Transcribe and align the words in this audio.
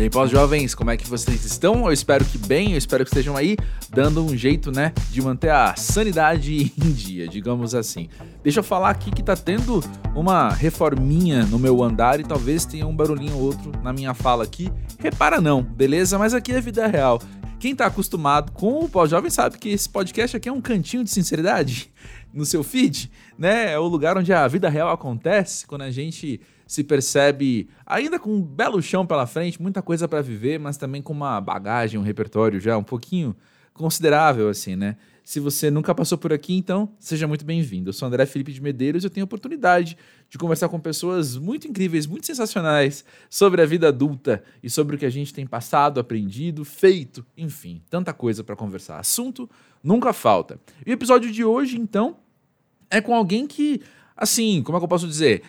E 0.00 0.04
aí, 0.04 0.08
pós-jovens, 0.08 0.74
como 0.74 0.90
é 0.90 0.96
que 0.96 1.06
vocês 1.06 1.44
estão? 1.44 1.84
Eu 1.84 1.92
espero 1.92 2.24
que 2.24 2.38
bem, 2.38 2.72
eu 2.72 2.78
espero 2.78 3.04
que 3.04 3.10
estejam 3.10 3.36
aí 3.36 3.54
dando 3.90 4.24
um 4.24 4.34
jeito, 4.34 4.72
né, 4.72 4.94
de 5.10 5.20
manter 5.20 5.50
a 5.50 5.76
sanidade 5.76 6.72
em 6.82 6.90
dia, 6.90 7.28
digamos 7.28 7.74
assim. 7.74 8.08
Deixa 8.42 8.60
eu 8.60 8.64
falar 8.64 8.88
aqui 8.88 9.10
que 9.10 9.22
tá 9.22 9.36
tendo 9.36 9.84
uma 10.14 10.48
reforminha 10.54 11.44
no 11.44 11.58
meu 11.58 11.82
andar 11.82 12.18
e 12.18 12.24
talvez 12.24 12.64
tenha 12.64 12.86
um 12.86 12.96
barulhinho 12.96 13.36
ou 13.36 13.42
outro 13.42 13.72
na 13.82 13.92
minha 13.92 14.14
fala 14.14 14.42
aqui. 14.42 14.72
Repara 14.98 15.38
não, 15.38 15.62
beleza? 15.62 16.18
Mas 16.18 16.32
aqui 16.32 16.50
é 16.50 16.62
vida 16.62 16.86
real. 16.86 17.20
Quem 17.58 17.76
tá 17.76 17.84
acostumado 17.84 18.52
com 18.52 18.82
o 18.82 18.88
pós-jovem 18.88 19.30
sabe 19.30 19.58
que 19.58 19.68
esse 19.68 19.86
podcast 19.86 20.34
aqui 20.34 20.48
é 20.48 20.52
um 20.52 20.62
cantinho 20.62 21.04
de 21.04 21.10
sinceridade 21.10 21.92
no 22.32 22.46
seu 22.46 22.64
feed, 22.64 23.10
né? 23.38 23.72
É 23.72 23.78
o 23.78 23.86
lugar 23.86 24.16
onde 24.16 24.32
a 24.32 24.48
vida 24.48 24.70
real 24.70 24.90
acontece, 24.90 25.66
quando 25.66 25.82
a 25.82 25.90
gente 25.90 26.40
se 26.70 26.84
percebe 26.84 27.68
ainda 27.84 28.16
com 28.16 28.32
um 28.32 28.40
belo 28.40 28.80
chão 28.80 29.04
pela 29.04 29.26
frente, 29.26 29.60
muita 29.60 29.82
coisa 29.82 30.06
para 30.06 30.22
viver, 30.22 30.56
mas 30.56 30.76
também 30.76 31.02
com 31.02 31.12
uma 31.12 31.40
bagagem, 31.40 31.98
um 31.98 32.02
repertório 32.04 32.60
já 32.60 32.78
um 32.78 32.84
pouquinho 32.84 33.34
considerável, 33.74 34.48
assim, 34.48 34.76
né? 34.76 34.96
Se 35.24 35.40
você 35.40 35.68
nunca 35.68 35.92
passou 35.92 36.16
por 36.16 36.32
aqui, 36.32 36.54
então 36.54 36.88
seja 37.00 37.26
muito 37.26 37.44
bem-vindo. 37.44 37.88
Eu 37.88 37.92
sou 37.92 38.06
André 38.06 38.24
Felipe 38.24 38.52
de 38.52 38.62
Medeiros 38.62 39.02
e 39.02 39.06
eu 39.08 39.10
tenho 39.10 39.24
a 39.24 39.26
oportunidade 39.26 39.98
de 40.28 40.38
conversar 40.38 40.68
com 40.68 40.78
pessoas 40.78 41.36
muito 41.36 41.66
incríveis, 41.66 42.06
muito 42.06 42.24
sensacionais 42.24 43.04
sobre 43.28 43.60
a 43.60 43.66
vida 43.66 43.88
adulta 43.88 44.40
e 44.62 44.70
sobre 44.70 44.94
o 44.94 44.98
que 44.98 45.06
a 45.06 45.10
gente 45.10 45.34
tem 45.34 45.48
passado, 45.48 45.98
aprendido, 45.98 46.64
feito, 46.64 47.26
enfim, 47.36 47.82
tanta 47.90 48.12
coisa 48.12 48.44
para 48.44 48.54
conversar. 48.54 49.00
Assunto 49.00 49.50
nunca 49.82 50.12
falta. 50.12 50.60
E 50.86 50.92
o 50.92 50.94
episódio 50.94 51.32
de 51.32 51.42
hoje, 51.42 51.76
então, 51.76 52.18
é 52.88 53.00
com 53.00 53.12
alguém 53.12 53.48
que, 53.48 53.82
assim, 54.16 54.62
como 54.62 54.78
é 54.78 54.80
que 54.80 54.84
eu 54.84 54.88
posso 54.88 55.08
dizer? 55.08 55.42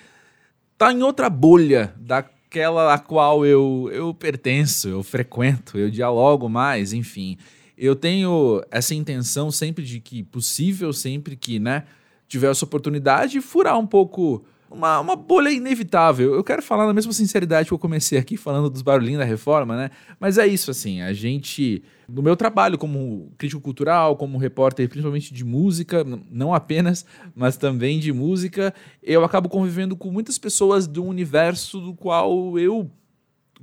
Tá 0.82 0.92
em 0.92 1.04
outra 1.04 1.30
bolha 1.30 1.94
daquela 1.96 2.92
a 2.92 2.98
qual 2.98 3.46
eu, 3.46 3.88
eu 3.94 4.12
pertenço, 4.16 4.90
eu 4.90 5.04
frequento, 5.04 5.78
eu 5.78 5.92
dialogo 5.92 6.50
mais, 6.50 6.92
enfim. 6.92 7.38
Eu 7.78 7.96
tenho 7.96 8.64
essa 8.72 8.96
intenção 8.96 9.52
sempre 9.52 9.86
de 9.86 10.00
que 10.00 10.24
possível, 10.24 10.92
sempre 10.92 11.36
que, 11.36 11.60
né, 11.60 11.84
tiver 12.28 12.50
essa 12.50 12.66
oportunidade, 12.66 13.40
furar 13.42 13.78
um 13.78 13.86
pouco 13.86 14.44
uma, 14.72 15.00
uma 15.00 15.16
bolha 15.16 15.50
inevitável. 15.50 16.34
Eu 16.34 16.44
quero 16.44 16.62
falar 16.62 16.88
na 16.88 16.94
mesma 16.94 17.12
sinceridade 17.12 17.68
que 17.68 17.74
eu 17.74 17.80
comecei 17.80 18.18
aqui 18.18 18.38
falando 18.38 18.70
dos 18.70 18.82
barulhinhos 18.82 19.20
da 19.20 19.26
reforma, 19.26 19.76
né? 19.76 19.92
Mas 20.20 20.38
é 20.38 20.48
isso, 20.48 20.72
assim, 20.72 21.02
a 21.02 21.12
gente, 21.14 21.84
no 22.08 22.22
meu 22.22 22.36
trabalho 22.36 22.78
como 22.78 23.32
crítico 23.38 23.62
cultural, 23.62 24.16
como 24.16 24.38
repórter, 24.38 24.88
principalmente 24.88 25.34
de 25.34 25.44
música, 25.44 26.06
não 26.32 26.54
apenas, 26.54 27.06
mas 27.36 27.58
também 27.58 28.00
de 28.00 28.14
música, 28.14 28.74
eu 29.04 29.24
acabo 29.24 29.50
convivendo 29.50 29.96
com 29.96 30.10
muitas 30.10 30.38
pessoas 30.38 30.88
do 30.88 31.04
universo 31.04 31.80
do 31.80 31.94
qual 31.94 32.58
eu 32.58 32.90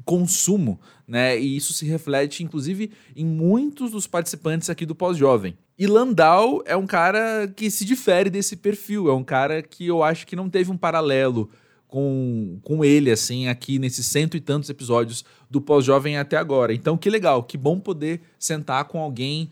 consumo, 0.05 0.81
né? 1.07 1.39
E 1.39 1.57
isso 1.57 1.73
se 1.73 1.87
reflete, 1.87 2.43
inclusive, 2.43 2.91
em 3.17 3.27
muitos 3.27 3.91
dos 3.91 4.07
participantes 4.07 4.71
aqui 4.71 4.87
do 4.87 4.95
Pós-Jovem. 4.95 5.57
E 5.79 5.87
Landau 5.87 6.63
é 6.67 6.77
um 6.77 6.87
cara 6.87 7.47
que 7.55 7.71
se 7.71 7.85
difere 7.85 8.31
desse 8.31 8.57
perfil, 8.57 9.09
é 9.09 9.15
um 9.15 9.25
cara 9.25 9.63
que 9.63 9.87
eu 9.87 10.03
acho 10.03 10.27
que 10.27 10.35
não 10.35 10.51
teve 10.51 10.71
um 10.71 10.77
paralelo 10.77 11.49
com, 11.87 12.59
com 12.63 12.85
ele, 12.85 13.11
assim, 13.11 13.49
aqui 13.49 13.79
nesses 13.79 14.07
cento 14.07 14.37
e 14.37 14.41
tantos 14.41 14.69
episódios 14.69 15.25
do 15.49 15.61
Pós-Jovem 15.61 16.19
até 16.19 16.37
agora. 16.37 16.75
Então, 16.75 16.99
que 16.99 17.09
legal, 17.09 17.43
que 17.43 17.57
bom 17.57 17.79
poder 17.79 18.21
sentar 18.39 18.85
com 18.85 18.99
alguém 18.99 19.51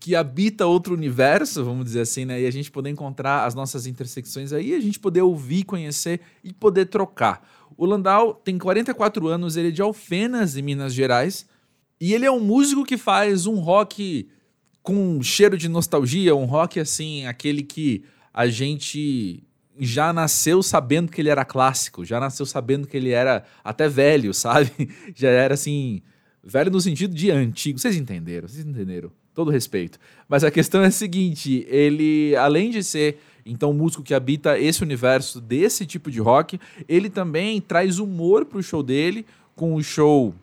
que 0.00 0.14
habita 0.14 0.66
outro 0.66 0.94
universo, 0.94 1.64
vamos 1.64 1.84
dizer 1.84 2.02
assim, 2.02 2.24
né? 2.24 2.40
E 2.40 2.46
a 2.46 2.52
gente 2.52 2.70
poder 2.70 2.90
encontrar 2.90 3.46
as 3.46 3.54
nossas 3.54 3.86
intersecções 3.86 4.52
aí, 4.52 4.74
a 4.74 4.80
gente 4.80 5.00
poder 5.00 5.22
ouvir, 5.22 5.64
conhecer 5.64 6.20
e 6.44 6.52
poder 6.52 6.86
trocar. 6.86 7.42
O 7.78 7.86
Landau 7.86 8.34
tem 8.34 8.58
44 8.58 9.28
anos, 9.28 9.56
ele 9.56 9.68
é 9.68 9.70
de 9.70 9.80
Alfenas, 9.80 10.56
em 10.56 10.62
Minas 10.62 10.92
Gerais, 10.92 11.46
e 12.00 12.12
ele 12.12 12.26
é 12.26 12.30
um 12.30 12.40
músico 12.40 12.84
que 12.84 12.96
faz 12.96 13.46
um 13.46 13.60
rock 13.60 14.28
com 14.82 15.18
um 15.18 15.22
cheiro 15.22 15.56
de 15.56 15.68
nostalgia, 15.68 16.34
um 16.34 16.44
rock 16.44 16.80
assim, 16.80 17.24
aquele 17.24 17.62
que 17.62 18.02
a 18.34 18.48
gente 18.48 19.44
já 19.78 20.12
nasceu 20.12 20.60
sabendo 20.60 21.12
que 21.12 21.20
ele 21.20 21.28
era 21.28 21.44
clássico, 21.44 22.04
já 22.04 22.18
nasceu 22.18 22.44
sabendo 22.44 22.84
que 22.84 22.96
ele 22.96 23.10
era 23.10 23.44
até 23.62 23.88
velho, 23.88 24.34
sabe? 24.34 24.72
Já 25.14 25.28
era 25.28 25.54
assim, 25.54 26.02
velho 26.42 26.72
no 26.72 26.80
sentido 26.80 27.14
de 27.14 27.30
antigo. 27.30 27.78
Vocês 27.78 27.96
entenderam? 27.96 28.48
Vocês 28.48 28.66
entenderam? 28.66 29.12
Todo 29.32 29.52
respeito. 29.52 30.00
Mas 30.28 30.42
a 30.42 30.50
questão 30.50 30.82
é 30.82 30.86
a 30.86 30.90
seguinte, 30.90 31.64
ele 31.68 32.34
além 32.34 32.70
de 32.70 32.82
ser 32.82 33.20
então, 33.50 33.70
o 33.70 33.74
músico 33.74 34.02
que 34.02 34.14
habita 34.14 34.58
esse 34.58 34.82
universo 34.82 35.40
desse 35.40 35.86
tipo 35.86 36.10
de 36.10 36.20
rock, 36.20 36.60
ele 36.86 37.08
também 37.08 37.60
traz 37.60 37.98
humor 37.98 38.44
pro 38.44 38.62
show 38.62 38.82
dele, 38.82 39.24
com 39.56 39.74
o 39.74 39.82
show 39.82 40.34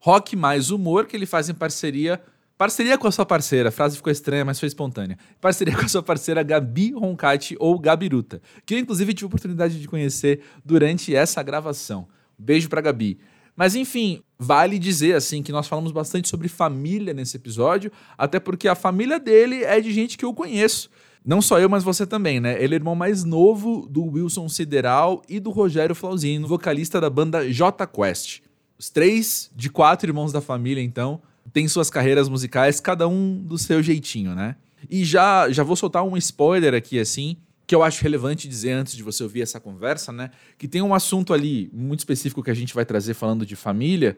Rock 0.00 0.34
Mais 0.34 0.70
Humor, 0.70 1.06
que 1.06 1.16
ele 1.16 1.26
faz 1.26 1.48
em 1.48 1.54
parceria. 1.54 2.20
Parceria 2.56 2.96
com 2.96 3.06
a 3.06 3.12
sua 3.12 3.26
parceira, 3.26 3.68
a 3.68 3.72
frase 3.72 3.96
ficou 3.96 4.12
estranha, 4.12 4.44
mas 4.44 4.60
foi 4.60 4.66
espontânea. 4.66 5.18
Parceria 5.40 5.76
com 5.76 5.84
a 5.84 5.88
sua 5.88 6.02
parceira 6.02 6.42
Gabi 6.42 6.92
Roncati 6.92 7.56
ou 7.58 7.78
Gabiruta, 7.78 8.40
que 8.64 8.74
eu 8.74 8.78
inclusive 8.78 9.12
tive 9.12 9.24
a 9.24 9.28
oportunidade 9.28 9.80
de 9.80 9.88
conhecer 9.88 10.40
durante 10.64 11.14
essa 11.14 11.42
gravação. 11.42 12.06
Beijo 12.38 12.68
pra 12.68 12.80
Gabi. 12.80 13.18
Mas 13.56 13.74
enfim, 13.74 14.22
vale 14.38 14.78
dizer 14.78 15.14
assim 15.14 15.42
que 15.42 15.52
nós 15.52 15.66
falamos 15.66 15.92
bastante 15.92 16.28
sobre 16.28 16.48
família 16.48 17.14
nesse 17.14 17.36
episódio, 17.36 17.90
até 18.16 18.40
porque 18.40 18.68
a 18.68 18.74
família 18.74 19.18
dele 19.18 19.64
é 19.64 19.80
de 19.80 19.92
gente 19.92 20.18
que 20.18 20.24
eu 20.24 20.34
conheço. 20.34 20.90
Não 21.24 21.40
só 21.40 21.58
eu, 21.58 21.70
mas 21.70 21.82
você 21.82 22.06
também, 22.06 22.38
né? 22.38 22.62
Ele 22.62 22.74
é 22.74 22.76
irmão 22.76 22.94
mais 22.94 23.24
novo 23.24 23.88
do 23.88 24.04
Wilson 24.04 24.46
Sideral 24.46 25.22
e 25.26 25.40
do 25.40 25.50
Rogério 25.50 25.94
Flauzino, 25.94 26.46
vocalista 26.46 27.00
da 27.00 27.08
banda 27.08 27.50
J 27.50 27.86
Quest. 27.86 28.42
Os 28.78 28.90
três 28.90 29.50
de 29.56 29.70
quatro 29.70 30.10
irmãos 30.10 30.32
da 30.32 30.42
família, 30.42 30.82
então, 30.82 31.22
têm 31.50 31.66
suas 31.66 31.88
carreiras 31.88 32.28
musicais, 32.28 32.78
cada 32.78 33.08
um 33.08 33.38
do 33.38 33.56
seu 33.56 33.82
jeitinho, 33.82 34.34
né? 34.34 34.56
E 34.90 35.02
já, 35.02 35.50
já 35.50 35.62
vou 35.62 35.76
soltar 35.76 36.04
um 36.04 36.14
spoiler 36.18 36.74
aqui, 36.74 36.98
assim, 36.98 37.38
que 37.66 37.74
eu 37.74 37.82
acho 37.82 38.02
relevante 38.02 38.46
dizer 38.46 38.72
antes 38.72 38.94
de 38.94 39.02
você 39.02 39.22
ouvir 39.22 39.40
essa 39.40 39.58
conversa, 39.58 40.12
né? 40.12 40.30
Que 40.58 40.68
tem 40.68 40.82
um 40.82 40.92
assunto 40.92 41.32
ali 41.32 41.70
muito 41.72 42.00
específico 42.00 42.42
que 42.42 42.50
a 42.50 42.54
gente 42.54 42.74
vai 42.74 42.84
trazer 42.84 43.14
falando 43.14 43.46
de 43.46 43.56
família, 43.56 44.16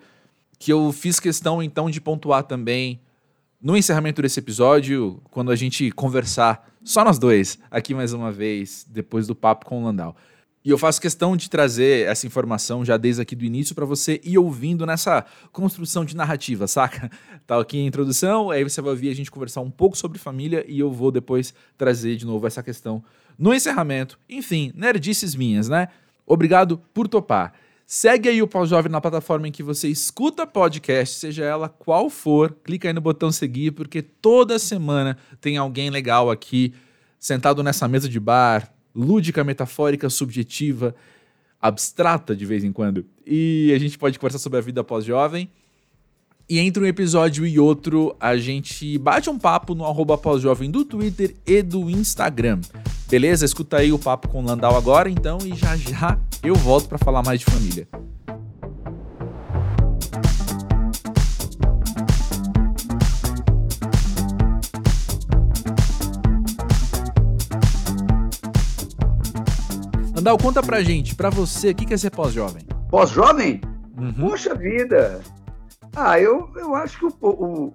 que 0.59 0.73
eu 0.73 0.91
fiz 0.91 1.21
questão, 1.21 1.62
então, 1.62 1.88
de 1.88 2.00
pontuar 2.00 2.43
também 2.43 3.00
no 3.61 3.77
encerramento 3.77 4.23
desse 4.23 4.38
episódio, 4.38 5.21
quando 5.31 5.50
a 5.50 5.56
gente 5.56 5.91
conversar, 5.91 6.69
só 6.87 7.05
nós 7.05 7.19
dois, 7.19 7.59
aqui 7.69 7.93
mais 7.93 8.13
uma 8.13 8.31
vez, 8.31 8.87
depois 8.89 9.27
do 9.27 9.35
papo 9.35 9.67
com 9.67 9.83
o 9.83 9.85
Landau. 9.85 10.17
E 10.65 10.71
eu 10.71 10.79
faço 10.79 11.01
questão 11.01 11.37
de 11.37 11.51
trazer 11.51 12.07
essa 12.07 12.29
informação 12.29 12.85
já 12.85 12.97
desde 12.97 13.21
aqui 13.21 13.35
do 13.35 13.45
início 13.45 13.75
para 13.75 13.85
você 13.85 14.21
ir 14.23 14.39
ouvindo 14.39 14.87
nessa 14.87 15.25
construção 15.51 16.05
de 16.05 16.15
narrativa, 16.15 16.67
saca? 16.69 17.11
Tá 17.45 17.61
aqui 17.61 17.81
a 17.81 17.85
introdução, 17.85 18.53
aí 18.53 18.63
você 18.63 18.81
vai 18.81 18.93
ouvir 18.93 19.11
a 19.11 19.15
gente 19.17 19.33
conversar 19.33 19.63
um 19.63 19.71
pouco 19.71 19.99
sobre 19.99 20.17
família 20.17 20.65
e 20.69 20.79
eu 20.79 20.93
vou 20.93 21.11
depois 21.11 21.53
trazer 21.77 22.15
de 22.15 22.25
novo 22.25 22.47
essa 22.47 22.63
questão 22.63 23.03
no 23.37 23.53
encerramento. 23.53 24.17
Enfim, 24.29 24.73
nerdices 24.73 25.35
minhas, 25.35 25.69
né? 25.69 25.89
Obrigado 26.25 26.81
por 26.95 27.09
topar. 27.09 27.53
Segue 27.89 28.29
aí 28.29 28.43
o 28.43 28.49
Pós-Jovem 28.49 28.91
na 28.91 29.01
plataforma 29.01 29.47
em 29.47 29.53
que 29.53 29.63
você 29.63 29.87
escuta 29.87 30.45
podcast, 30.45 31.21
seja 31.21 31.45
ela 31.45 31.69
qual 31.69 32.11
for. 32.11 32.53
Clica 32.65 32.89
aí 32.89 32.93
no 32.93 33.01
botão 33.01 33.31
seguir, 33.31 33.71
porque 33.71 34.03
toda 34.03 34.59
semana 34.59 35.17
tem 35.41 35.57
alguém 35.57 35.89
legal 35.89 36.29
aqui, 36.29 36.75
sentado 37.17 37.63
nessa 37.63 37.87
mesa 37.87 38.09
de 38.09 38.19
bar, 38.19 38.75
lúdica, 38.93 39.45
metafórica, 39.45 40.11
subjetiva, 40.11 40.97
abstrata 41.63 42.35
de 42.35 42.45
vez 42.45 42.65
em 42.65 42.73
quando. 42.73 43.07
E 43.25 43.73
a 43.73 43.79
gente 43.79 43.97
pode 43.97 44.19
conversar 44.19 44.41
sobre 44.41 44.59
a 44.59 44.63
vida 44.63 44.83
pós-jovem. 44.83 45.49
E 46.49 46.61
entre 46.61 46.81
um 46.81 46.87
episódio 46.87 47.45
e 47.45 47.59
outro, 47.59 48.15
a 48.21 48.37
gente 48.37 48.97
bate 48.99 49.29
um 49.29 49.37
papo 49.37 49.75
no 49.75 49.84
arroba 49.84 50.17
pós-jovem 50.17 50.71
do 50.71 50.84
Twitter 50.84 51.34
e 51.45 51.61
do 51.61 51.91
Instagram. 51.91 52.61
Beleza? 53.11 53.45
Escuta 53.45 53.79
aí 53.79 53.93
o 53.93 53.99
papo 53.99 54.29
com 54.29 54.41
o 54.41 54.47
Landau 54.47 54.77
agora, 54.77 55.11
então, 55.11 55.39
e 55.45 55.56
já 55.56 55.77
já 55.77 56.17
eu 56.44 56.55
volto 56.55 56.88
para 56.88 56.99
falar 56.99 57.25
mais 57.25 57.41
de 57.41 57.47
família. 57.47 57.88
Landau, 70.15 70.38
conta 70.38 70.62
pra 70.62 70.81
gente, 70.81 71.17
pra 71.17 71.29
você, 71.29 71.70
o 71.70 71.75
que 71.75 71.93
é 71.93 71.97
ser 71.97 72.11
pós-jovem? 72.11 72.62
Pós-jovem? 72.88 73.61
Uhum. 73.99 74.12
Poxa 74.12 74.55
vida! 74.55 75.20
Ah, 75.96 76.20
eu, 76.20 76.52
eu 76.56 76.75
acho 76.75 76.98
que 76.98 77.06
o, 77.06 77.14
o, 77.22 77.75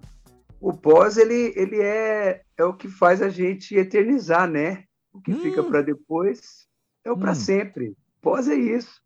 o 0.60 0.74
pós, 0.74 1.18
ele, 1.18 1.54
ele 1.56 1.82
é, 1.82 2.44
é 2.56 2.64
o 2.64 2.74
que 2.74 2.88
faz 2.88 3.20
a 3.20 3.30
gente 3.30 3.76
eternizar, 3.76 4.48
né? 4.48 4.84
O 5.12 5.20
que 5.20 5.32
hum. 5.32 5.40
fica 5.42 5.64
para 5.64 5.82
depois 5.82 6.68
é 7.04 7.12
o 7.12 7.16
hum. 7.16 7.20
para 7.20 7.34
sempre. 7.34 7.98
Pós 8.22 8.48
é 8.48 8.54
isso. 8.54 9.02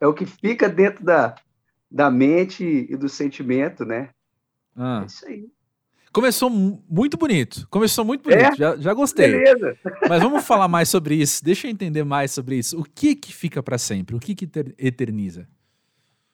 É 0.00 0.06
o 0.06 0.14
que 0.14 0.24
fica 0.24 0.66
dentro 0.66 1.04
da, 1.04 1.34
da 1.90 2.10
mente 2.10 2.64
e 2.88 2.96
do 2.96 3.08
sentimento, 3.08 3.84
né? 3.84 4.08
Ah. 4.74 5.00
É 5.02 5.06
isso 5.06 5.26
aí. 5.26 5.46
Começou 6.10 6.48
muito 6.48 7.18
bonito. 7.18 7.66
Começou 7.68 8.02
muito 8.04 8.22
bonito. 8.22 8.40
É? 8.40 8.56
Já, 8.56 8.76
já 8.76 8.94
gostei. 8.94 9.32
Beleza. 9.32 9.76
Mas 10.08 10.22
vamos 10.22 10.44
falar 10.46 10.68
mais 10.68 10.88
sobre 10.88 11.16
isso. 11.16 11.44
Deixa 11.44 11.66
eu 11.66 11.70
entender 11.70 12.04
mais 12.04 12.30
sobre 12.30 12.56
isso. 12.56 12.80
O 12.80 12.84
que 12.84 13.14
que 13.14 13.34
fica 13.34 13.62
para 13.62 13.76
sempre? 13.76 14.16
O 14.16 14.20
que 14.20 14.34
que 14.34 14.48
eterniza? 14.78 15.46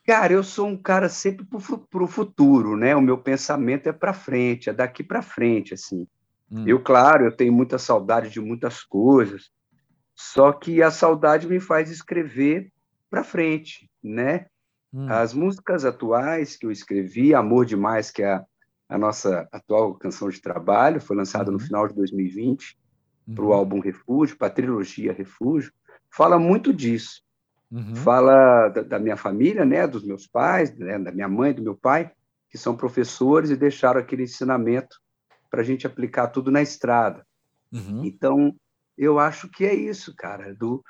Cara, 0.07 0.33
eu 0.33 0.43
sou 0.43 0.67
um 0.67 0.77
cara 0.77 1.09
sempre 1.09 1.45
para 1.45 2.03
o 2.03 2.07
futuro, 2.07 2.77
né? 2.77 2.97
O 2.97 3.03
meu 3.03 3.19
pensamento 3.19 3.89
é 3.89 3.93
para 3.93 4.13
frente, 4.13 4.71
é 4.71 4.73
daqui 4.73 5.05
para 5.05 5.23
frente, 5.23 5.75
assim. 5.75 6.07
Hum. 6.51 6.65
Eu, 6.67 6.83
claro, 6.83 7.25
eu 7.25 7.33
tenho 7.33 7.53
muita 7.53 7.79
saudade 7.79 8.31
de 8.31 8.41
muitas 8.41 8.83
coisas, 8.83 9.51
só 10.15 10.53
que 10.53 10.83
a 10.83 10.91
saudade 10.91 11.47
me 11.47 11.61
faz 11.61 11.91
escrever 11.91 12.73
para 13.09 13.23
frente, 13.23 13.91
né? 14.03 14.47
Hum. 14.93 15.07
As 15.09 15.33
músicas 15.33 15.85
atuais 15.85 16.57
que 16.57 16.67
eu 16.67 16.71
escrevi, 16.71 17.35
Amor 17.35 17.65
Demais, 17.65 18.11
que 18.11 18.23
é 18.23 18.33
a, 18.33 18.45
a 18.89 18.99
nossa 18.99 19.49
atual 19.53 19.95
canção 19.95 20.29
de 20.29 20.41
trabalho, 20.41 21.01
foi 21.01 21.17
lançada 21.17 21.51
uhum. 21.51 21.59
no 21.59 21.63
final 21.63 21.87
de 21.87 21.95
2020 21.95 22.77
uhum. 23.29 23.35
para 23.35 23.45
o 23.45 23.53
álbum 23.53 23.81
Refúgio, 23.81 24.37
para 24.37 24.49
a 24.49 24.51
trilogia 24.51 25.13
Refúgio, 25.13 25.73
fala 26.11 26.39
muito 26.39 26.73
disso. 26.73 27.23
Uhum. 27.71 27.95
Fala 27.95 28.69
da, 28.69 28.83
da, 28.83 28.99
minha 28.99 29.17
família, 29.17 29.65
né, 29.65 29.87
dos 29.87 30.05
meus 30.05 30.27
pais, 30.27 30.77
né, 30.77 30.99
da 30.99 31.13
minha 31.13 31.29
mãe, 31.29 31.55
do 31.55 31.63
meu 31.63 31.77
pai, 31.77 32.11
que 32.49 32.59
são 32.59 32.77
professores 32.77 33.51
e 33.51 33.57
deixaram 33.57 34.01
aquele 34.01 34.25
ensinamento 34.25 35.01
para 35.49 35.61
a 35.61 35.65
gente 35.65 35.87
aplicar 35.87 36.29
tudo 36.29 36.51
na 36.51 36.61
estrada. 36.61 37.25
Uhum. 37.73 38.05
Então, 38.05 38.55
eu 38.99 39.19
acho 39.19 39.49
que 39.49 39.65
é 39.65 39.75
isso, 39.75 40.15
cara. 40.17 40.55
Do, 40.55 40.83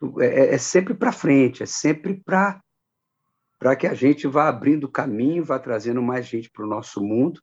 do 0.00 0.22
é, 0.22 0.54
é 0.54 0.58
sempre 0.58 0.94
para 0.94 1.12
frente, 1.12 1.62
é 1.62 1.66
sempre 1.66 2.20
para 2.24 2.60
para 3.58 3.76
que 3.76 3.86
a 3.86 3.94
gente 3.94 4.26
vá 4.26 4.48
abrindo 4.48 4.88
caminho, 4.88 5.44
vá 5.44 5.56
trazendo 5.56 6.02
mais 6.02 6.26
gente 6.26 6.50
para 6.50 6.64
o 6.64 6.68
nosso 6.68 7.00
mundo. 7.00 7.40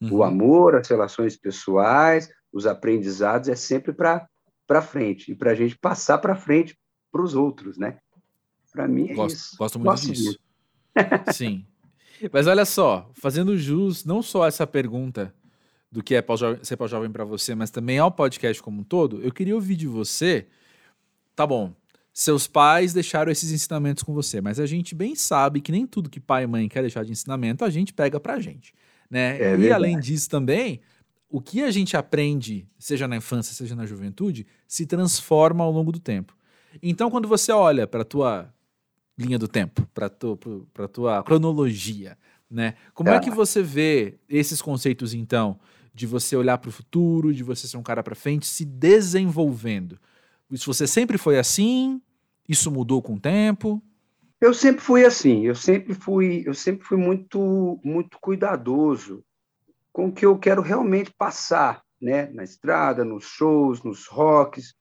Uhum. 0.00 0.14
O 0.14 0.22
amor, 0.22 0.74
as 0.74 0.88
relações 0.88 1.36
pessoais, 1.36 2.30
os 2.50 2.66
aprendizados 2.66 3.50
é 3.50 3.54
sempre 3.54 3.92
para 3.92 4.82
frente 4.82 5.30
e 5.30 5.34
para 5.34 5.50
a 5.50 5.54
gente 5.54 5.76
passar 5.78 6.16
para 6.18 6.34
frente 6.34 6.74
para 7.12 7.20
os 7.20 7.34
outros, 7.34 7.76
né? 7.76 7.98
Para 8.78 8.86
mim 8.86 9.08
é 9.08 9.14
gosto, 9.14 9.34
isso. 9.34 9.56
Gosto 9.56 9.76
muito 9.80 9.90
gosto 9.90 10.12
disso. 10.12 10.38
Sim. 11.34 11.66
Mas 12.32 12.46
olha 12.46 12.64
só, 12.64 13.10
fazendo 13.12 13.58
jus 13.58 14.04
não 14.04 14.22
só 14.22 14.46
essa 14.46 14.68
pergunta 14.68 15.34
do 15.90 16.00
que 16.00 16.14
é 16.14 16.24
ser 16.62 16.76
pós-jovem 16.76 17.10
para 17.10 17.24
você, 17.24 17.56
mas 17.56 17.72
também 17.72 17.98
ao 17.98 18.12
podcast 18.12 18.62
como 18.62 18.82
um 18.82 18.84
todo, 18.84 19.20
eu 19.20 19.32
queria 19.32 19.56
ouvir 19.56 19.74
de 19.74 19.88
você. 19.88 20.46
Tá 21.34 21.44
bom, 21.44 21.74
seus 22.12 22.46
pais 22.46 22.92
deixaram 22.92 23.32
esses 23.32 23.50
ensinamentos 23.50 24.04
com 24.04 24.14
você, 24.14 24.40
mas 24.40 24.60
a 24.60 24.66
gente 24.66 24.94
bem 24.94 25.16
sabe 25.16 25.60
que 25.60 25.72
nem 25.72 25.84
tudo 25.84 26.08
que 26.08 26.20
pai 26.20 26.44
e 26.44 26.46
mãe 26.46 26.68
quer 26.68 26.82
deixar 26.82 27.04
de 27.04 27.10
ensinamento, 27.10 27.64
a 27.64 27.70
gente 27.70 27.92
pega 27.92 28.20
pra 28.20 28.38
gente, 28.38 28.72
né? 29.10 29.40
É 29.40 29.56
e 29.56 29.72
além 29.72 29.98
disso 29.98 30.30
também, 30.30 30.80
o 31.28 31.40
que 31.40 31.64
a 31.64 31.70
gente 31.72 31.96
aprende, 31.96 32.64
seja 32.78 33.08
na 33.08 33.16
infância, 33.16 33.52
seja 33.52 33.74
na 33.74 33.86
juventude, 33.86 34.46
se 34.68 34.86
transforma 34.86 35.64
ao 35.64 35.72
longo 35.72 35.90
do 35.90 35.98
tempo. 35.98 36.36
Então, 36.80 37.10
quando 37.10 37.26
você 37.26 37.50
olha 37.50 37.88
para 37.88 38.04
tua 38.04 38.52
linha 39.18 39.38
do 39.38 39.48
tempo, 39.48 39.86
para 39.92 40.08
tu, 40.08 40.38
a 40.78 40.88
tua 40.88 41.22
cronologia, 41.24 42.16
né? 42.48 42.74
Como 42.94 43.10
é. 43.10 43.16
é 43.16 43.20
que 43.20 43.30
você 43.30 43.62
vê 43.62 44.18
esses 44.28 44.62
conceitos, 44.62 45.12
então, 45.12 45.58
de 45.92 46.06
você 46.06 46.36
olhar 46.36 46.58
para 46.58 46.68
o 46.68 46.72
futuro, 46.72 47.34
de 47.34 47.42
você 47.42 47.66
ser 47.66 47.76
um 47.76 47.82
cara 47.82 48.02
para 48.02 48.14
frente, 48.14 48.46
se 48.46 48.64
desenvolvendo? 48.64 49.98
Isso 50.50 50.72
você 50.72 50.86
sempre 50.86 51.18
foi 51.18 51.38
assim? 51.38 52.00
Isso 52.48 52.70
mudou 52.70 53.02
com 53.02 53.14
o 53.14 53.20
tempo? 53.20 53.82
Eu 54.40 54.54
sempre 54.54 54.80
fui 54.80 55.04
assim. 55.04 55.44
Eu 55.44 55.54
sempre 55.54 55.94
fui, 55.94 56.44
eu 56.46 56.54
sempre 56.54 56.86
fui 56.86 56.96
muito, 56.96 57.80
muito 57.84 58.18
cuidadoso 58.20 59.24
com 59.92 60.06
o 60.06 60.12
que 60.12 60.24
eu 60.24 60.38
quero 60.38 60.62
realmente 60.62 61.12
passar, 61.18 61.82
né? 62.00 62.30
Na 62.32 62.44
estrada, 62.44 63.04
nos 63.04 63.24
shows, 63.24 63.82
nos 63.82 64.06
rocks. 64.06 64.74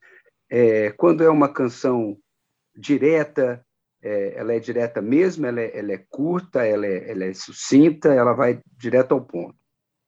É, 0.50 0.92
quando 0.92 1.24
é 1.24 1.30
uma 1.30 1.50
canção 1.50 2.18
direta, 2.78 3.66
é, 4.08 4.34
ela 4.38 4.54
é 4.54 4.60
direta 4.60 5.02
mesmo, 5.02 5.46
ela 5.46 5.60
é, 5.60 5.78
ela 5.78 5.92
é 5.92 5.98
curta, 6.10 6.66
ela 6.66 6.86
é, 6.86 7.12
ela 7.12 7.26
é, 7.26 7.34
sucinta, 7.34 8.14
ela 8.14 8.34
vai 8.34 8.62
direto 8.78 9.12
ao 9.14 9.22
ponto. 9.22 9.56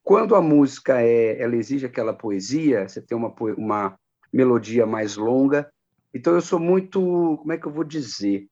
Quando 0.02 0.36
a 0.36 0.42
música 0.42 1.02
é, 1.02 1.42
ela 1.42 1.56
exige 1.56 1.86
aquela 1.86 2.14
poesia, 2.14 2.88
você 2.88 3.02
tem 3.02 3.18
uma, 3.18 3.34
uma 3.58 4.00
melodia 4.32 4.86
mais 4.86 5.18
longa. 5.18 5.70
Então 6.14 6.34
eu 6.34 6.42
sou 6.42 6.60
muito, 6.60 7.38
como 7.40 7.52
é 7.52 7.58
que 7.58 7.68
eu 7.68 7.72
vou 7.72 7.84
dizer? 7.84 8.48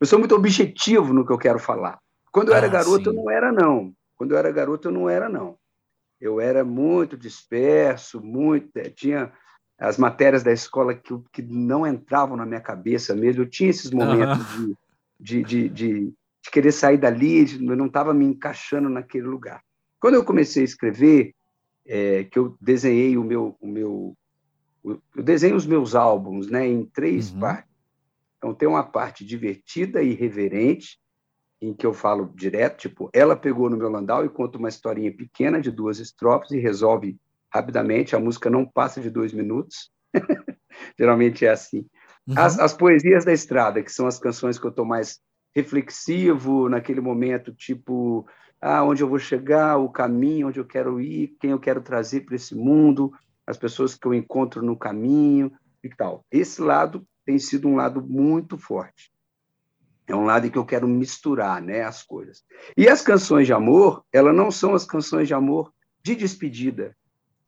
Eu 0.00 0.06
sou 0.06 0.18
muito 0.18 0.34
objetivo 0.34 1.12
no 1.14 1.24
que 1.24 1.32
eu 1.32 1.38
quero 1.38 1.58
falar. 1.58 1.98
Quando 2.32 2.48
eu 2.48 2.54
ah, 2.54 2.58
era 2.58 2.68
garoto, 2.68 3.10
sim. 3.10 3.16
eu 3.16 3.22
não 3.22 3.30
era 3.30 3.52
não. 3.52 3.92
Quando 4.16 4.32
eu 4.32 4.38
era 4.38 4.50
garoto, 4.50 4.88
eu 4.88 4.92
não 4.92 5.08
era 5.08 5.28
não. 5.28 5.56
Eu 6.20 6.40
era 6.40 6.64
muito 6.64 7.16
disperso, 7.16 8.20
muito, 8.20 8.76
é, 8.76 8.90
tinha 8.90 9.32
as 9.78 9.96
matérias 9.96 10.42
da 10.42 10.52
escola 10.52 10.92
que, 10.92 11.16
que 11.32 11.40
não 11.40 11.86
entravam 11.86 12.36
na 12.36 12.44
minha 12.44 12.60
cabeça 12.60 13.14
mesmo. 13.14 13.42
Eu 13.42 13.48
tinha 13.48 13.70
esses 13.70 13.92
momentos 13.92 14.56
uhum. 14.56 14.66
de, 14.66 14.76
de, 15.18 15.42
de, 15.42 15.68
de, 15.68 15.92
de, 16.06 16.50
querer 16.50 16.72
sair 16.72 16.96
dali, 16.96 17.44
eu 17.54 17.76
não 17.76 17.86
estava 17.86 18.14
me 18.14 18.24
encaixando 18.24 18.88
naquele 18.88 19.26
lugar. 19.26 19.62
Quando 20.00 20.14
eu 20.14 20.24
comecei 20.24 20.62
a 20.62 20.64
escrever, 20.64 21.34
é, 21.86 22.24
que 22.24 22.38
eu 22.38 22.56
desenhei 22.60 23.16
o 23.16 23.24
meu, 23.24 23.56
o 23.60 23.66
meu, 23.66 24.16
eu 24.84 25.22
desenho 25.22 25.56
os 25.56 25.66
meus 25.66 25.94
álbuns, 25.94 26.48
né, 26.48 26.66
em 26.66 26.84
três 26.84 27.32
uhum. 27.32 27.40
partes. 27.40 27.68
Então 28.36 28.54
tem 28.54 28.68
uma 28.68 28.84
parte 28.84 29.24
divertida 29.24 30.02
e 30.02 30.14
reverente, 30.14 30.98
em 31.60 31.74
que 31.74 31.84
eu 31.84 31.92
falo 31.92 32.32
direto, 32.36 32.78
tipo, 32.78 33.10
ela 33.12 33.34
pegou 33.36 33.68
no 33.68 33.76
meu 33.76 33.88
landau 33.88 34.24
e 34.24 34.28
conta 34.28 34.58
uma 34.58 34.68
historinha 34.68 35.12
pequena 35.12 35.60
de 35.60 35.72
duas 35.72 35.98
estrofes 35.98 36.52
e 36.52 36.58
resolve 36.58 37.18
rapidamente, 37.52 38.14
a 38.14 38.20
música 38.20 38.48
não 38.48 38.64
passa 38.64 39.00
de 39.00 39.10
dois 39.10 39.32
minutos. 39.32 39.90
Geralmente 40.98 41.44
é 41.44 41.50
assim. 41.50 41.84
Uhum. 42.28 42.34
As, 42.36 42.58
as, 42.58 42.74
poesias 42.74 43.24
da 43.24 43.32
estrada, 43.32 43.82
que 43.82 43.90
são 43.90 44.06
as 44.06 44.18
canções 44.18 44.58
que 44.58 44.66
eu 44.66 44.70
estou 44.70 44.84
mais 44.84 45.18
reflexivo 45.54 46.68
naquele 46.68 47.00
momento, 47.00 47.54
tipo, 47.54 48.26
ah, 48.60 48.84
onde 48.84 49.02
eu 49.02 49.08
vou 49.08 49.18
chegar, 49.18 49.78
o 49.78 49.88
caminho, 49.88 50.48
onde 50.48 50.60
eu 50.60 50.66
quero 50.66 51.00
ir, 51.00 51.36
quem 51.40 51.52
eu 51.52 51.58
quero 51.58 51.80
trazer 51.80 52.20
para 52.20 52.36
esse 52.36 52.54
mundo, 52.54 53.12
as 53.46 53.56
pessoas 53.56 53.94
que 53.94 54.06
eu 54.06 54.12
encontro 54.12 54.62
no 54.62 54.76
caminho 54.76 55.50
e 55.82 55.88
tal. 55.88 56.22
Esse 56.30 56.60
lado 56.60 57.06
tem 57.24 57.38
sido 57.38 57.66
um 57.66 57.76
lado 57.76 58.02
muito 58.02 58.58
forte. 58.58 59.10
É 60.06 60.14
um 60.14 60.24
lado 60.24 60.46
em 60.46 60.50
que 60.50 60.58
eu 60.58 60.66
quero 60.66 60.86
misturar 60.86 61.62
né, 61.62 61.82
as 61.82 62.02
coisas. 62.02 62.44
E 62.76 62.88
as 62.88 63.00
canções 63.00 63.46
de 63.46 63.54
amor, 63.54 64.04
elas 64.12 64.36
não 64.36 64.50
são 64.50 64.74
as 64.74 64.84
canções 64.84 65.28
de 65.28 65.34
amor 65.34 65.72
de 66.02 66.14
despedida, 66.14 66.94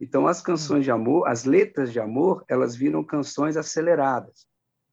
então, 0.01 0.27
as 0.27 0.41
canções 0.41 0.85
de 0.85 0.91
amor, 0.91 1.29
as 1.29 1.45
letras 1.45 1.93
de 1.93 2.01
amor, 2.01 2.43
elas 2.49 2.75
viram 2.75 3.05
canções 3.05 3.57
aceleradas. 3.57 4.47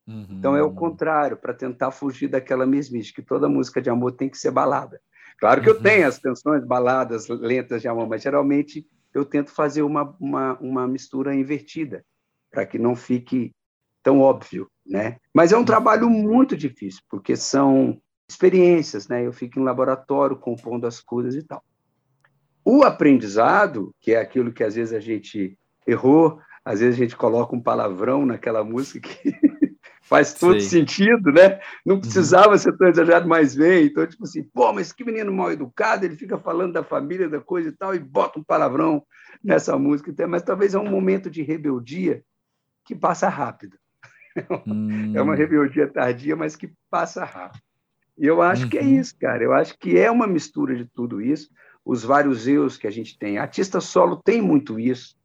Uhum. 0.07 0.25
Então, 0.31 0.56
é 0.56 0.63
o 0.63 0.71
contrário, 0.71 1.36
para 1.36 1.54
tentar 1.54 1.92
fugir 1.92 2.30
daquela 2.30 2.65
mesmice, 2.65 3.13
que 3.13 3.22
toda 3.22 3.50
música 3.50 3.81
de 3.81 3.89
amor 3.89 4.13
tem 4.13 4.29
que 4.29 4.38
ser 4.38 4.51
balada. 4.51 5.01
Claro 5.38 5.62
que 5.62 5.70
uhum. 5.70 5.75
eu 5.75 5.81
tenho 5.81 6.08
as 6.08 6.17
canções 6.17 6.65
baladas, 6.65 7.27
lentas 7.27 7.81
de 7.81 7.88
amor, 7.88 8.08
mas 8.08 8.22
geralmente 8.22 8.88
eu 9.13 9.25
tento 9.25 9.51
fazer 9.51 9.81
uma, 9.81 10.15
uma, 10.20 10.58
uma 10.60 10.88
mistura 10.88 11.36
invertida, 11.36 12.05
para 12.50 12.65
que 12.65 12.79
não 12.79 12.96
fique 12.96 13.53
tão 14.01 14.22
óbvio, 14.22 14.70
né? 14.86 15.17
Mas 15.34 15.51
é 15.51 15.58
um 15.58 15.65
trabalho 15.65 16.10
muito 16.10 16.55
difícil, 16.55 17.01
porque 17.10 17.36
são 17.36 18.01
experiências, 18.29 19.08
né? 19.08 19.25
Eu 19.25 19.34
fico 19.34 19.60
em 19.60 19.63
laboratório 19.63 20.38
compondo 20.38 20.88
as 20.88 21.01
coisas 21.01 21.36
e 21.36 21.43
tal. 21.43 21.63
O 22.63 22.84
aprendizado, 22.84 23.93
que 24.00 24.13
é 24.13 24.20
aquilo 24.20 24.51
que 24.51 24.63
às 24.63 24.75
vezes 24.75 24.93
a 24.93 25.00
gente 25.00 25.58
errou, 25.86 26.39
às 26.63 26.79
vezes 26.81 26.96
a 26.96 27.03
gente 27.03 27.15
coloca 27.15 27.55
um 27.55 27.62
palavrão 27.62 28.25
naquela 28.25 28.63
música 28.63 29.08
que 29.08 29.31
faz 30.07 30.33
todo 30.33 30.59
Sim. 30.59 30.69
sentido, 30.69 31.31
né? 31.31 31.59
Não 31.85 31.95
uhum. 31.95 32.01
precisava 32.01 32.51
uhum. 32.51 32.57
ser 32.57 32.75
tão 32.77 32.87
exagerado, 32.87 33.27
mas 33.27 33.53
vem. 33.53 33.85
Então, 33.85 34.05
tipo 34.07 34.23
assim, 34.23 34.43
pô, 34.43 34.71
mas 34.71 34.91
que 34.91 35.03
menino 35.03 35.31
mal 35.31 35.51
educado, 35.51 36.05
ele 36.05 36.15
fica 36.15 36.37
falando 36.37 36.73
da 36.73 36.83
família, 36.83 37.29
da 37.29 37.41
coisa 37.41 37.69
e 37.69 37.71
tal, 37.71 37.93
e 37.93 37.99
bota 37.99 38.39
um 38.39 38.43
palavrão 38.43 39.03
nessa 39.43 39.77
música. 39.77 40.13
Mas 40.27 40.43
talvez 40.43 40.73
é 40.73 40.79
um 40.79 40.89
momento 40.89 41.29
de 41.29 41.41
rebeldia 41.41 42.23
que 42.85 42.95
passa 42.95 43.29
rápido. 43.29 43.77
Hum. 44.67 45.13
É 45.17 45.21
uma 45.21 45.33
hum. 45.33 45.35
rebeldia 45.37 45.87
tardia, 45.87 46.35
mas 46.35 46.55
que 46.55 46.71
passa 46.89 47.25
rápido. 47.25 47.63
E 48.17 48.25
eu 48.25 48.41
acho 48.41 48.63
uhum. 48.63 48.69
que 48.69 48.77
é 48.77 48.81
uhum. 48.81 48.99
isso, 48.99 49.15
cara. 49.19 49.43
Eu 49.43 49.53
acho 49.53 49.77
que 49.77 49.97
é 49.97 50.09
uma 50.09 50.27
mistura 50.27 50.75
de 50.75 50.85
tudo 50.85 51.21
isso 51.21 51.49
os 51.87 52.03
vários 52.03 52.45
eus 52.47 52.75
que 52.75 52.85
a 52.85 52.91
gente 52.91 53.17
tem. 53.17 53.37
artista 53.37 53.79
solo 53.79 54.17
tem 54.17 54.41
muito 54.41 54.77
isso, 54.77 55.15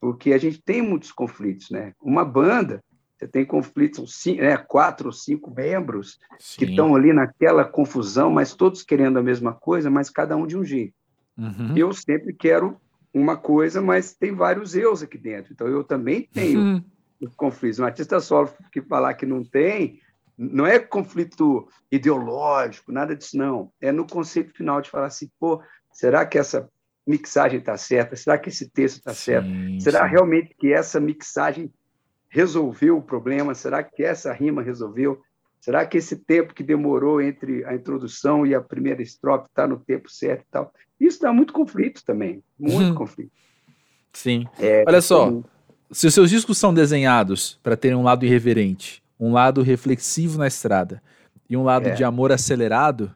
porque 0.00 0.32
a 0.32 0.38
gente 0.38 0.60
tem 0.60 0.82
muitos 0.82 1.12
conflitos, 1.12 1.70
né? 1.70 1.94
Uma 2.02 2.24
banda, 2.24 2.82
você 3.20 3.28
tem 3.28 3.44
conflitos, 3.44 4.14
cinco, 4.14 4.40
né, 4.40 4.56
quatro 4.56 5.08
ou 5.08 5.12
cinco 5.12 5.54
membros 5.54 6.18
Sim. 6.38 6.58
que 6.58 6.64
estão 6.64 6.96
ali 6.96 7.12
naquela 7.12 7.64
confusão, 7.64 8.30
mas 8.30 8.54
todos 8.54 8.82
querendo 8.82 9.18
a 9.18 9.22
mesma 9.22 9.52
coisa, 9.52 9.90
mas 9.90 10.08
cada 10.08 10.36
um 10.36 10.46
de 10.46 10.56
um 10.56 10.64
jeito. 10.64 10.94
Uhum. 11.36 11.76
Eu 11.76 11.92
sempre 11.92 12.32
quero 12.32 12.80
uma 13.12 13.36
coisa, 13.36 13.82
mas 13.82 14.14
tem 14.14 14.34
vários 14.34 14.74
eus 14.74 15.02
aqui 15.02 15.18
dentro, 15.18 15.52
então 15.52 15.68
eu 15.68 15.84
também 15.84 16.28
tenho 16.32 16.60
uhum. 16.60 16.84
os 17.20 17.34
conflitos. 17.34 17.78
Um 17.78 17.84
artista 17.84 18.18
solo 18.20 18.50
que 18.72 18.80
falar 18.80 19.14
que 19.14 19.26
não 19.26 19.44
tem, 19.44 20.00
não 20.36 20.66
é 20.66 20.78
conflito 20.78 21.68
ideológico, 21.92 22.90
nada 22.90 23.14
disso, 23.14 23.36
não. 23.36 23.70
É 23.80 23.92
no 23.92 24.06
conceito 24.06 24.54
final 24.54 24.80
de 24.80 24.88
falar 24.88 25.06
assim, 25.06 25.28
pô, 25.38 25.62
Será 25.92 26.24
que 26.24 26.38
essa 26.38 26.68
mixagem 27.06 27.58
está 27.58 27.76
certa? 27.76 28.16
Será 28.16 28.38
que 28.38 28.48
esse 28.48 28.70
texto 28.70 28.98
está 28.98 29.14
certo? 29.14 29.48
Será 29.80 30.04
sim. 30.04 30.10
realmente 30.10 30.54
que 30.58 30.72
essa 30.72 31.00
mixagem 31.00 31.72
resolveu 32.30 32.96
o 32.96 33.02
problema? 33.02 33.54
Será 33.54 33.82
que 33.82 34.02
essa 34.02 34.32
rima 34.32 34.62
resolveu? 34.62 35.20
Será 35.60 35.84
que 35.84 35.98
esse 35.98 36.16
tempo 36.16 36.54
que 36.54 36.62
demorou 36.62 37.20
entre 37.20 37.64
a 37.66 37.74
introdução 37.74 38.46
e 38.46 38.54
a 38.54 38.60
primeira 38.60 39.02
estrofe 39.02 39.46
está 39.48 39.66
no 39.66 39.78
tempo 39.78 40.10
certo 40.10 40.42
e 40.42 40.50
tal? 40.50 40.72
Isso 40.98 41.20
dá 41.20 41.32
muito 41.32 41.52
conflito 41.52 42.02
também, 42.04 42.42
muito 42.58 42.94
conflito. 42.94 43.32
Sim. 44.12 44.46
É, 44.58 44.84
Olha 44.86 45.02
só, 45.02 45.42
se 45.90 46.06
os 46.06 46.14
seus 46.14 46.30
discos 46.30 46.56
são 46.56 46.72
desenhados 46.72 47.58
para 47.62 47.76
terem 47.76 47.96
um 47.96 48.02
lado 48.02 48.24
irreverente, 48.24 49.02
um 49.18 49.32
lado 49.32 49.60
reflexivo 49.62 50.38
na 50.38 50.46
estrada 50.46 51.02
e 51.48 51.56
um 51.56 51.62
lado 51.62 51.88
é. 51.88 51.92
de 51.92 52.04
amor 52.04 52.32
acelerado, 52.32 53.14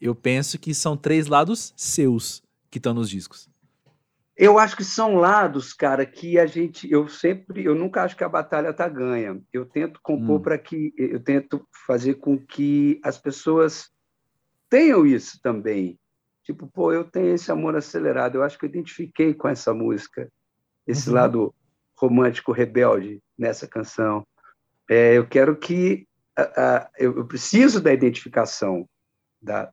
eu 0.00 0.14
penso 0.14 0.58
que 0.58 0.74
são 0.74 0.96
três 0.96 1.26
lados 1.26 1.72
seus 1.76 2.42
que 2.70 2.78
estão 2.78 2.94
nos 2.94 3.08
discos. 3.08 3.49
Eu 4.42 4.58
acho 4.58 4.74
que 4.74 4.84
são 4.84 5.16
lados, 5.16 5.74
cara, 5.74 6.06
que 6.06 6.38
a 6.38 6.46
gente, 6.46 6.90
eu 6.90 7.06
sempre, 7.06 7.62
eu 7.62 7.74
nunca 7.74 8.02
acho 8.02 8.16
que 8.16 8.24
a 8.24 8.28
batalha 8.28 8.72
tá 8.72 8.88
ganha. 8.88 9.38
Eu 9.52 9.66
tento 9.66 10.00
compor 10.02 10.40
hum. 10.40 10.42
para 10.42 10.56
que, 10.56 10.94
eu 10.96 11.22
tento 11.22 11.62
fazer 11.86 12.14
com 12.14 12.38
que 12.38 12.98
as 13.04 13.18
pessoas 13.18 13.90
tenham 14.70 15.04
isso 15.04 15.38
também. 15.42 16.00
Tipo, 16.42 16.66
pô, 16.66 16.90
eu 16.90 17.04
tenho 17.04 17.34
esse 17.34 17.52
amor 17.52 17.76
acelerado. 17.76 18.36
Eu 18.36 18.42
acho 18.42 18.58
que 18.58 18.64
eu 18.64 18.70
identifiquei 18.70 19.34
com 19.34 19.46
essa 19.46 19.74
música, 19.74 20.32
esse 20.86 21.10
uhum. 21.10 21.16
lado 21.16 21.54
romântico 21.94 22.50
rebelde 22.50 23.22
nessa 23.36 23.68
canção. 23.68 24.26
É, 24.88 25.18
eu 25.18 25.28
quero 25.28 25.54
que 25.54 26.08
a, 26.34 26.42
a, 26.42 26.90
eu, 26.98 27.14
eu, 27.14 27.26
preciso 27.26 27.78
da 27.78 27.92
identificação 27.92 28.88
da, 29.38 29.70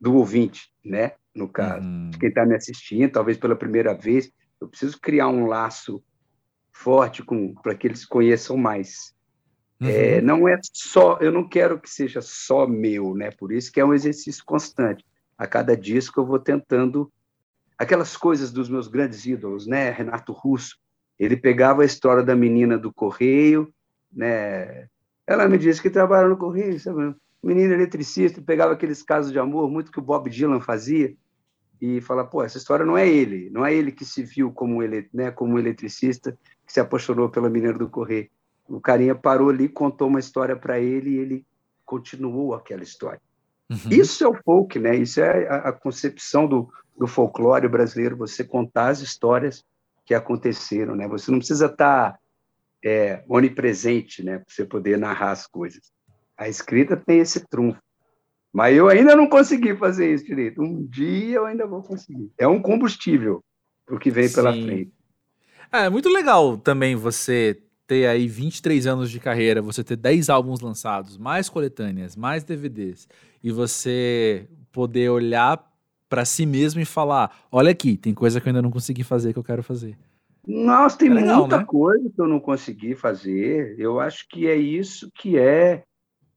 do 0.00 0.16
ouvinte, 0.16 0.72
né? 0.84 1.12
No 1.34 1.48
caso, 1.48 1.86
uhum. 1.86 2.10
de 2.10 2.18
quem 2.18 2.28
está 2.28 2.44
me 2.44 2.54
assistindo, 2.54 3.10
talvez 3.10 3.36
pela 3.36 3.56
primeira 3.56 3.94
vez, 3.94 4.30
eu 4.60 4.68
preciso 4.68 5.00
criar 5.00 5.28
um 5.28 5.46
laço 5.46 6.02
forte 6.70 7.22
com 7.22 7.54
para 7.54 7.74
que 7.74 7.86
eles 7.86 8.04
conheçam 8.04 8.56
mais. 8.56 9.14
É, 9.80 9.84
uhum. 9.84 9.90
É, 9.90 10.20
não 10.20 10.48
é 10.48 10.58
só, 10.72 11.18
eu 11.20 11.32
não 11.32 11.48
quero 11.48 11.80
que 11.80 11.90
seja 11.90 12.20
só 12.20 12.66
meu, 12.66 13.14
né? 13.14 13.30
Por 13.30 13.52
isso 13.52 13.72
que 13.72 13.80
é 13.80 13.84
um 13.84 13.94
exercício 13.94 14.44
constante. 14.44 15.04
A 15.36 15.46
cada 15.46 15.76
disco 15.76 16.20
eu 16.20 16.26
vou 16.26 16.38
tentando 16.38 17.10
aquelas 17.76 18.16
coisas 18.16 18.52
dos 18.52 18.68
meus 18.68 18.86
grandes 18.86 19.26
ídolos, 19.26 19.66
né? 19.66 19.90
Renato 19.90 20.32
Russo, 20.32 20.76
ele 21.18 21.36
pegava 21.36 21.82
a 21.82 21.86
história 21.86 22.22
da 22.22 22.36
menina 22.36 22.78
do 22.78 22.92
correio, 22.92 23.72
né? 24.12 24.86
Ela 25.26 25.48
me 25.48 25.58
disse 25.58 25.80
que 25.80 25.90
trabalha 25.90 26.28
no 26.28 26.36
correio, 26.36 26.78
sabe? 26.78 27.14
Menina 27.42 27.74
eletricista, 27.74 28.40
pegava 28.40 28.72
aqueles 28.72 29.02
casos 29.02 29.32
de 29.32 29.38
amor, 29.38 29.68
muito 29.68 29.90
que 29.90 29.98
o 29.98 30.02
Bob 30.02 30.30
Dylan 30.30 30.60
fazia 30.60 31.16
e 31.82 32.00
fala, 32.00 32.24
pô, 32.24 32.44
essa 32.44 32.58
história 32.58 32.86
não 32.86 32.96
é 32.96 33.08
ele, 33.08 33.50
não 33.50 33.66
é 33.66 33.74
ele 33.74 33.90
que 33.90 34.04
se 34.04 34.22
viu 34.22 34.52
como, 34.52 34.84
ele, 34.84 35.08
né, 35.12 35.32
como 35.32 35.54
um 35.54 35.58
eletricista 35.58 36.38
que 36.64 36.72
se 36.72 36.78
apaixonou 36.78 37.28
pela 37.28 37.50
mineira 37.50 37.76
do 37.76 37.90
Correio. 37.90 38.30
O 38.68 38.80
carinha 38.80 39.16
parou 39.16 39.50
ali, 39.50 39.68
contou 39.68 40.06
uma 40.06 40.20
história 40.20 40.54
para 40.54 40.78
ele 40.78 41.10
e 41.10 41.18
ele 41.18 41.46
continuou 41.84 42.54
aquela 42.54 42.84
história. 42.84 43.20
Uhum. 43.68 43.90
Isso 43.90 44.22
é 44.22 44.28
o 44.28 44.42
folk, 44.44 44.78
né? 44.78 44.94
Isso 44.94 45.20
é 45.20 45.48
a, 45.48 45.56
a 45.70 45.72
concepção 45.72 46.46
do, 46.46 46.72
do, 46.96 47.08
folclore 47.08 47.66
brasileiro, 47.66 48.16
você 48.16 48.44
contar 48.44 48.90
as 48.90 49.00
histórias 49.00 49.64
que 50.04 50.14
aconteceram, 50.14 50.94
né? 50.94 51.08
Você 51.08 51.32
não 51.32 51.38
precisa 51.38 51.66
estar 51.66 52.12
tá, 52.12 52.18
é, 52.84 53.24
onipresente, 53.28 54.22
né, 54.22 54.38
para 54.38 54.46
você 54.48 54.64
poder 54.64 54.96
narrar 54.96 55.32
as 55.32 55.48
coisas. 55.48 55.90
A 56.36 56.48
escrita 56.48 56.96
tem 56.96 57.18
esse 57.18 57.44
trunfo. 57.48 57.80
Mas 58.52 58.76
eu 58.76 58.88
ainda 58.88 59.16
não 59.16 59.28
consegui 59.28 59.74
fazer 59.74 60.12
isso 60.12 60.26
direito. 60.26 60.62
Um 60.62 60.84
dia 60.84 61.36
eu 61.36 61.46
ainda 61.46 61.66
vou 61.66 61.82
conseguir. 61.82 62.30
É 62.38 62.46
um 62.46 62.60
combustível 62.60 63.42
o 63.90 63.98
que 63.98 64.10
vem 64.10 64.28
Sim. 64.28 64.34
pela 64.34 64.52
frente. 64.52 64.92
É, 65.72 65.86
é 65.86 65.90
muito 65.90 66.08
legal 66.08 66.58
também 66.58 66.94
você 66.94 67.62
ter 67.86 68.06
aí 68.06 68.28
23 68.28 68.86
anos 68.86 69.10
de 69.10 69.18
carreira, 69.18 69.62
você 69.62 69.82
ter 69.82 69.96
10 69.96 70.28
álbuns 70.28 70.60
lançados, 70.60 71.16
mais 71.16 71.48
coletâneas, 71.48 72.14
mais 72.14 72.44
DVDs, 72.44 73.08
e 73.42 73.50
você 73.50 74.48
poder 74.70 75.10
olhar 75.10 75.62
para 76.08 76.24
si 76.24 76.44
mesmo 76.44 76.80
e 76.80 76.84
falar: 76.84 77.46
olha 77.50 77.70
aqui, 77.70 77.96
tem 77.96 78.12
coisa 78.14 78.40
que 78.40 78.46
eu 78.46 78.50
ainda 78.50 78.62
não 78.62 78.70
consegui 78.70 79.02
fazer 79.02 79.32
que 79.32 79.38
eu 79.38 79.44
quero 79.44 79.62
fazer. 79.62 79.96
Nossa, 80.46 80.98
tem 80.98 81.08
é 81.08 81.14
legal, 81.14 81.40
muita 81.40 81.58
né? 81.58 81.64
coisa 81.64 82.10
que 82.10 82.20
eu 82.20 82.26
não 82.26 82.40
consegui 82.40 82.94
fazer. 82.94 83.76
Eu 83.78 84.00
acho 84.00 84.26
que 84.28 84.46
é 84.46 84.56
isso 84.56 85.10
que 85.14 85.38
é 85.38 85.84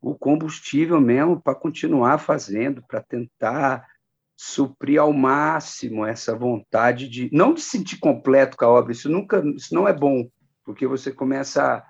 o 0.06 0.14
combustível 0.14 1.02
mesmo 1.02 1.42
para 1.42 1.56
continuar 1.56 2.20
fazendo, 2.20 2.84
para 2.88 3.02
tentar 3.02 3.88
suprir 4.38 5.02
ao 5.02 5.12
máximo 5.12 6.06
essa 6.06 6.36
vontade 6.36 7.10
de 7.10 7.28
não 7.34 7.56
de 7.56 7.62
sentir 7.62 7.98
completo 7.98 8.56
com 8.56 8.66
a 8.66 8.70
obra. 8.70 8.92
Isso 8.92 9.10
nunca, 9.10 9.42
isso 9.56 9.74
não 9.74 9.88
é 9.88 9.94
bom, 9.94 10.30
porque 10.64 10.86
você 10.86 11.12
começa 11.12 11.84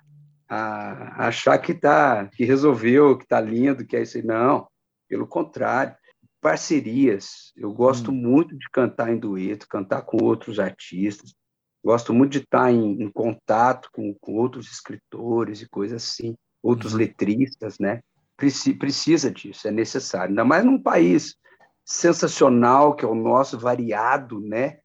a, 0.48 1.26
a 1.26 1.28
achar 1.28 1.58
que 1.58 1.74
tá, 1.74 2.28
que 2.28 2.46
resolveu, 2.46 3.18
que 3.18 3.26
está 3.26 3.42
lindo, 3.42 3.86
que 3.86 3.98
é 3.98 4.04
isso. 4.04 4.26
Não, 4.26 4.66
pelo 5.10 5.28
contrário, 5.28 5.94
parcerias. 6.40 7.52
Eu 7.54 7.74
gosto 7.74 8.12
hum. 8.12 8.16
muito 8.16 8.58
de 8.58 8.70
cantar 8.72 9.12
em 9.12 9.20
dueto, 9.20 9.68
cantar 9.68 10.04
com 10.04 10.24
outros 10.24 10.58
artistas. 10.58 11.36
Gosto 11.84 12.14
muito 12.14 12.32
de 12.32 12.40
estar 12.40 12.72
em, 12.72 13.04
em 13.04 13.12
contato 13.12 13.90
com, 13.92 14.16
com 14.22 14.36
outros 14.36 14.72
escritores 14.72 15.62
e 15.62 15.68
coisas 15.68 16.02
assim 16.02 16.34
outros 16.66 16.94
uhum. 16.94 17.00
letristas, 17.00 17.78
né? 17.80 18.02
Precisa 18.36 19.32
disso, 19.32 19.68
é 19.68 19.72
necessário. 19.72 20.30
Ainda 20.30 20.44
mais 20.44 20.66
num 20.66 20.82
país 20.82 21.38
sensacional 21.84 22.96
que 22.96 23.06
é 23.06 23.08
o 23.08 23.16
nosso, 23.16 23.58
variado, 23.60 24.42
né? 24.42 24.80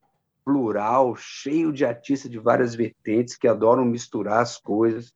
Plural, 0.44 1.16
cheio 1.16 1.72
de 1.72 1.84
artistas 1.84 2.30
de 2.30 2.38
várias 2.38 2.74
vertentes 2.74 3.36
que 3.36 3.48
adoram 3.48 3.84
misturar 3.84 4.40
as 4.40 4.58
coisas. 4.58 5.12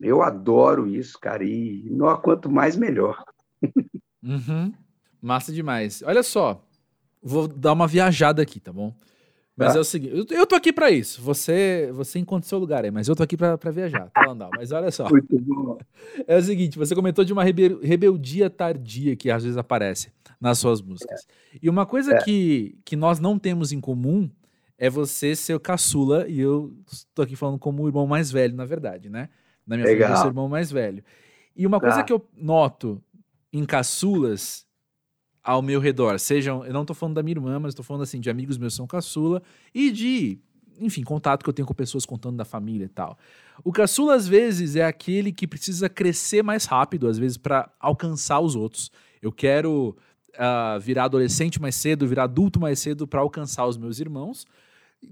Eu 0.00 0.22
adoro 0.22 0.86
isso, 0.86 1.18
cara, 1.18 1.44
e 1.44 1.86
não, 1.90 2.16
quanto 2.20 2.50
mais 2.50 2.76
melhor. 2.76 3.22
Uhum. 4.22 4.72
Massa 5.20 5.52
demais. 5.52 6.02
Olha 6.02 6.22
só, 6.22 6.64
vou 7.22 7.48
dar 7.48 7.72
uma 7.72 7.86
viajada 7.86 8.42
aqui, 8.42 8.60
tá 8.60 8.72
bom? 8.72 8.94
Mas 9.56 9.72
tá. 9.72 9.78
é 9.78 9.80
o 9.80 9.84
seguinte, 9.84 10.32
eu, 10.32 10.46
tô 10.46 10.54
aqui 10.54 10.72
para 10.72 10.90
isso. 10.90 11.20
Você 11.22 11.90
você 11.92 12.18
encontra 12.18 12.48
seu 12.48 12.58
lugar 12.58 12.84
aí, 12.84 12.90
mas 12.90 13.08
eu 13.08 13.16
tô 13.16 13.22
aqui 13.22 13.36
para 13.36 13.70
viajar, 13.70 14.08
tá, 14.10 14.24
Landau? 14.26 14.50
Mas 14.56 14.72
olha 14.72 14.90
só. 14.90 15.08
Muito 15.08 15.38
bom. 15.38 15.78
É 16.26 16.36
o 16.36 16.42
seguinte, 16.42 16.78
você 16.78 16.94
comentou 16.94 17.24
de 17.24 17.32
uma 17.32 17.44
rebeldia 17.44 18.48
tardia 18.48 19.14
que 19.14 19.30
às 19.30 19.42
vezes 19.42 19.58
aparece 19.58 20.10
nas 20.40 20.58
suas 20.58 20.80
músicas. 20.80 21.26
É. 21.54 21.58
E 21.62 21.68
uma 21.68 21.84
coisa 21.84 22.14
é. 22.14 22.22
que, 22.22 22.78
que 22.84 22.96
nós 22.96 23.20
não 23.20 23.38
temos 23.38 23.70
em 23.70 23.80
comum 23.80 24.30
é 24.78 24.88
você 24.88 25.36
ser 25.36 25.54
o 25.54 25.60
caçula, 25.60 26.26
e 26.26 26.40
eu 26.40 26.74
tô 27.14 27.20
aqui 27.20 27.36
falando 27.36 27.58
como 27.58 27.82
o 27.82 27.88
irmão 27.88 28.06
mais 28.06 28.30
velho, 28.30 28.56
na 28.56 28.64
verdade, 28.64 29.10
né? 29.10 29.28
Na 29.66 29.76
minha 29.76 29.86
Legal. 29.86 30.08
família, 30.08 30.14
eu 30.14 30.16
sou 30.16 30.26
o 30.26 30.30
irmão 30.30 30.48
mais 30.48 30.72
velho. 30.72 31.04
E 31.54 31.66
uma 31.66 31.78
coisa 31.78 31.96
tá. 31.96 32.02
que 32.02 32.12
eu 32.12 32.26
noto 32.34 33.02
em 33.52 33.64
caçulas 33.66 34.66
ao 35.42 35.62
meu 35.62 35.80
redor. 35.80 36.18
Sejam, 36.18 36.64
eu 36.64 36.72
não 36.72 36.84
tô 36.84 36.94
falando 36.94 37.16
da 37.16 37.22
minha 37.22 37.36
irmã, 37.36 37.58
mas 37.58 37.74
tô 37.74 37.82
falando 37.82 38.02
assim 38.02 38.20
de 38.20 38.30
amigos 38.30 38.58
meus 38.58 38.74
são 38.74 38.86
caçula 38.86 39.42
e 39.74 39.90
de, 39.90 40.38
enfim, 40.78 41.02
contato 41.02 41.42
que 41.42 41.48
eu 41.48 41.54
tenho 41.54 41.66
com 41.66 41.74
pessoas 41.74 42.04
contando 42.04 42.36
da 42.36 42.44
família 42.44 42.84
e 42.84 42.88
tal. 42.88 43.18
O 43.64 43.72
caçula 43.72 44.14
às 44.14 44.26
vezes 44.26 44.76
é 44.76 44.84
aquele 44.84 45.32
que 45.32 45.46
precisa 45.46 45.88
crescer 45.88 46.42
mais 46.42 46.64
rápido, 46.64 47.08
às 47.08 47.18
vezes 47.18 47.36
para 47.36 47.70
alcançar 47.80 48.40
os 48.40 48.54
outros. 48.54 48.90
Eu 49.20 49.32
quero 49.32 49.96
uh, 50.30 50.80
virar 50.80 51.04
adolescente 51.04 51.60
mais 51.60 51.74
cedo, 51.74 52.06
virar 52.06 52.24
adulto 52.24 52.60
mais 52.60 52.78
cedo 52.78 53.06
para 53.06 53.20
alcançar 53.20 53.66
os 53.66 53.76
meus 53.76 54.00
irmãos. 54.00 54.46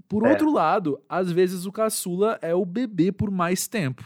Por 0.09 0.27
é. 0.27 0.31
outro 0.31 0.53
lado, 0.53 1.01
às 1.09 1.33
vezes 1.33 1.65
o 1.65 1.73
caçula 1.73 2.39
é 2.43 2.55
o 2.55 2.65
bebê 2.65 3.11
por 3.11 3.31
mais 3.31 3.67
tempo, 3.67 4.05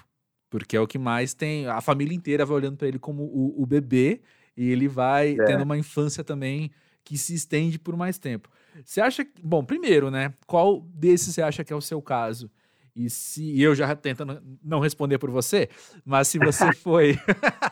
porque 0.49 0.77
é 0.77 0.81
o 0.81 0.87
que 0.87 0.99
mais 0.99 1.35
tem. 1.35 1.67
A 1.67 1.81
família 1.81 2.15
inteira 2.15 2.47
vai 2.47 2.57
olhando 2.57 2.77
para 2.77 2.87
ele 2.87 2.99
como 2.99 3.25
o, 3.25 3.63
o 3.63 3.67
bebê 3.67 4.21
e 4.57 4.71
ele 4.71 4.89
vai 4.89 5.33
é. 5.33 5.45
tendo 5.45 5.65
uma 5.65 5.79
infância 5.79 6.23
também 6.23 6.71
que 7.05 7.19
se 7.19 7.35
estende 7.35 7.79
por 7.79 7.97
mais 7.97 8.19
tempo. 8.19 8.49
Você 8.85 9.01
acha 9.01 9.25
que. 9.25 9.33
Bom, 9.43 9.65
primeiro, 9.65 10.11
né? 10.11 10.33
Qual 10.47 10.81
desses 10.95 11.35
você 11.35 11.43
acha 11.43 11.65
que 11.65 11.73
é 11.73 11.77
o 11.77 11.81
seu 11.81 12.01
caso? 12.01 12.51
E 12.95 13.09
se 13.09 13.61
eu 13.61 13.75
já 13.75 13.95
tentando 13.97 14.43
não 14.63 14.79
responder 14.79 15.19
por 15.19 15.31
você, 15.31 15.69
mas 16.05 16.29
se 16.29 16.39
você 16.39 16.73
foi 16.77 17.19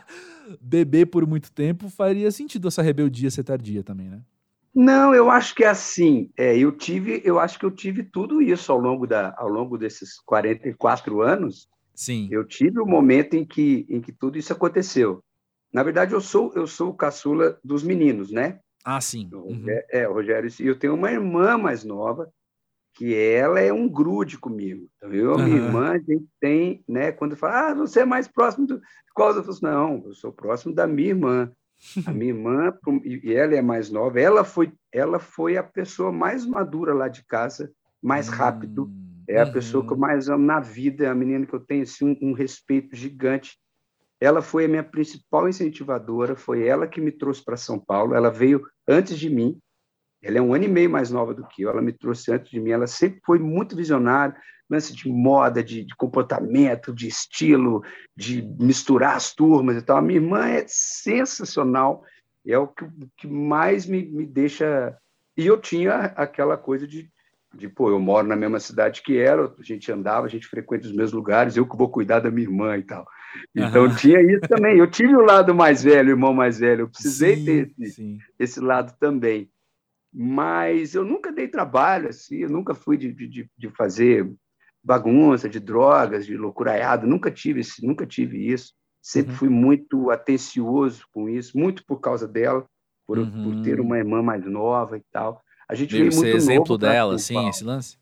bebê 0.60 1.04
por 1.04 1.26
muito 1.26 1.52
tempo, 1.52 1.88
faria 1.88 2.30
sentido 2.30 2.68
essa 2.68 2.82
rebeldia 2.82 3.30
ser 3.30 3.44
tardia 3.44 3.82
também, 3.82 4.08
né? 4.08 4.22
Não, 4.74 5.14
eu 5.14 5.30
acho 5.30 5.54
que 5.54 5.64
é 5.64 5.68
assim. 5.68 6.30
É, 6.36 6.56
eu 6.56 6.72
tive, 6.72 7.20
eu 7.24 7.38
acho 7.38 7.58
que 7.58 7.66
eu 7.66 7.70
tive 7.70 8.04
tudo 8.04 8.40
isso 8.40 8.70
ao 8.70 8.78
longo 8.78 9.06
da, 9.06 9.34
ao 9.36 9.48
longo 9.48 9.76
desses 9.76 10.18
44 10.20 11.20
anos. 11.20 11.68
Sim. 11.94 12.28
Eu 12.30 12.46
tive 12.46 12.78
o 12.78 12.84
um 12.84 12.88
momento 12.88 13.34
em 13.34 13.44
que, 13.44 13.84
em 13.88 14.00
que 14.00 14.12
tudo 14.12 14.38
isso 14.38 14.52
aconteceu. 14.52 15.22
Na 15.72 15.82
verdade, 15.82 16.12
eu 16.12 16.20
sou 16.20 16.52
eu 16.54 16.66
sou 16.66 16.90
o 16.90 16.94
caçula 16.94 17.58
dos 17.62 17.82
meninos, 17.82 18.30
né? 18.30 18.58
Ah, 18.84 19.00
sim. 19.00 19.28
Uhum. 19.32 19.66
É, 19.90 20.08
o 20.08 20.12
Rogério. 20.12 20.50
E 20.58 20.66
eu 20.66 20.78
tenho 20.78 20.94
uma 20.94 21.12
irmã 21.12 21.56
mais 21.58 21.84
nova, 21.84 22.32
que 22.94 23.14
ela 23.14 23.60
é 23.60 23.72
um 23.72 23.88
grude 23.88 24.38
comigo. 24.38 24.88
Então, 24.96 25.12
eu 25.12 25.32
uhum. 25.32 25.44
minha 25.44 25.56
irmã, 25.56 25.92
a 25.92 25.98
gente 25.98 26.26
tem, 26.40 26.82
né? 26.88 27.12
Quando 27.12 27.36
fala, 27.36 27.70
ah, 27.70 27.74
você 27.74 28.00
é 28.00 28.04
mais 28.04 28.26
próximo 28.26 28.66
do. 28.66 28.80
Qual 29.14 29.34
eu 29.34 29.44
falo, 29.44 29.58
não, 29.62 30.02
eu 30.06 30.14
sou 30.14 30.32
próximo 30.32 30.74
da 30.74 30.86
minha 30.86 31.10
irmã. 31.10 31.52
A 32.04 32.12
minha 32.12 32.32
irmã, 32.32 32.74
e 33.02 33.32
ela 33.32 33.54
é 33.54 33.62
mais 33.62 33.90
nova, 33.90 34.20
ela 34.20 34.44
foi, 34.44 34.70
ela 34.92 35.18
foi 35.18 35.56
a 35.56 35.62
pessoa 35.62 36.12
mais 36.12 36.44
madura 36.44 36.92
lá 36.92 37.08
de 37.08 37.24
casa, 37.24 37.72
mais 38.02 38.28
rápido. 38.28 38.90
É 39.26 39.40
a 39.40 39.46
uhum. 39.46 39.52
pessoa 39.52 39.86
que 39.86 39.92
eu 39.92 39.96
mais 39.96 40.28
amo 40.28 40.44
na 40.44 40.60
vida, 40.60 41.04
é 41.04 41.08
a 41.08 41.14
menina 41.14 41.46
que 41.46 41.54
eu 41.54 41.60
tenho 41.60 41.82
assim, 41.82 42.18
um, 42.20 42.30
um 42.30 42.32
respeito 42.34 42.94
gigante 42.94 43.56
ela 44.20 44.42
foi 44.42 44.66
a 44.66 44.68
minha 44.68 44.84
principal 44.84 45.48
incentivadora, 45.48 46.36
foi 46.36 46.66
ela 46.66 46.86
que 46.86 47.00
me 47.00 47.10
trouxe 47.10 47.42
para 47.42 47.56
São 47.56 47.78
Paulo. 47.78 48.14
Ela 48.14 48.30
veio 48.30 48.66
antes 48.86 49.18
de 49.18 49.30
mim, 49.30 49.58
ela 50.22 50.36
é 50.36 50.42
um 50.42 50.52
ano 50.52 50.64
e 50.64 50.68
meio 50.68 50.90
mais 50.90 51.10
nova 51.10 51.32
do 51.32 51.46
que 51.46 51.62
eu, 51.62 51.70
ela 51.70 51.80
me 51.80 51.92
trouxe 51.92 52.30
antes 52.30 52.50
de 52.50 52.60
mim. 52.60 52.70
Ela 52.70 52.86
sempre 52.86 53.20
foi 53.24 53.38
muito 53.38 53.74
visionária, 53.74 54.36
lance 54.68 54.94
de 54.94 55.08
moda, 55.08 55.64
de, 55.64 55.84
de, 55.84 55.96
comportamento, 55.96 56.94
de 56.94 57.08
estilo, 57.08 57.82
de 58.14 58.42
misturar 58.60 59.16
as 59.16 59.34
turmas 59.34 59.76
e 59.76 59.82
tal. 59.82 59.96
A 59.96 60.02
minha 60.02 60.20
irmã 60.20 60.46
é 60.46 60.64
sensacional, 60.68 62.04
é 62.46 62.58
o 62.58 62.68
que, 62.68 62.86
que 63.16 63.26
mais 63.26 63.86
me, 63.86 64.04
me 64.04 64.26
deixa. 64.26 64.94
E 65.34 65.46
eu 65.46 65.58
tinha 65.58 65.94
aquela 66.14 66.58
coisa 66.58 66.86
de, 66.86 67.10
de, 67.54 67.68
pô, 67.68 67.90
eu 67.90 67.98
moro 67.98 68.26
na 68.26 68.36
mesma 68.36 68.60
cidade 68.60 69.02
que 69.02 69.18
ela, 69.18 69.54
a 69.58 69.62
gente 69.62 69.90
andava, 69.90 70.26
a 70.26 70.30
gente 70.30 70.46
frequenta 70.46 70.86
os 70.86 70.92
mesmos 70.92 71.12
lugares, 71.12 71.56
eu 71.56 71.66
que 71.66 71.76
vou 71.76 71.88
cuidar 71.88 72.20
da 72.20 72.30
minha 72.30 72.46
irmã 72.46 72.76
e 72.76 72.82
tal. 72.82 73.06
Então 73.54 73.84
uhum. 73.84 73.94
tinha 73.96 74.20
isso 74.20 74.42
também. 74.42 74.78
Eu 74.78 74.90
tive 74.90 75.14
o 75.14 75.24
lado 75.24 75.54
mais 75.54 75.82
velho, 75.82 76.08
o 76.08 76.12
irmão 76.12 76.32
mais 76.32 76.58
velho, 76.58 76.82
eu 76.82 76.88
precisei 76.88 77.36
sim, 77.36 77.44
ter 77.44 77.74
esse, 77.78 78.18
esse 78.38 78.60
lado 78.60 78.96
também. 78.98 79.50
Mas 80.12 80.94
eu 80.94 81.04
nunca 81.04 81.32
dei 81.32 81.48
trabalho, 81.48 82.08
assim, 82.08 82.38
eu 82.38 82.50
nunca 82.50 82.74
fui 82.74 82.96
de, 82.96 83.12
de, 83.12 83.48
de 83.56 83.68
fazer 83.70 84.30
bagunça, 84.82 85.48
de 85.48 85.60
drogas, 85.60 86.26
de 86.26 86.36
loucuraiado, 86.36 87.06
nunca 87.06 87.30
tive, 87.30 87.60
nunca 87.82 88.06
tive 88.06 88.48
isso. 88.48 88.72
Sempre 89.02 89.32
uhum. 89.32 89.38
fui 89.38 89.48
muito 89.48 90.10
atencioso 90.10 91.04
com 91.12 91.28
isso, 91.28 91.58
muito 91.58 91.84
por 91.86 92.00
causa 92.00 92.28
dela, 92.28 92.66
por, 93.06 93.18
uhum. 93.18 93.44
por 93.44 93.62
ter 93.62 93.80
uma 93.80 93.98
irmã 93.98 94.22
mais 94.22 94.44
nova 94.44 94.96
e 94.96 95.02
tal. 95.10 95.40
A 95.70 95.74
gente 95.76 95.92
veio 95.92 96.12
muito 96.12 96.36
exemplo 96.36 96.76
dela, 96.76 97.14
assim, 97.14 97.48
esse 97.48 97.62
lance? 97.62 97.96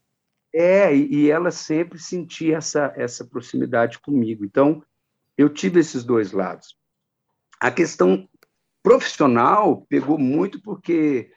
É, 0.54 0.96
e, 0.96 1.14
e, 1.14 1.30
ela 1.30 1.50
sempre 1.50 1.98
sentia 1.98 2.56
essa, 2.56 2.90
essa 2.96 3.26
proximidade 3.26 3.98
comigo. 3.98 4.42
Então, 4.42 4.82
eu 5.36 5.50
tive 5.50 5.78
esses 5.78 6.02
dois 6.02 6.32
lados. 6.32 6.74
A 7.60 7.70
questão 7.70 8.26
profissional 8.82 9.84
pegou 9.86 10.18
muito 10.18 10.62
porque 10.62 11.30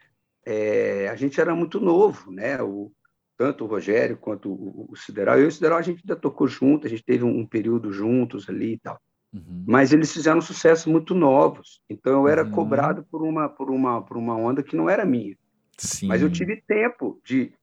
é, 0.46 1.10
a 1.10 1.18
gente 1.18 1.42
era 1.42 1.54
muito 1.54 1.82
novo, 1.82 2.32
né? 2.32 2.62
O, 2.62 2.94
tanto 3.38 3.66
o 3.66 3.68
Rogério 3.68 4.16
quanto 4.16 4.50
o, 4.50 4.88
o 4.90 4.96
Sideral. 4.96 5.38
Eu 5.38 5.44
e 5.44 5.48
o 5.48 5.52
Sideral 5.52 5.80
a 5.80 5.82
gente 5.82 6.02
ainda 6.02 6.16
tocou 6.16 6.48
junto, 6.48 6.88
a 6.88 6.90
gente 6.90 7.04
teve 7.04 7.26
um, 7.26 7.40
um 7.40 7.46
período 7.46 7.92
juntos 7.92 8.48
ali 8.48 8.76
e 8.76 8.80
tal. 8.80 8.98
Uhum. 9.34 9.66
Mas 9.68 9.92
eles 9.92 10.14
fizeram 10.14 10.40
sucesso 10.40 10.90
muito 10.90 11.14
novos. 11.14 11.82
Então 11.90 12.14
eu 12.14 12.28
era 12.30 12.46
uhum. 12.46 12.52
cobrado 12.52 13.04
por 13.12 13.22
uma 13.22 13.50
por 13.50 13.70
uma 13.70 14.02
por 14.02 14.16
uma 14.16 14.38
onda 14.38 14.64
que 14.64 14.78
não 14.78 14.90
era 14.90 15.04
minha. 15.04 15.36
Sim. 15.82 16.08
Mas 16.08 16.22
eu 16.22 16.32
tive 16.32 16.62
tempo 16.62 17.20
de 17.24 17.54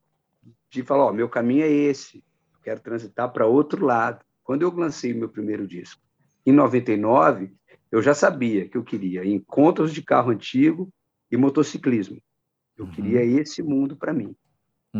de 0.70 0.82
falar, 0.82 1.06
ó, 1.06 1.12
meu 1.12 1.28
caminho 1.28 1.64
é 1.64 1.70
esse. 1.70 2.22
Quero 2.62 2.80
transitar 2.80 3.32
para 3.32 3.46
outro 3.46 3.84
lado. 3.84 4.25
Quando 4.44 4.62
eu 4.62 4.75
lancei 4.75 5.14
meu 5.14 5.28
primeiro 5.28 5.66
disco, 5.66 6.00
em 6.44 6.52
99, 6.52 7.52
eu 7.90 8.02
já 8.02 8.14
sabia 8.14 8.68
que 8.68 8.76
eu 8.76 8.84
queria 8.84 9.25
encontros 9.25 9.92
de 9.92 10.02
carro 10.02 10.30
antigo 10.30 10.90
e 11.30 11.37
motociclismo. 11.37 12.20
Eu 12.76 12.84
uhum. 12.84 12.90
queria 12.90 13.25
esse 13.25 13.62
mundo 13.62 13.96
para 13.96 14.12
mim, 14.12 14.34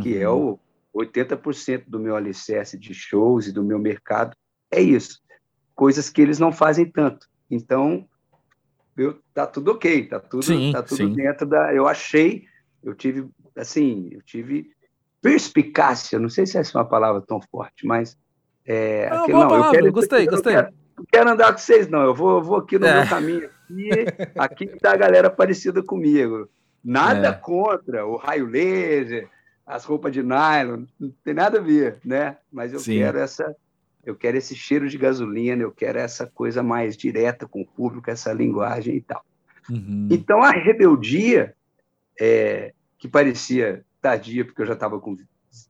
que 0.03 0.17
é 0.17 0.29
uhum. 0.29 0.59
o 0.93 1.01
80% 1.01 1.85
do 1.87 1.99
meu 1.99 2.17
alicerce 2.17 2.79
de 2.79 2.93
shows 2.93 3.47
e 3.47 3.53
do 3.53 3.63
meu 3.63 3.79
mercado 3.79 4.37
é 4.71 4.81
isso. 4.81 5.21
Coisas 5.75 6.11
que 6.11 6.21
eles 6.21 6.39
não 6.39 6.53
fazem 6.53 6.91
tanto. 6.91 7.27
Então, 7.51 8.07
eu, 8.97 9.19
tá 9.33 9.47
tudo 9.47 9.73
ok, 9.73 10.07
tá 10.09 10.19
tudo, 10.19 10.43
sim, 10.43 10.73
tá 10.73 10.83
tudo 10.83 10.97
sim. 10.97 11.13
dentro 11.15 11.47
da. 11.47 11.73
Eu 11.73 11.87
achei, 11.87 12.47
eu 12.89 12.95
tive, 12.95 13.29
assim, 13.57 14.09
eu 14.13 14.23
tive 14.23 14.71
perspicácia, 15.21 16.19
não 16.19 16.29
sei 16.29 16.47
se 16.47 16.59
essa 16.59 16.77
é 16.77 16.81
uma 16.81 16.89
palavra 16.89 17.21
tão 17.21 17.41
forte, 17.41 17.87
mas. 17.87 18.17
É, 18.65 19.09
não, 19.09 19.23
aquele, 19.23 19.39
não, 19.39 19.49
palavra, 19.49 19.67
eu 19.67 19.73
quero, 19.73 19.93
gostei, 19.93 20.27
eu 20.27 20.31
gostei. 20.31 20.55
Quero, 20.55 20.75
não 20.97 21.05
quero 21.11 21.31
andar 21.31 21.53
com 21.53 21.59
vocês, 21.59 21.89
não. 21.89 22.03
Eu 22.03 22.15
vou, 22.15 22.39
eu 22.39 22.43
vou 22.43 22.57
aqui 22.57 22.79
no 22.79 22.87
é. 22.87 23.01
meu 23.01 23.09
caminho. 23.09 23.51
Aqui, 23.69 23.91
aqui 24.37 24.67
tá 24.79 24.93
a 24.93 24.97
galera 24.97 25.31
parecida 25.31 25.83
comigo. 25.83 26.49
Nada 26.85 27.29
é. 27.29 27.33
contra 27.33 28.07
o 28.07 28.17
raio 28.17 28.47
laser, 28.47 29.29
as 29.67 29.85
roupas 29.85 30.13
de 30.13 30.23
nylon, 30.23 30.85
não 30.99 31.13
tem 31.23 31.35
nada 31.35 31.59
a 31.59 31.63
ver, 31.63 31.99
né? 32.05 32.37
Mas 32.51 32.73
eu 32.73 32.81
Sim. 32.81 32.99
quero 32.99 33.19
essa, 33.19 33.55
eu 34.05 34.15
quero 34.17 34.39
esse 34.39 34.55
cheiro 34.55 34.89
de 34.89 34.97
gasolina, 34.97 35.63
eu 35.63 35.71
quero 35.71 35.99
essa 35.99 36.27
coisa 36.27 36.63
mais 36.63 36.97
direta 36.97 37.47
com 37.47 37.61
o 37.61 37.67
público, 37.67 38.11
essa 38.11 38.33
linguagem 38.33 38.97
e 38.97 39.01
tal. 39.01 39.23
Uhum. 39.69 40.09
Então 40.11 40.43
a 40.43 40.51
rebeldia, 40.51 41.55
é, 42.19 42.73
que 42.99 43.09
parecia 43.09 43.85
tardia, 44.01 44.45
porque 44.45 44.63
eu 44.63 44.67
já 44.67 44.75
estava 44.75 44.99
com 45.01 45.17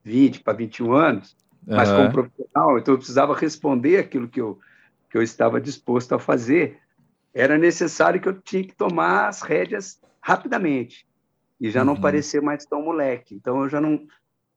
20 0.03 0.41
para 0.41 0.53
21 0.53 0.93
anos, 0.93 1.37
uhum. 1.67 1.75
mas 1.75 1.91
como 1.91 2.11
profissional, 2.11 2.77
então 2.77 2.93
eu 2.93 2.97
precisava 2.97 3.35
responder 3.35 3.97
aquilo 3.97 4.27
que 4.27 4.41
eu, 4.41 4.59
que 5.09 5.17
eu 5.17 5.21
estava 5.21 5.61
disposto 5.61 6.13
a 6.13 6.19
fazer, 6.19 6.79
era 7.33 7.57
necessário 7.57 8.19
que 8.19 8.27
eu 8.27 8.41
tinha 8.41 8.63
que 8.63 8.75
tomar 8.75 9.27
as 9.27 9.41
rédeas 9.41 9.99
rapidamente 10.21 11.07
e 11.59 11.69
já 11.69 11.81
uhum. 11.81 11.87
não 11.87 12.01
parecer 12.01 12.41
mais 12.41 12.65
tão 12.65 12.81
moleque. 12.81 13.35
Então 13.35 13.63
eu 13.63 13.69
já 13.69 13.79
não 13.79 14.05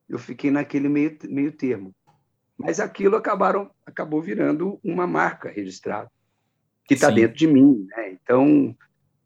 eu 0.09 0.19
fiquei 0.19 0.51
naquele 0.51 0.89
meio, 0.89 1.17
meio 1.25 1.53
termo. 1.53 1.95
Mas 2.57 2.81
aquilo 2.81 3.17
acabaram 3.17 3.71
acabou 3.85 4.21
virando 4.21 4.79
uma 4.85 5.07
marca 5.07 5.51
registrada 5.51 6.11
que 6.85 6.95
está 6.95 7.11
dentro 7.11 7.37
de 7.37 7.47
mim, 7.47 7.87
né? 7.89 8.11
Então 8.11 8.77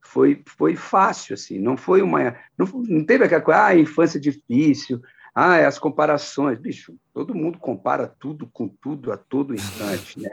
foi 0.06 0.42
foi 0.46 0.76
fácil 0.76 1.34
assim, 1.34 1.58
não 1.58 1.76
foi 1.76 2.02
uma 2.02 2.36
não, 2.56 2.66
não 2.66 3.04
teve 3.04 3.24
aquela 3.24 3.42
coisa, 3.42 3.64
ah, 3.66 3.76
infância 3.76 4.18
difícil, 4.18 5.00
ah, 5.34 5.66
as 5.66 5.78
comparações, 5.78 6.58
bicho, 6.58 6.94
todo 7.12 7.34
mundo 7.34 7.58
compara 7.58 8.06
tudo 8.18 8.46
com 8.46 8.68
tudo 8.68 9.12
a 9.12 9.16
todo 9.16 9.54
instante, 9.54 10.20
né? 10.20 10.30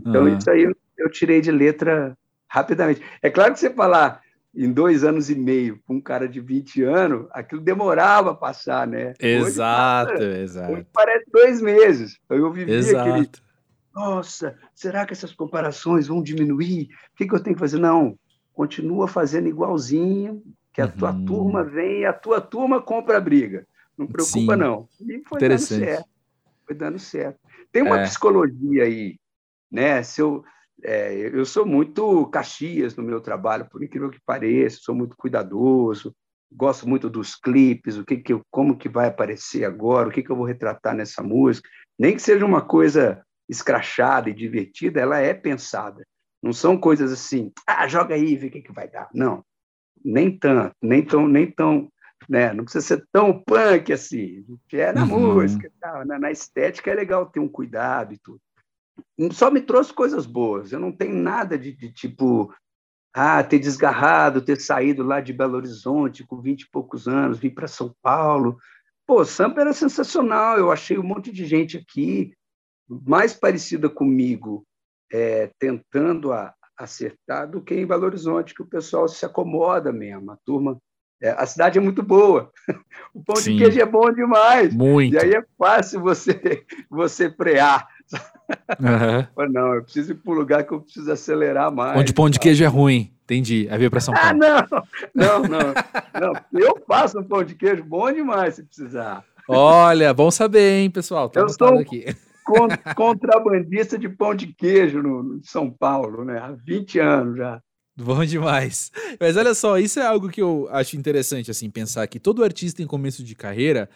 Então 0.00 0.22
uhum. 0.22 0.36
isso 0.36 0.50
aí 0.50 0.62
eu, 0.62 0.76
eu 0.96 1.10
tirei 1.10 1.40
de 1.40 1.50
letra 1.50 2.16
rapidamente. 2.46 3.02
É 3.20 3.28
claro 3.30 3.52
que 3.52 3.60
você 3.60 3.70
falar 3.70 4.20
em 4.54 4.72
dois 4.72 5.04
anos 5.04 5.30
e 5.30 5.34
meio 5.34 5.80
para 5.86 5.94
um 5.94 6.00
cara 6.00 6.28
de 6.28 6.40
20 6.40 6.82
anos, 6.82 7.26
aquilo 7.32 7.60
demorava 7.60 8.32
a 8.32 8.34
passar, 8.34 8.86
né? 8.86 9.12
Exato, 9.20 10.14
hoje, 10.14 10.40
exato. 10.40 10.72
Hoje 10.72 10.86
parece 10.92 11.24
dois 11.30 11.60
meses. 11.60 12.18
Eu 12.28 12.52
vivi 12.52 12.72
exato. 12.72 13.10
aquele. 13.10 13.30
Nossa, 13.94 14.56
será 14.74 15.04
que 15.04 15.12
essas 15.12 15.32
comparações 15.32 16.06
vão 16.06 16.22
diminuir? 16.22 16.88
O 17.12 17.16
que, 17.16 17.26
que 17.26 17.34
eu 17.34 17.42
tenho 17.42 17.56
que 17.56 17.60
fazer? 17.60 17.78
Não, 17.78 18.16
continua 18.58 19.06
fazendo 19.06 19.46
igualzinho, 19.48 20.42
que 20.72 20.80
a 20.80 20.86
uhum. 20.86 20.90
tua 20.90 21.12
turma 21.12 21.62
vem 21.62 22.00
e 22.00 22.04
a 22.04 22.12
tua 22.12 22.40
turma 22.40 22.82
compra 22.82 23.16
a 23.16 23.20
briga. 23.20 23.64
Não 23.96 24.04
preocupa, 24.04 24.54
Sim. 24.54 24.56
não. 24.56 24.88
E 25.00 25.22
foi 25.28 25.38
dando 25.38 25.58
certo. 25.60 26.08
Foi 26.66 26.74
dando 26.74 26.98
certo. 26.98 27.38
Tem 27.70 27.84
uma 27.84 28.00
é. 28.00 28.02
psicologia 28.02 28.82
aí, 28.82 29.16
né? 29.70 30.02
Se 30.02 30.20
eu, 30.20 30.42
é, 30.82 31.30
eu 31.32 31.44
sou 31.44 31.64
muito 31.64 32.26
Caxias 32.30 32.96
no 32.96 33.04
meu 33.04 33.20
trabalho, 33.20 33.68
por 33.70 33.80
incrível 33.80 34.10
que 34.10 34.20
pareça, 34.26 34.80
sou 34.80 34.92
muito 34.92 35.16
cuidadoso, 35.16 36.12
gosto 36.50 36.88
muito 36.88 37.08
dos 37.08 37.36
clipes, 37.36 37.96
o 37.96 38.04
que 38.04 38.16
que 38.16 38.32
eu, 38.32 38.42
como 38.50 38.76
que 38.76 38.88
vai 38.88 39.06
aparecer 39.06 39.64
agora, 39.64 40.08
o 40.08 40.10
que 40.10 40.20
que 40.20 40.32
eu 40.32 40.36
vou 40.36 40.44
retratar 40.44 40.96
nessa 40.96 41.22
música, 41.22 41.68
nem 41.96 42.16
que 42.16 42.22
seja 42.22 42.44
uma 42.44 42.62
coisa 42.62 43.24
escrachada 43.48 44.28
e 44.28 44.34
divertida, 44.34 45.00
ela 45.00 45.20
é 45.20 45.32
pensada. 45.32 46.04
Não 46.42 46.52
são 46.52 46.78
coisas 46.78 47.12
assim, 47.12 47.52
ah, 47.66 47.86
joga 47.88 48.14
aí, 48.14 48.36
vê 48.36 48.46
o 48.46 48.50
que 48.50 48.62
que 48.62 48.72
vai 48.72 48.88
dar. 48.88 49.08
Não, 49.12 49.44
nem 50.04 50.36
tanto, 50.36 50.74
nem 50.82 51.04
tão, 51.04 51.26
nem 51.26 51.50
tão, 51.50 51.90
né? 52.28 52.52
Não 52.52 52.64
precisa 52.64 52.86
ser 52.86 53.06
tão 53.12 53.42
punk 53.42 53.92
assim. 53.92 54.44
É 54.72 54.92
na 54.92 55.02
uhum. 55.02 55.34
música, 55.34 55.70
na, 55.80 56.18
na 56.18 56.30
estética 56.30 56.90
é 56.90 56.94
legal 56.94 57.26
ter 57.26 57.40
um 57.40 57.48
cuidado 57.48 58.14
e 58.14 58.18
tudo 58.18 58.40
só 59.32 59.50
me 59.50 59.60
trouxe 59.60 59.92
coisas 59.92 60.26
boas. 60.26 60.72
Eu 60.72 60.80
não 60.80 60.92
tenho 60.92 61.14
nada 61.14 61.58
de, 61.58 61.72
de 61.72 61.92
tipo, 61.92 62.52
ah, 63.14 63.42
ter 63.42 63.58
desgarrado, 63.58 64.42
ter 64.42 64.60
saído 64.60 65.02
lá 65.02 65.20
de 65.20 65.32
Belo 65.32 65.56
Horizonte 65.56 66.26
com 66.26 66.40
20 66.40 66.62
e 66.62 66.70
poucos 66.70 67.08
anos, 67.08 67.38
vir 67.38 67.50
para 67.50 67.68
São 67.68 67.94
Paulo. 68.02 68.58
Pô, 69.06 69.24
Sampa 69.24 69.60
era 69.60 69.72
sensacional. 69.72 70.58
Eu 70.58 70.70
achei 70.70 70.98
um 70.98 71.04
monte 71.04 71.32
de 71.32 71.44
gente 71.46 71.78
aqui 71.78 72.32
mais 72.88 73.34
parecida 73.34 73.88
comigo, 73.88 74.66
é, 75.12 75.50
tentando 75.58 76.32
a, 76.32 76.54
acertar 76.76 77.48
do 77.48 77.60
que 77.60 77.74
em 77.74 77.86
Belo 77.86 78.04
Horizonte, 78.06 78.54
que 78.54 78.62
o 78.62 78.66
pessoal 78.66 79.08
se 79.08 79.24
acomoda 79.26 79.92
mesmo. 79.92 80.30
A 80.30 80.36
turma 80.44 80.78
é, 81.20 81.30
a 81.30 81.44
cidade 81.46 81.78
é 81.78 81.80
muito 81.80 82.02
boa. 82.02 82.50
O 83.14 83.24
pão 83.24 83.36
Sim. 83.36 83.56
de 83.56 83.64
queijo 83.64 83.80
é 83.80 83.86
bom 83.86 84.12
demais. 84.12 84.72
Muito. 84.72 85.14
E 85.14 85.18
aí 85.18 85.32
é 85.32 85.42
fácil 85.58 86.00
você, 86.00 86.62
você 86.90 87.28
prear. 87.28 87.88
Uhum. 88.78 89.48
não, 89.50 89.74
eu 89.74 89.82
preciso 89.82 90.12
ir 90.12 90.14
para 90.16 90.32
um 90.32 90.36
lugar 90.36 90.62
que 90.62 90.72
eu 90.72 90.80
preciso 90.80 91.10
acelerar 91.10 91.72
mais. 91.72 91.98
Onde 91.98 92.12
pão 92.12 92.30
de 92.30 92.38
queijo 92.38 92.62
é 92.62 92.66
ruim. 92.66 93.12
Entendi. 93.24 93.66
Aí 93.70 93.78
veio 93.78 93.90
para 93.90 94.00
São 94.00 94.14
ah, 94.14 94.20
Paulo. 94.20 94.40
Ah, 94.44 94.84
não, 95.14 95.42
não, 95.42 95.42
não, 95.42 96.32
não. 96.32 96.60
Eu 96.60 96.78
faço 96.86 97.18
um 97.18 97.24
pão 97.24 97.42
de 97.42 97.54
queijo 97.54 97.82
bom 97.82 98.12
demais 98.12 98.54
se 98.54 98.62
precisar. 98.62 99.24
Olha, 99.48 100.14
bom 100.14 100.30
saber, 100.30 100.80
hein, 100.80 100.90
pessoal. 100.90 101.28
Tá 101.28 101.40
eu 101.40 101.48
sou 101.48 101.78
aqui. 101.78 102.04
Contrabandista 102.94 103.98
de 103.98 104.08
pão 104.08 104.34
de 104.34 104.48
queijo 104.48 105.02
no, 105.02 105.22
no 105.22 105.40
São 105.44 105.70
Paulo, 105.70 106.24
né? 106.24 106.38
Há 106.38 106.52
20 106.52 106.98
anos 106.98 107.36
já. 107.36 107.60
Bom 107.96 108.24
demais. 108.24 108.92
Mas 109.18 109.36
olha 109.36 109.54
só, 109.54 109.76
isso 109.76 109.98
é 109.98 110.06
algo 110.06 110.28
que 110.28 110.40
eu 110.40 110.68
acho 110.70 110.96
interessante, 110.96 111.50
assim, 111.50 111.68
pensar 111.68 112.06
que 112.06 112.20
todo 112.20 112.44
artista 112.44 112.80
em 112.80 112.86
começo 112.86 113.24
de 113.24 113.34
carreira, 113.34 113.88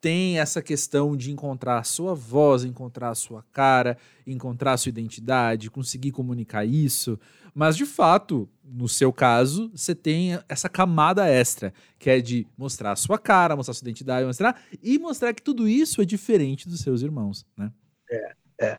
tem 0.00 0.38
essa 0.38 0.62
questão 0.62 1.16
de 1.16 1.32
encontrar 1.32 1.78
a 1.78 1.82
sua 1.82 2.14
voz, 2.14 2.64
encontrar 2.64 3.10
a 3.10 3.14
sua 3.14 3.42
cara, 3.52 3.96
encontrar 4.26 4.74
a 4.74 4.76
sua 4.76 4.90
identidade, 4.90 5.70
conseguir 5.70 6.12
comunicar 6.12 6.64
isso. 6.64 7.18
Mas, 7.54 7.76
de 7.76 7.86
fato, 7.86 8.48
no 8.62 8.88
seu 8.88 9.12
caso, 9.12 9.70
você 9.74 9.94
tem 9.94 10.38
essa 10.48 10.68
camada 10.68 11.26
extra, 11.26 11.72
que 11.98 12.10
é 12.10 12.20
de 12.20 12.46
mostrar 12.56 12.92
a 12.92 12.96
sua 12.96 13.18
cara, 13.18 13.56
mostrar 13.56 13.72
a 13.72 13.74
sua 13.74 13.84
identidade, 13.86 14.26
mostrar 14.26 14.62
e 14.82 14.98
mostrar 14.98 15.32
que 15.32 15.42
tudo 15.42 15.66
isso 15.66 16.02
é 16.02 16.04
diferente 16.04 16.68
dos 16.68 16.80
seus 16.80 17.00
irmãos, 17.00 17.46
né? 17.56 17.72
É, 18.10 18.34
é. 18.60 18.78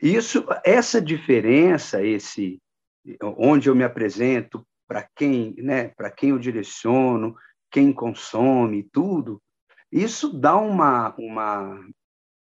Isso, 0.00 0.46
essa 0.64 1.00
diferença, 1.00 2.02
esse 2.02 2.60
onde 3.22 3.68
eu 3.68 3.74
me 3.74 3.84
apresento, 3.84 4.66
para 4.86 5.08
quem, 5.14 5.54
né, 5.58 5.88
para 5.88 6.10
quem 6.10 6.30
eu 6.30 6.38
direciono, 6.38 7.36
quem 7.70 7.92
consome, 7.92 8.82
tudo, 8.92 9.40
isso 9.90 10.32
dá 10.32 10.56
uma, 10.56 11.14
uma 11.16 11.80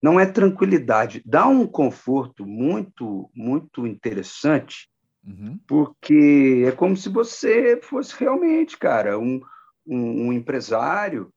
não 0.01 0.19
é 0.19 0.25
tranquilidade, 0.25 1.21
dá 1.25 1.47
um 1.47 1.65
conforto 1.65 2.45
muito, 2.45 3.29
muito 3.33 3.87
interessante, 3.87 4.89
uhum. 5.25 5.59
porque 5.67 6.65
é 6.67 6.71
como 6.71 6.95
se 6.95 7.09
você 7.09 7.79
fosse 7.81 8.15
realmente, 8.19 8.77
cara, 8.77 9.17
um, 9.17 9.41
um, 9.85 10.27
um, 10.27 10.33
empresário 10.33 11.31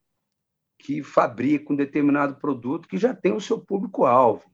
que 0.79 1.03
fabrica 1.03 1.73
um 1.73 1.77
determinado 1.77 2.37
produto 2.37 2.89
que 2.89 2.99
já 2.99 3.15
tem 3.15 3.33
o 3.33 3.41
seu 3.41 3.59
público-alvo, 3.59 4.50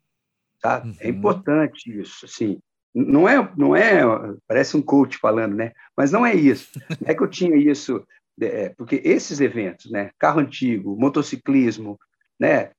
tá? 0.60 0.82
É 0.82 0.86
uhum. 0.86 0.94
É 1.00 1.08
importante 1.08 2.00
isso, 2.00 2.24
assim. 2.24 2.58
Não 2.94 3.28
é, 3.28 3.52
não 3.56 3.76
é, 3.76 4.02
parece 4.48 4.76
um 4.76 4.82
coach 4.82 5.18
falando, 5.18 5.54
né? 5.54 5.72
Mas 5.96 6.10
não 6.10 6.24
é 6.24 6.34
isso. 6.34 6.70
é 7.04 7.14
que 7.14 7.22
eu 7.22 7.28
tinha 7.28 7.56
isso 7.56 8.02
é, 8.40 8.68
porque 8.70 9.00
esses 9.04 9.40
eventos, 9.40 9.90
né, 9.90 10.10
carro 10.18 10.40
antigo, 10.40 10.96
motociclismo, 10.98 11.98
né, 12.38 12.70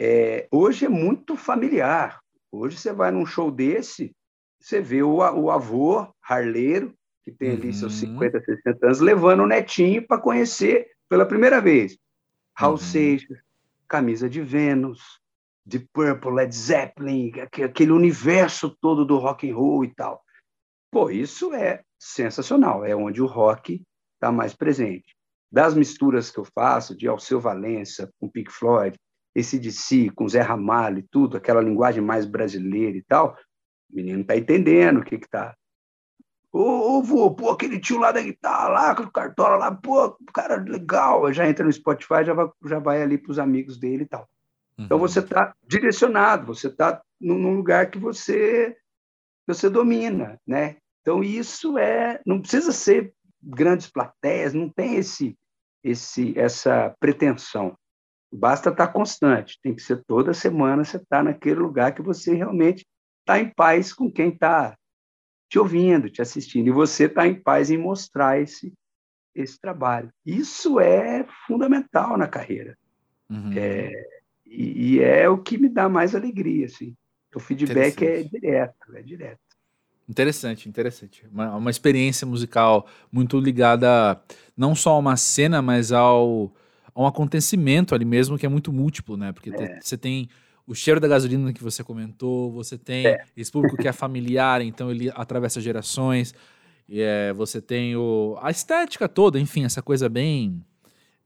é, 0.00 0.46
hoje 0.50 0.84
é 0.84 0.88
muito 0.88 1.36
familiar. 1.36 2.20
Hoje 2.52 2.76
você 2.76 2.92
vai 2.92 3.10
num 3.10 3.24
show 3.24 3.50
desse, 3.50 4.14
você 4.60 4.80
vê 4.80 5.02
o, 5.02 5.16
o 5.16 5.50
avô 5.50 6.06
harleiro, 6.22 6.92
que 7.24 7.32
tem 7.32 7.52
ali 7.52 7.68
uhum. 7.68 7.72
seus 7.72 7.94
50, 7.94 8.40
60 8.40 8.86
anos, 8.86 9.00
levando 9.00 9.42
o 9.42 9.46
netinho 9.46 10.06
para 10.06 10.20
conhecer 10.20 10.88
pela 11.08 11.26
primeira 11.26 11.60
vez. 11.60 11.96
Raul 12.56 12.72
uhum. 12.72 12.78
Seixas, 12.78 13.38
Camisa 13.88 14.28
de 14.28 14.42
Vênus, 14.42 15.20
de 15.66 15.80
Purple, 15.80 16.30
Led 16.30 16.54
Zeppelin, 16.54 17.32
aquele 17.40 17.90
universo 17.90 18.70
todo 18.80 19.04
do 19.04 19.18
rock 19.18 19.50
and 19.50 19.56
roll 19.56 19.84
e 19.84 19.92
tal. 19.92 20.22
Pô, 20.92 21.10
isso 21.10 21.52
é 21.52 21.82
sensacional, 21.98 22.84
é 22.84 22.94
onde 22.94 23.20
o 23.20 23.26
rock 23.26 23.82
está 24.14 24.30
mais 24.30 24.54
presente. 24.54 25.16
Das 25.50 25.74
misturas 25.74 26.30
que 26.30 26.38
eu 26.38 26.46
faço, 26.54 26.96
de 26.96 27.08
Alceu 27.08 27.40
Valença 27.40 28.10
com 28.20 28.28
Pink 28.28 28.52
Floyd, 28.52 28.96
esse 29.34 29.58
de 29.58 29.72
si 29.72 30.08
com 30.10 30.28
Zé 30.28 30.40
Ramalho 30.40 30.98
e 30.98 31.06
tudo, 31.10 31.36
aquela 31.36 31.60
linguagem 31.60 32.02
mais 32.02 32.24
brasileira 32.24 32.96
e 32.96 33.02
tal, 33.02 33.36
o 33.90 33.96
menino 33.96 34.20
está 34.20 34.36
entendendo 34.36 35.00
o 35.00 35.04
que 35.04 35.18
que 35.18 35.28
tá. 35.28 35.54
Ô, 36.52 36.96
ô, 36.98 37.02
vô, 37.02 37.34
pô, 37.34 37.50
aquele 37.50 37.78
tio 37.78 37.98
lá 37.98 38.12
da 38.12 38.22
guitarra, 38.22 38.68
lá, 38.68 38.94
com 38.94 39.02
o 39.02 39.10
cartola 39.10 39.56
lá, 39.56 39.74
pô, 39.74 40.16
cara, 40.32 40.56
legal. 40.56 41.30
Já 41.32 41.46
entra 41.46 41.66
no 41.66 41.72
Spotify, 41.72 42.24
já 42.24 42.32
vai, 42.32 42.48
já 42.64 42.78
vai 42.78 43.02
ali 43.02 43.18
para 43.18 43.32
os 43.32 43.38
amigos 43.38 43.78
dele 43.78 44.04
e 44.04 44.06
tal. 44.06 44.26
Então 44.78 44.98
você 44.98 45.20
está 45.20 45.54
direcionado, 45.66 46.46
você 46.46 46.68
está 46.68 47.02
num 47.20 47.56
lugar 47.56 47.90
que 47.90 47.98
você 47.98 48.76
você 49.46 49.70
domina, 49.70 50.38
né? 50.46 50.76
Então 51.00 51.22
isso 51.22 51.78
é, 51.78 52.20
não 52.26 52.40
precisa 52.40 52.72
ser 52.72 53.14
grandes 53.40 53.88
plateias, 53.88 54.52
não 54.52 54.68
tem 54.68 54.96
esse, 54.96 55.38
esse, 55.84 56.36
essa 56.36 56.94
pretensão. 56.98 57.78
Basta 58.32 58.70
estar 58.70 58.88
constante, 58.88 59.58
tem 59.62 59.72
que 59.74 59.82
ser 59.82 60.02
toda 60.04 60.34
semana 60.34 60.84
você 60.84 60.96
estar 60.96 61.18
tá 61.18 61.22
naquele 61.22 61.60
lugar 61.60 61.94
que 61.94 62.02
você 62.02 62.34
realmente 62.34 62.84
está 63.20 63.38
em 63.38 63.48
paz 63.48 63.92
com 63.92 64.10
quem 64.10 64.30
está 64.30 64.76
te 65.48 65.60
ouvindo, 65.60 66.10
te 66.10 66.20
assistindo, 66.20 66.66
e 66.66 66.72
você 66.72 67.04
está 67.04 67.26
em 67.26 67.40
paz 67.40 67.70
em 67.70 67.78
mostrar 67.78 68.40
esse, 68.40 68.72
esse 69.32 69.60
trabalho. 69.60 70.10
Isso 70.24 70.80
é 70.80 71.24
fundamental 71.46 72.18
na 72.18 72.26
carreira. 72.26 72.76
Uhum. 73.30 73.52
É, 73.56 74.15
e, 74.46 74.94
e, 74.94 75.00
é 75.00 75.28
o 75.28 75.38
que 75.38 75.58
me 75.58 75.68
dá 75.68 75.88
mais 75.88 76.14
alegria. 76.14 76.66
Assim. 76.66 76.94
O 77.34 77.40
feedback 77.40 78.02
é 78.02 78.22
direto, 78.22 78.94
é 78.94 79.02
direto. 79.02 79.40
Interessante, 80.08 80.68
interessante. 80.68 81.26
Uma, 81.32 81.56
uma 81.56 81.70
experiência 81.70 82.26
musical 82.26 82.86
muito 83.10 83.38
ligada 83.40 84.20
não 84.56 84.74
só 84.74 84.92
a 84.92 84.98
uma 84.98 85.16
cena, 85.16 85.60
mas 85.60 85.90
ao 85.92 86.52
a 86.94 87.02
um 87.02 87.06
acontecimento 87.06 87.94
ali 87.94 88.06
mesmo 88.06 88.38
que 88.38 88.46
é 88.46 88.48
muito 88.48 88.72
múltiplo, 88.72 89.16
né? 89.16 89.32
Porque 89.32 89.50
é. 89.50 89.78
você 89.80 89.98
tem 89.98 90.30
o 90.66 90.74
cheiro 90.74 90.98
da 90.98 91.06
gasolina 91.06 91.52
que 91.52 91.62
você 91.62 91.84
comentou, 91.84 92.50
você 92.50 92.78
tem 92.78 93.06
é. 93.06 93.24
esse 93.36 93.52
público 93.52 93.76
que 93.76 93.86
é 93.86 93.92
familiar, 93.92 94.62
então 94.62 94.90
ele 94.90 95.10
atravessa 95.14 95.60
gerações, 95.60 96.34
e 96.88 97.00
é, 97.00 97.32
você 97.32 97.60
tem 97.60 97.94
o, 97.96 98.36
a 98.40 98.50
estética 98.50 99.08
toda, 99.08 99.38
enfim, 99.38 99.64
essa 99.64 99.82
coisa 99.82 100.08
bem, 100.08 100.62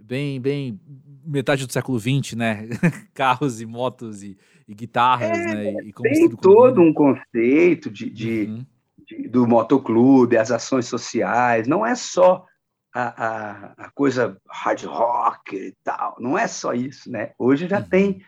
bem, 0.03 0.41
bem 0.41 0.81
metade 1.25 1.67
do 1.67 1.73
século 1.73 1.99
XX, 1.99 2.35
né? 2.35 2.69
Carros 3.15 3.61
e 3.61 3.67
motos 3.67 4.23
e, 4.23 4.37
e 4.67 4.75
guitarras, 4.75 5.39
é, 5.39 5.55
né? 5.55 5.73
E, 5.83 5.89
e 5.89 5.93
tem 5.93 6.29
todo 6.37 6.81
um 6.81 6.93
conceito 6.93 7.91
de, 7.91 8.11
de, 8.11 8.45
uhum. 8.45 8.67
de, 9.07 9.29
do 9.29 9.47
motoclube, 9.47 10.37
as 10.37 10.51
ações 10.51 10.87
sociais, 10.87 11.67
não 11.67 11.85
é 11.85 11.95
só 11.95 12.45
a, 12.93 13.25
a, 13.25 13.75
a, 13.87 13.91
coisa 13.91 14.37
hard 14.49 14.85
rock 14.85 15.57
e 15.57 15.75
tal, 15.85 16.17
não 16.19 16.37
é 16.37 16.47
só 16.47 16.73
isso, 16.73 17.11
né? 17.11 17.33
Hoje 17.39 17.69
já 17.69 17.79
uhum. 17.79 17.89
tem, 17.89 18.23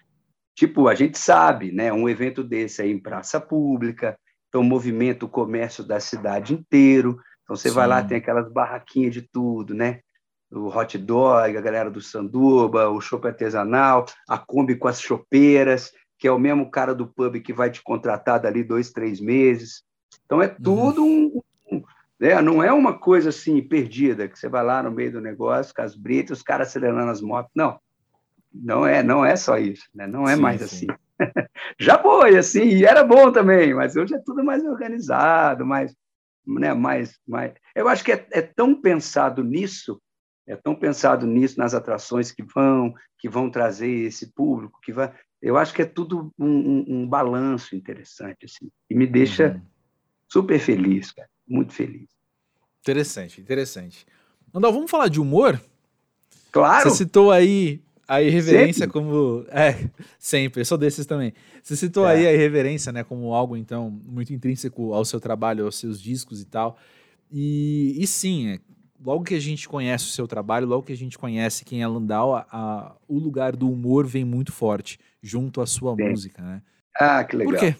tipo, 0.55 0.89
a 0.89 0.95
gente 0.95 1.19
sabe, 1.19 1.73
né? 1.73 1.93
Um 1.93 2.09
evento 2.09 2.45
desse 2.45 2.83
aí 2.83 2.91
em 2.91 3.01
praça 3.01 3.41
pública, 3.41 4.17
então 4.49 4.63
movimenta 4.63 5.25
o 5.25 5.29
comércio 5.29 5.83
da 5.83 5.99
cidade 5.99 6.55
inteiro, 6.55 7.19
então 7.43 7.57
você 7.57 7.71
Sim. 7.71 7.75
vai 7.75 7.87
lá, 7.89 8.03
tem 8.03 8.19
aquelas 8.19 8.51
barraquinhas 8.53 9.13
de 9.13 9.23
tudo, 9.23 9.75
né? 9.75 10.01
O 10.53 10.69
hot 10.69 10.99
dog, 10.99 11.57
a 11.57 11.61
galera 11.61 11.91
do 11.91 12.01
sanduba, 12.01 12.89
o 12.89 13.01
chopp 13.01 13.27
artesanal, 13.27 14.05
a 14.29 14.39
Kombi 14.39 14.77
com 14.77 14.89
as 14.89 15.01
chopeiras, 15.01 15.93
que 16.19 16.29
é 16.29 16.33
o 16.33 16.39
mesmo 16.39 16.71
cara 16.71 16.95
do 16.95 17.07
pub 17.07 17.41
que 17.41 17.53
vai 17.53 17.71
te 17.71 17.83
contratar 17.83 18.39
dali 18.39 18.63
dois, 18.63 18.91
três 18.91 19.21
meses. 19.21 19.83
Então 20.25 20.43
é 20.43 20.49
tudo 20.49 21.03
uhum. 21.03 21.43
um, 21.71 21.77
um 21.77 21.83
né? 22.21 22.41
não 22.41 22.63
é 22.63 22.73
uma 22.73 22.97
coisa 22.97 23.31
assim 23.31 23.61
perdida, 23.63 24.29
que 24.29 24.39
você 24.39 24.49
vai 24.49 24.63
lá 24.63 24.83
no 24.83 24.91
meio 24.91 25.13
do 25.13 25.21
negócio, 25.21 25.75
com 25.75 25.83
as 25.83 25.97
britas, 25.97 26.39
os 26.39 26.45
caras 26.45 26.69
acelerando 26.69 27.11
as 27.11 27.21
motos. 27.21 27.51
Não, 27.55 27.81
não 28.53 28.87
é, 28.87 29.03
não 29.03 29.25
é 29.25 29.35
só 29.35 29.59
isso, 29.59 29.89
né? 29.95 30.07
não 30.07 30.29
é 30.29 30.37
sim, 30.37 30.41
mais 30.41 30.61
sim. 30.61 30.87
assim. 30.87 30.87
Já 31.81 31.99
foi 31.99 32.37
assim, 32.37 32.65
e 32.65 32.85
era 32.85 33.03
bom 33.03 33.33
também, 33.33 33.73
mas 33.75 33.97
hoje 33.97 34.15
é 34.15 34.19
tudo 34.19 34.45
mais 34.45 34.63
organizado, 34.65 35.65
mais, 35.65 35.95
né, 36.47 36.75
mais, 36.75 37.19
mais... 37.27 37.55
Eu 37.75 37.89
acho 37.89 38.05
que 38.05 38.13
é, 38.13 38.27
é 38.33 38.43
tão 38.43 38.81
pensado 38.81 39.43
nisso 39.43 40.01
é 40.47 40.57
tão 40.57 40.75
pensado 40.75 41.27
nisso 41.27 41.59
nas 41.59 41.75
atrações 41.75 42.33
que 42.33 42.43
vão 42.43 42.95
que 43.19 43.29
vão 43.29 43.51
trazer 43.51 43.89
esse 43.89 44.33
público 44.33 44.81
que 44.83 44.93
vai 44.93 45.13
eu 45.43 45.57
acho 45.57 45.75
que 45.75 45.83
é 45.83 45.85
tudo 45.85 46.33
um, 46.39 46.47
um, 46.47 46.85
um 46.89 47.09
balanço 47.09 47.75
interessante, 47.75 48.45
assim, 48.45 48.71
e 48.89 48.95
me 48.95 49.09
deixa 49.09 49.49
uhum. 49.49 49.61
super 50.29 50.61
feliz, 50.61 51.11
cara, 51.11 51.29
muito 51.47 51.73
feliz. 51.73 52.09
Interessante, 52.81 53.41
interessante. 53.41 54.07
Andal, 54.55 54.73
vamos 54.73 54.91
falar 54.91 55.09
de 55.09 55.21
humor? 55.21 55.61
Claro! 56.53 56.89
Você 56.89 56.97
citou 56.97 57.33
aí 57.33 57.83
a 58.07 58.23
irreverência 58.23 58.85
sempre. 58.85 58.93
como. 58.93 59.45
É, 59.49 59.91
sempre, 60.17 60.61
eu 60.61 60.65
sou 60.65 60.79
desses 60.79 61.07
também. 61.07 61.33
Você 61.61 61.75
citou 61.75 62.07
é. 62.07 62.13
aí 62.13 62.27
a 62.27 62.33
irreverência, 62.33 62.93
né, 62.93 63.03
como 63.03 63.35
algo, 63.35 63.57
então, 63.57 63.91
muito 63.91 64.33
intrínseco 64.33 64.95
ao 64.95 65.05
seu 65.05 65.19
trabalho, 65.19 65.65
aos 65.65 65.77
seus 65.77 66.01
discos 66.01 66.41
e 66.41 66.45
tal. 66.45 66.79
E, 67.33 67.97
e 67.99 68.07
sim, 68.07 68.49
é, 68.51 68.61
logo 69.05 69.25
que 69.25 69.35
a 69.35 69.41
gente 69.41 69.69
conhece 69.69 70.05
o 70.05 70.13
seu 70.13 70.27
trabalho, 70.27 70.67
logo 70.67 70.85
que 70.85 70.93
a 70.93 70.97
gente 70.97 71.19
conhece 71.19 71.65
quem 71.65 71.83
é 71.83 71.87
Landau, 71.87 72.35
a, 72.35 72.47
a, 72.51 72.97
o 73.09 73.19
lugar 73.19 73.57
do 73.57 73.71
humor 73.71 74.07
vem 74.07 74.25
muito 74.25 74.53
forte 74.53 74.99
junto 75.23 75.61
à 75.61 75.67
sua 75.67 75.95
Sim. 75.97 76.11
música, 76.11 76.43
né? 76.43 76.63
Ah, 76.97 77.25
que 77.25 77.37
legal. 77.37 77.55
Por 77.55 77.61
quê? 77.61 77.77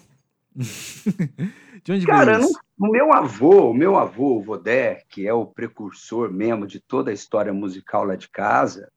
de 1.83 1.91
onde 1.91 2.05
Cara, 2.05 2.37
veio 2.37 2.49
isso? 2.49 2.59
o 2.79 2.87
meu 2.87 3.13
avô, 3.13 3.71
o 3.71 3.73
meu 3.73 3.97
avô, 3.97 4.37
o 4.37 4.43
Vodé, 4.43 5.03
que 5.09 5.27
é 5.27 5.33
o 5.33 5.45
precursor 5.45 6.31
mesmo 6.31 6.67
de 6.67 6.79
toda 6.79 7.11
a 7.11 7.13
história 7.13 7.53
musical 7.53 8.03
lá 8.03 8.15
de 8.15 8.29
casa, 8.29 8.91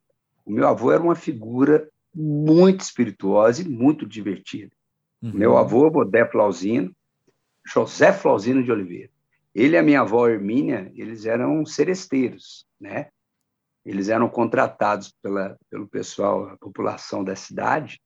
o 0.44 0.50
meu 0.50 0.66
avô 0.66 0.92
era 0.92 1.02
uma 1.02 1.14
figura 1.14 1.88
muito 2.14 2.80
espirituosa 2.80 3.62
e 3.62 3.68
muito 3.68 4.06
divertida. 4.06 4.72
Uhum. 5.22 5.32
Meu 5.32 5.56
avô, 5.56 5.90
Vodé 5.90 6.24
Flauzino, 6.26 6.94
José 7.66 8.12
Flauzino 8.12 8.62
de 8.62 8.70
Oliveira. 8.70 9.10
Ele 9.56 9.74
e 9.74 9.78
a 9.78 9.82
minha 9.82 10.02
avó 10.02 10.28
Hermínia, 10.28 10.92
eles 10.94 11.24
eram 11.24 11.64
seresteiros, 11.64 12.66
né? 12.78 13.08
Eles 13.86 14.10
eram 14.10 14.28
contratados 14.28 15.14
pela, 15.22 15.56
pelo 15.70 15.88
pessoal, 15.88 16.50
a 16.50 16.58
população 16.58 17.24
da 17.24 17.34
cidade, 17.34 17.98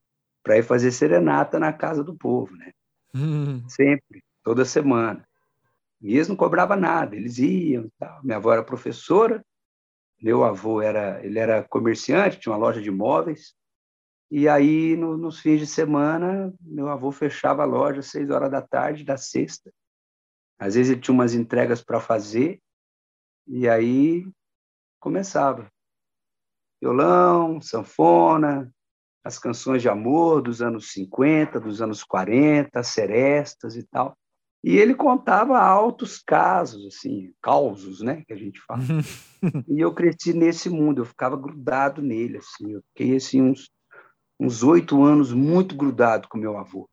para 0.45 0.59
ir 0.59 0.63
fazer 0.63 0.93
serenata 0.93 1.59
na 1.59 1.73
casa 1.73 2.05
do 2.05 2.15
povo, 2.15 2.55
né? 2.55 2.71
Hum. 3.13 3.69
Sempre, 3.69 4.23
toda 4.45 4.65
semana. 4.65 5.27
E 6.01 6.15
eles 6.15 6.29
não 6.29 6.37
cobravam 6.37 6.77
nada, 6.77 7.17
eles 7.17 7.39
iam 7.39 7.87
e 7.87 7.91
tal. 7.99 8.23
Minha 8.23 8.37
avó 8.37 8.53
era 8.53 8.63
professora, 8.63 9.45
meu 10.23 10.45
avô 10.45 10.81
era, 10.81 11.21
ele 11.27 11.41
era 11.41 11.65
comerciante, 11.65 12.39
tinha 12.39 12.53
uma 12.53 12.65
loja 12.65 12.81
de 12.81 12.93
móveis. 12.93 13.57
E 14.31 14.49
aí, 14.49 14.97
no, 14.97 15.17
nos 15.17 15.41
fins 15.41 15.59
de 15.59 15.67
semana, 15.67 16.55
meu 16.61 16.89
avô 16.89 17.11
fechava 17.11 17.65
a 17.65 17.67
loja 17.67 17.99
às 17.99 18.07
seis 18.07 18.31
horas 18.31 18.53
da 18.53 18.63
tarde, 18.63 19.03
da 19.03 19.17
sexta. 19.17 19.73
Às 20.61 20.75
vezes 20.75 20.93
ele 20.93 21.01
tinha 21.01 21.15
umas 21.15 21.35
entregas 21.35 21.83
para 21.83 21.99
fazer, 21.99 22.61
e 23.47 23.67
aí 23.67 24.25
começava. 25.01 25.71
Violão, 26.81 27.61
sanfona, 27.61 28.73
as 29.25 29.39
canções 29.39 29.81
de 29.81 29.89
amor 29.89 30.43
dos 30.43 30.61
anos 30.61 30.93
50, 30.93 31.59
dos 31.59 31.81
anos 31.81 32.05
40, 32.05 32.83
serestas 32.83 33.75
e 33.75 33.83
tal. 33.83 34.15
E 34.63 34.77
ele 34.77 34.95
contava 34.95 35.59
altos 35.59 36.19
casos, 36.19 36.87
assim, 36.87 37.33
causos, 37.41 38.03
né, 38.03 38.23
que 38.27 38.33
a 38.33 38.37
gente 38.37 38.61
fala. 38.61 38.83
e 39.67 39.81
eu 39.81 39.95
cresci 39.95 40.35
nesse 40.35 40.69
mundo, 40.69 41.01
eu 41.01 41.07
ficava 41.07 41.35
grudado 41.35 42.03
nele, 42.03 42.37
assim, 42.37 42.73
eu 42.73 42.83
fiquei 42.93 43.17
assim 43.17 43.41
uns 43.41 43.71
uns 44.41 44.63
oito 44.63 45.05
anos 45.05 45.35
muito 45.35 45.77
grudado 45.77 46.27
com 46.27 46.39
meu 46.39 46.57
avô. 46.57 46.89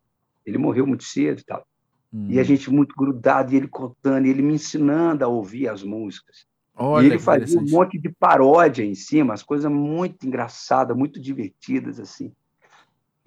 Ele 0.45 0.57
morreu 0.57 0.85
muito 0.85 1.05
cedo 1.05 1.39
e 1.39 1.45
tal. 1.45 1.65
Hum. 2.13 2.27
E 2.29 2.39
a 2.39 2.43
gente 2.43 2.69
muito 2.71 2.95
grudado, 2.95 3.53
e 3.53 3.57
ele 3.57 3.67
contando, 3.67 4.25
e 4.25 4.29
ele 4.29 4.41
me 4.41 4.53
ensinando 4.53 5.23
a 5.23 5.27
ouvir 5.27 5.67
as 5.67 5.83
músicas. 5.83 6.45
Olha, 6.75 7.03
e 7.03 7.07
ele 7.07 7.19
fazia 7.19 7.59
um 7.59 7.69
monte 7.69 7.97
de 7.97 8.09
paródia 8.09 8.83
em 8.83 8.95
cima, 8.95 9.33
as 9.33 9.43
coisas 9.43 9.71
muito 9.71 10.25
engraçadas, 10.27 10.95
muito 10.95 11.19
divertidas, 11.19 11.99
assim. 11.99 12.31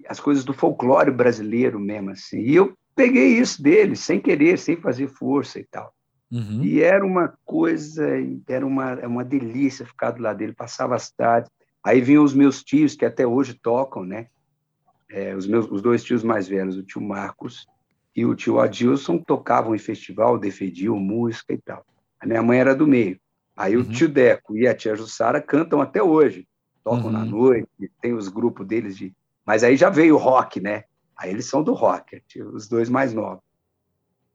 As 0.07 0.19
coisas 0.19 0.43
do 0.43 0.53
folclore 0.53 1.11
brasileiro 1.11 1.79
mesmo, 1.79 2.11
assim. 2.11 2.39
E 2.39 2.55
eu 2.55 2.73
peguei 2.95 3.37
isso 3.37 3.61
dele, 3.61 3.95
sem 3.95 4.19
querer, 4.19 4.57
sem 4.57 4.77
fazer 4.77 5.07
força 5.07 5.59
e 5.59 5.65
tal. 5.65 5.93
Uhum. 6.31 6.63
E 6.63 6.81
era 6.81 7.05
uma 7.05 7.33
coisa, 7.43 8.07
era 8.47 8.65
uma, 8.65 8.95
uma 9.05 9.23
delícia 9.23 9.85
ficar 9.85 10.11
do 10.11 10.23
lado 10.23 10.37
dele, 10.37 10.53
passava 10.53 10.95
as 10.95 11.11
tardes. 11.11 11.51
Aí 11.83 11.99
vinham 11.99 12.23
os 12.23 12.33
meus 12.33 12.63
tios, 12.63 12.95
que 12.95 13.05
até 13.05 13.27
hoje 13.27 13.53
tocam, 13.53 14.05
né? 14.05 14.27
É, 15.09 15.35
os, 15.35 15.45
meus, 15.45 15.69
os 15.69 15.81
dois 15.81 16.03
tios 16.03 16.23
mais 16.23 16.47
velhos, 16.47 16.77
o 16.77 16.83
tio 16.83 17.01
Marcos 17.01 17.67
e 18.15 18.25
o 18.25 18.35
tio 18.35 18.59
Adilson, 18.59 19.17
tocavam 19.17 19.73
em 19.73 19.79
festival, 19.79 20.37
defendiam 20.37 20.97
música 20.97 21.53
e 21.53 21.57
tal. 21.57 21.85
A 22.19 22.25
minha 22.25 22.43
mãe 22.43 22.59
era 22.59 22.75
do 22.75 22.87
meio. 22.87 23.19
Aí 23.55 23.75
uhum. 23.75 23.83
o 23.83 23.85
tio 23.85 24.09
Deco 24.09 24.57
e 24.57 24.67
a 24.67 24.75
tia 24.75 24.95
Jussara 24.95 25.41
cantam 25.41 25.81
até 25.81 26.01
hoje. 26.01 26.47
Tocam 26.83 27.05
uhum. 27.05 27.11
na 27.11 27.25
noite, 27.25 27.69
tem 28.01 28.13
os 28.13 28.27
grupos 28.27 28.65
deles 28.65 28.97
de. 28.97 29.13
Mas 29.45 29.63
aí 29.63 29.77
já 29.77 29.89
veio 29.89 30.15
o 30.15 30.17
rock, 30.17 30.59
né? 30.59 30.83
Aí 31.17 31.29
eles 31.29 31.45
são 31.45 31.63
do 31.63 31.73
rock, 31.73 32.21
os 32.53 32.67
dois 32.67 32.89
mais 32.89 33.13
novos. 33.13 33.43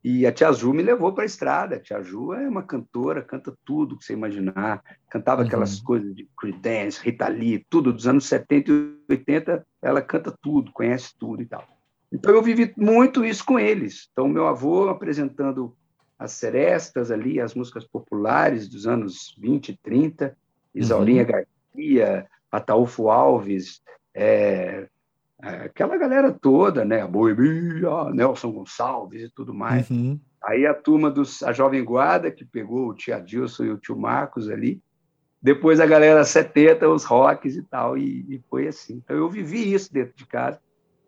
E 0.09 0.25
a 0.25 0.31
Tia 0.31 0.53
Ju 0.53 0.73
me 0.73 0.85
levou 0.85 1.13
para 1.13 1.25
a 1.25 1.27
estrada. 1.27 1.75
A 1.75 1.81
Tia 1.81 2.01
Ju 2.01 2.33
é 2.33 2.49
uma 2.49 2.63
cantora, 2.63 3.23
canta 3.23 3.53
tudo 3.65 3.99
que 3.99 4.05
você 4.05 4.13
imaginar. 4.13 4.81
Cantava 5.11 5.41
uhum. 5.41 5.49
aquelas 5.49 5.81
coisas 5.81 6.15
de 6.15 6.29
Creedence, 6.39 7.03
Rita 7.03 7.27
Lee, 7.27 7.67
tudo 7.69 7.93
dos 7.93 8.07
anos 8.07 8.27
70 8.27 8.71
e 8.71 8.97
80. 9.11 9.67
Ela 9.83 10.01
canta 10.01 10.33
tudo, 10.41 10.71
conhece 10.71 11.13
tudo 11.19 11.43
e 11.43 11.47
tal. 11.47 11.76
Então 12.13 12.35
eu 12.35 12.43
vivi 12.43 12.73
muito 12.77 13.25
isso 13.25 13.45
com 13.45 13.59
eles. 13.59 14.09
Então 14.13 14.29
meu 14.29 14.47
avô 14.47 14.89
apresentando 14.89 15.77
as 16.19 16.33
serestas 16.33 17.11
ali, 17.11 17.41
as 17.41 17.55
músicas 17.55 17.85
populares 17.85 18.69
dos 18.69 18.87
anos 18.87 19.35
20 19.39 19.71
e 19.71 19.77
30, 19.77 20.37
Isaurinha 20.75 21.23
uhum. 21.23 21.29
Garcia, 21.29 22.27
Ataúfo 22.51 23.11
Alves, 23.11 23.83
é, 24.15 24.89
aquela 25.39 25.97
galera 25.97 26.33
toda, 26.33 26.85
né? 26.85 27.03
A 27.03 27.07
Boemia, 27.07 28.11
Nelson 28.13 28.53
Gonçalves 28.53 29.23
e 29.23 29.31
tudo 29.31 29.53
mais. 29.53 29.91
Uhum. 29.91 30.19
Aí 30.43 30.67
a 30.67 30.75
turma 30.75 31.11
dos 31.11 31.43
a 31.43 31.53
Jovem 31.53 31.85
Guarda, 31.85 32.31
que 32.31 32.45
pegou 32.45 32.89
o 32.89 32.95
tio 32.95 33.15
Adilson 33.15 33.65
e 33.65 33.71
o 33.71 33.79
tio 33.79 33.97
Marcos 33.97 34.49
ali. 34.49 34.81
Depois 35.43 35.81
a 35.81 35.87
galera 35.87 36.25
70, 36.25 36.89
os 36.89 37.05
rocks 37.05 37.57
e 37.57 37.63
tal, 37.63 37.99
e, 37.99 38.25
e 38.29 38.43
foi 38.49 38.67
assim. 38.67 39.03
Então 39.05 39.17
eu 39.17 39.29
vivi 39.29 39.73
isso 39.73 39.93
dentro 39.93 40.17
de 40.17 40.27
casa, 40.27 40.61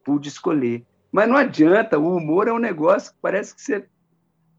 pude 0.04 0.28
escolher. 0.28 0.84
Mas 1.11 1.29
não 1.29 1.37
adianta, 1.37 1.99
o 1.99 2.16
humor 2.16 2.49
é 2.49 2.53
um 2.53 2.59
negócio 2.59 3.12
que 3.12 3.18
parece 3.21 3.55
que 3.55 3.62
você, 3.62 3.87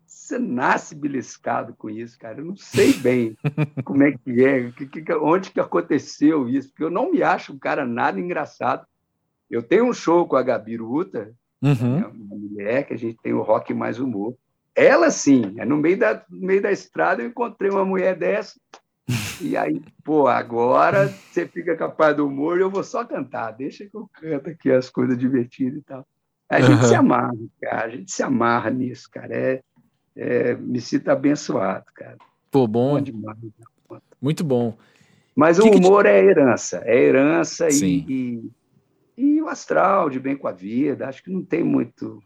você 0.05 0.39
nasce 0.39 0.95
beliscado 0.95 1.75
com 1.77 1.89
isso, 1.89 2.17
cara. 2.17 2.39
Eu 2.39 2.45
não 2.45 2.55
sei 2.55 2.93
bem 2.99 3.37
como 3.83 4.03
é 4.03 4.11
que 4.11 4.43
é, 4.43 4.71
que, 4.71 4.85
que, 4.85 5.13
onde 5.13 5.51
que 5.51 5.59
aconteceu 5.59 6.49
isso, 6.49 6.69
porque 6.69 6.83
eu 6.83 6.91
não 6.91 7.11
me 7.11 7.21
acho 7.21 7.53
um 7.53 7.59
cara 7.59 7.85
nada 7.85 8.19
engraçado 8.19 8.85
eu 9.49 9.63
tenho 9.63 9.85
um 9.85 9.93
show 9.93 10.27
com 10.27 10.35
a 10.35 10.43
Gabi 10.43 10.75
Ruta, 10.75 11.33
uhum. 11.61 11.99
Né, 11.99 12.05
uma 12.05 12.35
mulher, 12.35 12.85
que 12.85 12.93
a 12.93 12.97
gente 12.97 13.17
tem 13.21 13.33
o 13.33 13.41
rock 13.41 13.73
mais 13.73 13.99
humor. 13.99 14.35
Ela, 14.75 15.09
sim, 15.09 15.55
é 15.57 15.65
no 15.65 15.75
meio 15.75 15.97
da, 15.97 16.23
no 16.29 16.45
meio 16.45 16.61
da 16.61 16.71
estrada 16.71 17.23
eu 17.23 17.27
encontrei 17.27 17.71
uma 17.71 17.85
mulher 17.85 18.15
dessa. 18.15 18.59
E 19.41 19.55
aí, 19.55 19.81
pô, 20.03 20.27
agora 20.27 21.07
você 21.07 21.47
fica 21.47 21.73
capaz 21.73 22.13
do 22.13 22.27
humor 22.27 22.57
e 22.57 22.61
eu 22.61 22.69
vou 22.69 22.83
só 22.83 23.05
cantar. 23.05 23.51
Deixa 23.51 23.85
que 23.85 23.95
eu 23.95 24.09
canto 24.11 24.49
aqui 24.49 24.69
as 24.69 24.89
coisas 24.89 25.17
divertidas 25.17 25.79
e 25.79 25.81
tal. 25.81 26.05
A 26.49 26.61
gente 26.61 26.81
uhum. 26.81 26.87
se 26.87 26.95
amarra, 26.95 27.37
cara. 27.61 27.85
A 27.85 27.89
gente 27.89 28.11
se 28.11 28.23
amarra 28.23 28.69
nisso, 28.71 29.09
cara. 29.11 29.35
É, 29.35 29.61
é, 30.15 30.55
me 30.55 30.81
sinto 30.81 31.09
abençoado, 31.09 31.85
cara. 31.93 32.17
Pô, 32.49 32.67
bom. 32.67 32.95
bom 32.95 33.01
demais. 33.01 33.37
Muito 34.19 34.43
bom. 34.43 34.75
Mas 35.35 35.59
que 35.59 35.69
o 35.69 35.77
humor 35.77 36.03
que 36.03 36.09
te... 36.09 36.15
é 36.15 36.25
herança. 36.25 36.81
É 36.85 36.97
herança 36.99 37.67
e, 37.69 38.05
e, 38.09 38.51
e 39.15 39.41
o 39.41 39.47
astral 39.47 40.09
de 40.09 40.19
bem 40.19 40.35
com 40.35 40.47
a 40.47 40.51
vida, 40.51 41.07
acho 41.07 41.23
que 41.23 41.31
não 41.31 41.43
tem 41.43 41.63
muito 41.63 42.21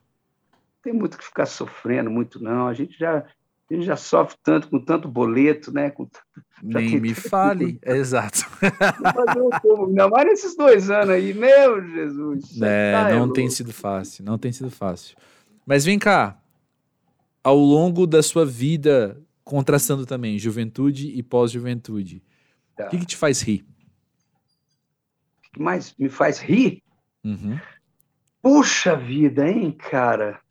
tem 0.81 0.91
muito 0.91 1.17
que 1.17 1.23
ficar 1.23 1.45
sofrendo 1.45 2.09
muito 2.09 2.43
não. 2.43 2.67
A 2.67 2.73
gente 2.73 2.97
já 2.97 3.25
a 3.73 3.77
gente 3.77 3.85
já 3.85 3.95
sofre 3.95 4.37
tanto 4.43 4.67
com 4.69 4.79
tanto 4.79 5.07
boleto, 5.07 5.71
né? 5.73 5.89
Com, 5.89 6.07
Nem 6.61 6.99
me 6.99 7.13
fale, 7.13 7.79
é 7.81 7.95
exato. 7.97 8.45
Ainda 9.87 10.09
mais 10.09 10.25
nesses 10.27 10.55
dois 10.55 10.89
anos 10.89 11.09
aí, 11.09 11.33
meu 11.33 11.85
Jesus. 11.87 12.61
É, 12.61 12.93
tá 12.93 13.09
não 13.15 13.25
é 13.25 13.33
tem 13.33 13.49
sido 13.49 13.73
fácil, 13.73 14.23
não 14.25 14.37
tem 14.37 14.51
sido 14.51 14.69
fácil. 14.69 15.17
Mas 15.65 15.85
vem 15.85 15.97
cá, 15.97 16.39
ao 17.43 17.57
longo 17.57 18.05
da 18.05 18.21
sua 18.21 18.45
vida, 18.45 19.21
contrastando 19.43 20.05
também 20.05 20.37
juventude 20.37 21.09
e 21.09 21.23
pós-juventude, 21.23 22.21
tá. 22.75 22.87
o 22.87 22.89
que, 22.89 22.99
que 22.99 23.05
te 23.05 23.17
faz 23.17 23.41
rir? 23.41 23.65
que 25.53 25.61
mais 25.61 25.95
me 25.97 26.09
faz 26.09 26.39
rir? 26.39 26.81
Uhum. 27.23 27.59
Puxa 28.41 28.97
vida, 28.97 29.47
hein, 29.47 29.71
cara? 29.71 30.41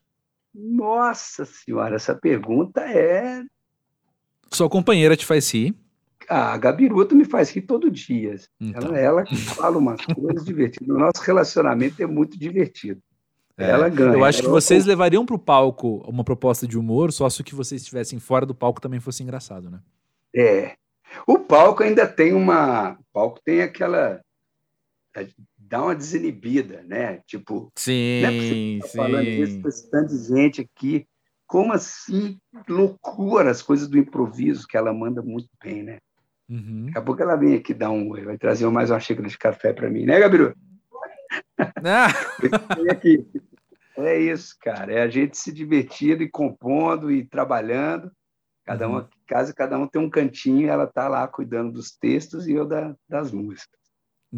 Nossa 0.55 1.45
senhora, 1.45 1.97
essa 1.97 2.15
pergunta 2.15 2.81
é. 2.81 3.43
Sua 4.51 4.69
companheira 4.69 5.17
te 5.17 5.25
faz 5.25 5.53
rir? 5.53 5.75
Ah, 6.29 6.53
a 6.53 6.59
Gabiruta 6.59 7.15
me 7.15 7.25
faz 7.25 7.51
rir 7.51 7.63
todo 7.63 7.91
dia. 7.91 8.37
Então. 8.61 8.95
Ela, 8.95 9.23
ela 9.23 9.37
fala 9.57 9.79
umas 9.79 10.05
coisas 10.05 10.45
divertidas. 10.45 10.95
O 10.95 10.99
nosso 10.99 11.23
relacionamento 11.23 12.03
é 12.03 12.07
muito 12.07 12.39
divertido. 12.39 13.01
É, 13.57 13.71
ela 13.71 13.89
ganha. 13.89 14.15
Eu 14.15 14.25
acho 14.25 14.43
que 14.43 14.49
vocês 14.49 14.87
levariam 14.87 15.27
para 15.27 15.37
o 15.37 15.39
palco 15.39 16.03
uma 16.07 16.25
proposta 16.25 16.67
de 16.67 16.79
humor, 16.79 17.13
só 17.13 17.29
se 17.29 17.43
que 17.43 17.55
vocês 17.55 17.83
estivessem 17.83 18.19
fora 18.19 18.47
do 18.47 18.55
palco 18.55 18.81
também 18.81 19.01
fosse 19.01 19.23
engraçado, 19.23 19.71
né? 19.71 19.81
É. 20.35 20.75
O 21.27 21.39
palco 21.39 21.83
ainda 21.83 22.07
tem 22.07 22.33
uma. 22.33 22.93
O 22.93 23.05
palco 23.13 23.41
tem 23.45 23.63
aquela 23.63 24.21
dá 25.73 25.83
uma 25.83 25.97
desinibida, 25.97 26.83
né? 26.83 27.23
Tipo, 27.27 27.73
sim, 27.75 28.21
não 28.21 28.29
é 28.29 28.79
tá 28.83 28.89
sim. 28.89 28.97
falando 28.99 29.27
isso, 29.27 29.67
esse 29.67 29.91
tanto 29.91 30.15
de 30.15 30.25
gente 30.29 30.61
aqui. 30.61 31.07
Como 31.47 31.73
assim? 31.73 32.39
Loucura 32.69 33.51
as 33.51 33.63
coisas 33.63 33.89
do 33.89 33.97
improviso 33.97 34.67
que 34.67 34.77
ela 34.77 34.93
manda 34.93 35.23
muito 35.23 35.49
bem, 35.65 35.83
né? 35.83 35.99
Uhum. 36.47 36.87
Daqui 36.87 36.99
a 36.99 37.03
pouco 37.03 37.23
ela 37.23 37.37
vem 37.37 37.55
aqui 37.55 37.73
dar 37.73 37.91
um, 37.91 38.11
vai 38.23 38.37
trazer 38.37 38.69
mais 38.69 38.91
uma 38.91 39.01
xícara 39.01 39.27
de 39.27 39.39
café 39.39 39.73
para 39.73 39.89
mim, 39.89 40.05
né, 40.05 40.21
Gabiru? 40.21 40.55
Ah. 41.85 42.09
é 43.97 44.19
isso, 44.19 44.57
cara. 44.61 44.93
É 44.93 45.03
a 45.03 45.09
gente 45.09 45.39
se 45.39 45.53
divertindo 45.53 46.23
e 46.23 46.29
compondo 46.29 47.11
e 47.11 47.25
trabalhando. 47.25 48.11
Cada 48.65 48.89
um, 48.89 48.97
uhum. 48.97 49.07
casa, 49.27 49.55
cada 49.55 49.79
um 49.79 49.87
tem 49.87 50.01
um 50.01 50.11
cantinho, 50.11 50.69
ela 50.69 50.87
tá 50.87 51.09
lá 51.09 51.27
cuidando 51.27 51.73
dos 51.73 51.93
textos 51.93 52.47
e 52.47 52.53
eu 52.53 52.67
da, 52.67 52.95
das 53.09 53.33
músicas. 53.33 53.82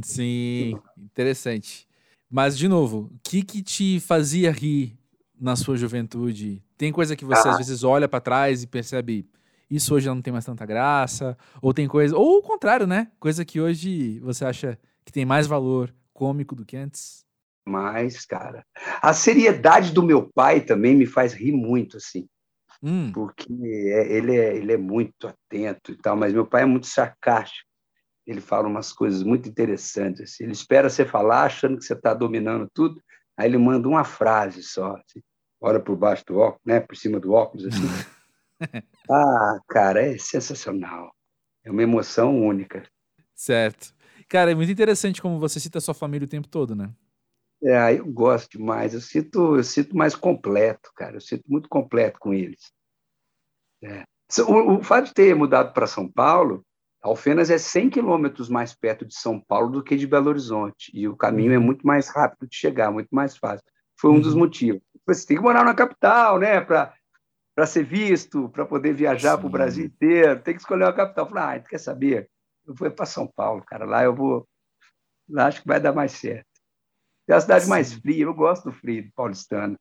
Sim, 0.02 0.78
interessante. 0.98 1.86
Mas, 2.30 2.58
de 2.58 2.66
novo, 2.66 3.10
o 3.14 3.18
que, 3.22 3.42
que 3.42 3.62
te 3.62 4.00
fazia 4.00 4.50
rir 4.50 4.98
na 5.38 5.54
sua 5.54 5.76
juventude? 5.76 6.64
Tem 6.76 6.90
coisa 6.90 7.14
que 7.14 7.24
você 7.24 7.48
ah. 7.48 7.52
às 7.52 7.58
vezes 7.58 7.84
olha 7.84 8.08
para 8.08 8.20
trás 8.20 8.62
e 8.62 8.66
percebe 8.66 9.28
isso 9.70 9.94
hoje 9.94 10.08
não 10.08 10.20
tem 10.20 10.32
mais 10.32 10.44
tanta 10.44 10.66
graça? 10.66 11.36
Ou 11.62 11.72
tem 11.72 11.88
coisa. 11.88 12.16
Ou 12.16 12.38
o 12.38 12.42
contrário, 12.42 12.86
né? 12.86 13.10
Coisa 13.18 13.44
que 13.44 13.60
hoje 13.60 14.18
você 14.20 14.44
acha 14.44 14.78
que 15.04 15.12
tem 15.12 15.24
mais 15.24 15.46
valor 15.46 15.94
cômico 16.12 16.54
do 16.54 16.64
que 16.64 16.76
antes? 16.76 17.24
Mais, 17.66 18.26
cara. 18.26 18.64
A 19.00 19.12
seriedade 19.12 19.92
do 19.92 20.02
meu 20.02 20.30
pai 20.34 20.60
também 20.60 20.94
me 20.94 21.06
faz 21.06 21.32
rir 21.32 21.52
muito, 21.52 21.96
assim. 21.96 22.28
Hum. 22.82 23.10
Porque 23.12 23.52
é, 23.52 24.12
ele 24.12 24.36
é, 24.36 24.56
ele 24.56 24.72
é 24.72 24.76
muito 24.76 25.26
atento 25.26 25.92
e 25.92 25.96
tal, 25.96 26.16
mas 26.16 26.32
meu 26.32 26.46
pai 26.46 26.62
é 26.62 26.66
muito 26.66 26.86
sarcástico 26.86 27.73
ele 28.26 28.40
fala 28.40 28.68
umas 28.68 28.92
coisas 28.92 29.22
muito 29.22 29.48
interessantes. 29.48 30.22
Assim. 30.22 30.44
Ele 30.44 30.52
espera 30.52 30.88
você 30.88 31.04
falar, 31.04 31.44
achando 31.44 31.78
que 31.78 31.84
você 31.84 31.92
está 31.92 32.14
dominando 32.14 32.68
tudo, 32.72 33.02
aí 33.36 33.48
ele 33.48 33.58
manda 33.58 33.88
uma 33.88 34.04
frase 34.04 34.62
só, 34.62 34.96
assim, 34.96 35.22
olha 35.60 35.80
por 35.80 35.96
baixo 35.96 36.24
do 36.26 36.38
óculos, 36.38 36.62
né, 36.64 36.80
por 36.80 36.96
cima 36.96 37.20
do 37.20 37.32
óculos, 37.32 37.66
assim. 37.66 37.82
ah, 39.10 39.58
cara, 39.68 40.02
é 40.02 40.16
sensacional. 40.18 41.12
É 41.64 41.70
uma 41.70 41.82
emoção 41.82 42.38
única. 42.40 42.82
Certo. 43.34 43.94
Cara, 44.28 44.52
é 44.52 44.54
muito 44.54 44.70
interessante 44.70 45.20
como 45.20 45.38
você 45.38 45.58
cita 45.58 45.78
a 45.78 45.80
sua 45.80 45.94
família 45.94 46.26
o 46.26 46.28
tempo 46.28 46.48
todo, 46.48 46.74
né? 46.74 46.92
É, 47.62 47.98
eu 47.98 48.06
gosto 48.06 48.58
demais. 48.58 48.92
Eu 48.92 49.00
sinto, 49.00 49.56
eu 49.56 49.64
sinto 49.64 49.96
mais 49.96 50.14
completo, 50.14 50.90
cara. 50.94 51.16
Eu 51.16 51.20
sinto 51.20 51.44
muito 51.48 51.68
completo 51.68 52.18
com 52.18 52.34
eles. 52.34 52.72
É. 53.82 54.04
O, 54.42 54.76
o 54.76 54.82
fato 54.82 55.06
de 55.06 55.14
ter 55.14 55.34
mudado 55.34 55.72
para 55.72 55.86
São 55.86 56.10
Paulo, 56.10 56.64
Alfenas 57.04 57.50
é 57.50 57.58
100 57.58 57.90
quilômetros 57.90 58.48
mais 58.48 58.74
perto 58.74 59.04
de 59.04 59.14
São 59.14 59.38
Paulo 59.38 59.70
do 59.70 59.84
que 59.84 59.94
de 59.94 60.06
Belo 60.06 60.30
Horizonte. 60.30 60.90
E 60.94 61.06
o 61.06 61.14
caminho 61.14 61.52
é 61.52 61.58
uhum. 61.58 61.62
muito 61.62 61.86
mais 61.86 62.08
rápido 62.08 62.48
de 62.48 62.56
chegar, 62.56 62.90
muito 62.90 63.14
mais 63.14 63.36
fácil. 63.36 63.62
Foi 64.00 64.10
um 64.10 64.14
uhum. 64.14 64.20
dos 64.22 64.34
motivos. 64.34 64.80
Você 65.06 65.26
tem 65.26 65.36
que 65.36 65.42
morar 65.42 65.62
na 65.62 65.74
capital, 65.74 66.38
né? 66.38 66.62
Para 66.62 67.66
ser 67.66 67.84
visto, 67.84 68.48
para 68.48 68.64
poder 68.64 68.94
viajar 68.94 69.36
para 69.36 69.46
o 69.46 69.50
Brasil 69.50 69.84
inteiro, 69.84 70.40
tem 70.40 70.54
que 70.54 70.60
escolher 70.60 70.84
uma 70.84 70.94
capital. 70.94 71.28
Falei, 71.28 71.58
ah, 71.58 71.60
quer 71.60 71.76
saber? 71.76 72.30
Eu 72.66 72.74
vou 72.74 72.90
para 72.90 73.04
São 73.04 73.26
Paulo, 73.26 73.62
cara. 73.66 73.84
Lá 73.84 74.02
eu 74.02 74.14
vou. 74.14 74.48
Lá 75.28 75.48
acho 75.48 75.60
que 75.60 75.68
vai 75.68 75.78
dar 75.78 75.92
mais 75.92 76.12
certo. 76.12 76.46
É 77.28 77.34
a 77.34 77.40
cidade 77.40 77.64
Sim. 77.64 77.70
mais 77.70 77.92
fria, 77.92 78.24
eu 78.24 78.32
gosto 78.32 78.70
do 78.70 78.72
frio 78.72 79.10
paulistano. 79.14 79.76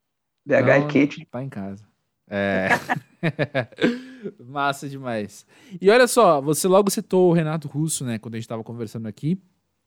BH 0.46 0.52
Não, 0.52 0.70
é 0.70 0.88
quente. 0.88 1.26
Tá 1.32 1.42
em 1.42 1.50
casa. 1.50 1.88
É. 2.30 2.68
Massa 4.46 4.88
demais. 4.88 5.46
E 5.82 5.90
olha 5.90 6.08
só, 6.08 6.42
você 6.42 6.68
logo 6.68 6.90
citou 6.90 7.30
o 7.30 7.34
Renato 7.34 7.68
Russo, 7.68 8.06
né, 8.06 8.18
quando 8.20 8.36
a 8.36 8.38
gente 8.38 8.46
estava 8.46 8.64
conversando 8.64 9.08
aqui. 9.08 9.38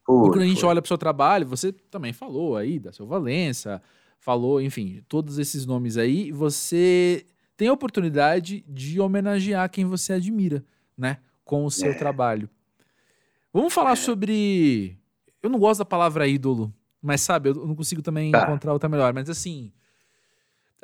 Foi, 0.04 0.28
e 0.28 0.30
quando 0.30 0.42
a 0.42 0.46
gente 0.46 0.60
foi. 0.60 0.68
olha 0.68 0.80
para 0.80 0.86
o 0.86 0.88
seu 0.88 0.98
trabalho, 0.98 1.46
você 1.46 1.72
também 1.72 2.12
falou 2.12 2.56
aí 2.56 2.78
da 2.78 2.92
seu 2.92 3.06
Valença, 3.06 3.82
falou, 4.18 4.60
enfim, 4.60 5.02
todos 5.08 5.38
esses 5.38 5.66
nomes 5.66 5.96
aí. 5.96 6.30
Você 6.32 7.26
tem 7.56 7.68
a 7.68 7.72
oportunidade 7.72 8.64
de 8.68 9.00
homenagear 9.00 9.68
quem 9.70 9.84
você 9.84 10.14
admira, 10.14 10.64
né, 10.96 11.18
com 11.44 11.64
o 11.64 11.70
seu 11.70 11.90
é. 11.90 11.94
trabalho. 11.94 12.48
Vamos 13.52 13.72
falar 13.72 13.92
é. 13.92 13.96
sobre. 13.96 14.98
Eu 15.42 15.48
não 15.48 15.58
gosto 15.58 15.78
da 15.78 15.84
palavra 15.84 16.26
ídolo, 16.26 16.72
mas 17.00 17.20
sabe, 17.20 17.50
eu 17.50 17.54
não 17.54 17.74
consigo 17.74 18.02
também 18.02 18.30
tá. 18.30 18.42
encontrar 18.42 18.72
outra 18.72 18.88
melhor. 18.88 19.12
Mas 19.14 19.30
assim, 19.30 19.72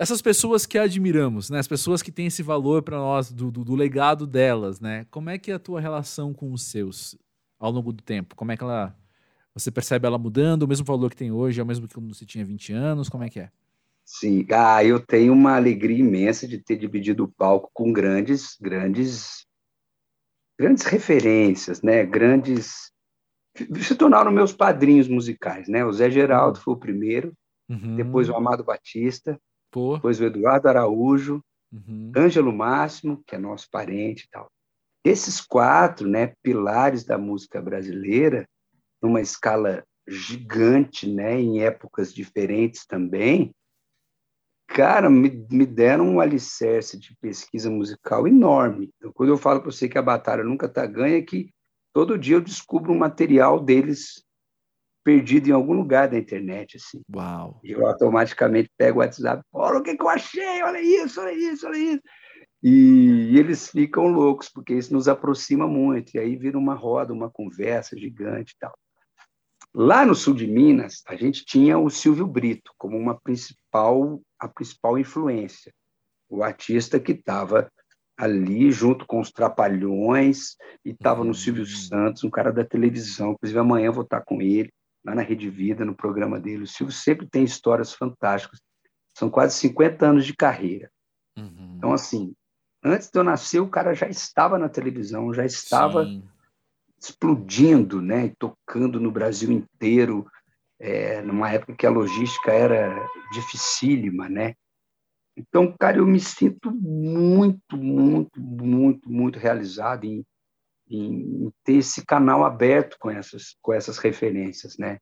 essas 0.03 0.21
pessoas 0.21 0.67
que 0.67 0.77
admiramos, 0.77 1.49
né? 1.49 1.61
As 1.61 1.69
pessoas 1.69 2.03
que 2.03 2.11
têm 2.11 2.27
esse 2.27 2.43
valor 2.43 2.83
para 2.83 2.97
nós, 2.99 3.31
do, 3.31 3.53
do, 3.53 3.65
do, 3.65 3.77
legado 3.77 4.27
delas, 4.27 4.81
né? 4.81 5.07
Como 5.13 5.31
é 5.31 5.39
que 5.39 5.53
é 5.53 5.55
a 5.55 5.61
tua 5.61 5.81
relação 5.81 6.35
com 6.35 6.53
os 6.53 6.63
seus 6.63 7.17
ao 7.57 7.71
longo 7.71 7.93
do 7.93 8.03
tempo? 8.03 8.35
Como 8.35 8.51
é 8.51 8.57
que 8.57 8.65
ela. 8.65 8.97
Você 9.55 9.71
percebe 9.71 10.07
ela 10.07 10.19
mudando, 10.19 10.65
o 10.65 10.69
mesmo 10.69 10.85
valor 10.85 11.09
que 11.09 11.17
tem 11.17 11.31
hoje, 11.31 11.61
é 11.61 11.63
o 11.63 11.67
mesmo 11.67 11.87
que 11.87 11.95
quando 11.95 12.13
você 12.13 12.27
tinha 12.27 12.45
20 12.45 12.73
anos? 12.73 13.09
Como 13.09 13.23
é 13.23 13.29
que 13.29 13.39
é? 13.39 13.51
Sim, 14.05 14.45
ah, 14.51 14.83
eu 14.85 14.99
tenho 14.99 15.33
uma 15.33 15.55
alegria 15.55 15.99
imensa 15.99 16.49
de 16.49 16.59
ter 16.59 16.77
dividido 16.77 17.23
o 17.23 17.29
palco 17.29 17.71
com 17.73 17.93
grandes, 17.93 18.57
grandes, 18.61 19.47
grandes 20.59 20.83
referências, 20.85 21.81
né? 21.81 22.05
Grandes 22.05 22.91
se 23.81 23.95
tornaram 23.95 24.33
meus 24.33 24.53
padrinhos 24.53 25.07
musicais, 25.07 25.69
né? 25.69 25.85
O 25.85 25.93
Zé 25.93 26.11
Geraldo 26.11 26.59
foi 26.59 26.75
o 26.75 26.79
primeiro, 26.79 27.33
uhum. 27.69 27.95
depois 27.95 28.29
o 28.29 28.35
Amado 28.35 28.65
Batista, 28.65 29.39
Pô. 29.73 29.97
depois 29.97 30.21
o 30.21 30.25
Eduardo 30.25 30.69
Araújo, 30.69 31.43
uhum. 31.73 32.13
Ângelo 32.15 32.53
Máximo, 32.53 33.23
que 33.27 33.35
é 33.35 33.39
nosso 33.39 33.69
parente 33.71 34.25
e 34.25 34.31
tal. 34.31 34.49
Esses 35.05 35.41
quatro, 35.41 36.07
né, 36.07 36.35
pilares 36.43 37.05
da 37.05 37.19
música 37.19 37.61
brasileira, 37.61 38.47
numa 39.03 39.21
escala 39.21 39.83
gigante, 40.07 41.11
né, 41.11 41.41
em 41.41 41.61
épocas 41.61 42.13
diferentes 42.13 42.87
também, 42.87 43.53
cara, 44.69 45.11
me, 45.11 45.47
me 45.51 45.67
deram 45.67 46.07
um 46.07 46.21
alicerce 46.21 46.99
de 46.99 47.17
pesquisa 47.17 47.71
musical 47.71 48.29
enorme. 48.29 48.91
Então, 48.97 49.13
quando 49.13 49.31
eu 49.31 49.39
falo 49.39 49.61
para 49.61 49.71
você 49.71 49.89
que 49.89 49.99
a 49.99 50.03
batalha 50.03 50.45
nunca 50.45 50.67
está 50.67 50.87
ganha, 50.87 51.19
é 51.19 51.23
que 51.23 51.51
todo 51.93 52.19
dia 52.19 52.37
eu 52.37 52.41
descubro 52.41 52.93
um 52.93 52.99
material 52.99 53.59
deles 53.59 54.25
perdido 55.05 55.49
em 55.49 55.53
algum 55.53 55.73
lugar 55.73 56.09
da 56.09 56.19
internet, 56.19 56.77
assim. 56.77 57.03
Uau! 57.15 57.61
E 57.63 57.73
eu 57.73 57.87
automaticamente 57.87 58.71
pego 58.77 58.99
o 58.99 59.03
WhatsApp, 59.03 59.43
olha 59.53 59.79
o 59.79 59.83
que, 59.83 59.97
que 59.97 60.03
eu 60.03 60.09
achei, 60.09 60.63
olha 60.63 60.81
isso, 60.81 61.21
olha 61.21 61.33
isso, 61.33 61.67
olha 61.67 61.79
isso. 61.79 62.03
E, 62.63 63.33
e 63.33 63.39
eles 63.39 63.69
ficam 63.69 64.07
loucos, 64.07 64.49
porque 64.49 64.75
isso 64.75 64.93
nos 64.93 65.09
aproxima 65.09 65.67
muito, 65.67 66.15
e 66.15 66.19
aí 66.19 66.37
vira 66.37 66.57
uma 66.57 66.75
roda, 66.75 67.13
uma 67.13 67.31
conversa 67.31 67.99
gigante 67.99 68.55
e 68.55 68.59
tal. 68.59 68.73
Lá 69.75 70.05
no 70.05 70.15
sul 70.15 70.35
de 70.35 70.47
Minas, 70.47 71.03
a 71.09 71.17
gente 71.17 71.45
tinha 71.45 71.79
o 71.79 71.89
Silvio 71.89 72.27
Brito 72.27 72.71
como 72.77 72.97
uma 72.97 73.19
principal, 73.19 74.21
a 74.39 74.47
principal 74.47 74.99
influência, 74.99 75.73
o 76.29 76.43
artista 76.43 77.01
que 77.01 77.13
estava 77.13 77.71
ali 78.17 78.71
junto 78.71 79.07
com 79.07 79.19
os 79.19 79.33
Trapalhões 79.33 80.57
e 80.85 80.91
estava 80.91 81.25
no 81.25 81.35
Silvio 81.35 81.63
uhum. 81.63 81.69
Santos, 81.69 82.23
um 82.23 82.31
cara 82.31 82.53
da 82.53 82.65
televisão. 82.65 83.33
Inclusive 83.33 83.59
amanhã 83.59 83.87
eu 83.87 83.93
vou 83.93 84.05
estar 84.05 84.21
com 84.21 84.41
ele 84.41 84.71
lá 85.05 85.15
na 85.15 85.23
Rede 85.23 85.49
Vida, 85.51 85.85
no 85.85 85.95
programa 85.95 86.41
dele. 86.41 86.65
O 86.65 86.67
Silvio 86.67 86.95
sempre 86.95 87.27
tem 87.27 87.45
histórias 87.45 87.93
fantásticas. 87.93 88.61
São 89.17 89.29
quase 89.29 89.57
50 89.57 90.07
anos 90.07 90.27
de 90.27 90.35
carreira. 90.35 90.91
Uhum. 91.37 91.75
Então 91.77 91.93
assim, 91.93 92.35
antes 92.85 93.11
de 93.11 93.19
eu 93.19 93.25
nascer, 93.25 93.61
o 93.61 93.69
cara 93.69 93.95
já 93.95 94.09
estava 94.09 94.59
na 94.59 94.69
televisão, 94.69 95.33
já 95.33 95.45
estava 95.45 96.05
Sim 96.05 96.23
explodindo, 97.03 98.01
né, 98.01 98.27
e 98.27 98.37
tocando 98.37 99.01
no 99.01 99.11
Brasil 99.11 99.51
inteiro, 99.51 100.25
é, 100.79 101.21
numa 101.23 101.51
época 101.51 101.75
que 101.75 101.87
a 101.87 101.91
logística 101.91 102.53
era 102.53 102.97
dificílima, 103.33 104.29
né? 104.29 104.55
Então, 105.37 105.75
cara, 105.79 105.99
eu 105.99 106.07
me 106.07 106.21
sinto 106.21 106.71
muito, 106.71 107.77
muito, 107.77 108.41
muito, 108.41 109.11
muito 109.11 109.39
realizado 109.39 110.05
em, 110.05 110.25
em 110.95 111.51
ter 111.65 111.75
esse 111.75 112.05
canal 112.05 112.45
aberto 112.45 112.97
com 112.99 113.11
essas, 113.11 113.57
com 113.63 113.73
essas 113.73 113.99
referências, 113.99 114.77
né? 114.77 114.99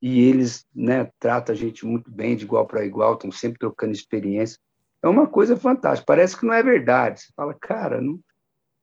E 0.00 0.20
eles, 0.20 0.66
né, 0.74 1.10
tratam 1.18 1.54
a 1.54 1.56
gente 1.56 1.86
muito 1.86 2.10
bem, 2.10 2.36
de 2.36 2.44
igual 2.44 2.66
para 2.66 2.84
igual, 2.84 3.14
estão 3.14 3.32
sempre 3.32 3.58
trocando 3.58 3.92
experiência. 3.92 4.58
É 5.02 5.08
uma 5.08 5.26
coisa 5.26 5.56
fantástica. 5.56 6.04
Parece 6.06 6.36
que 6.36 6.44
não 6.44 6.52
é 6.52 6.62
verdade. 6.62 7.20
Você 7.20 7.32
fala, 7.34 7.54
cara, 7.54 8.02
não, 8.02 8.20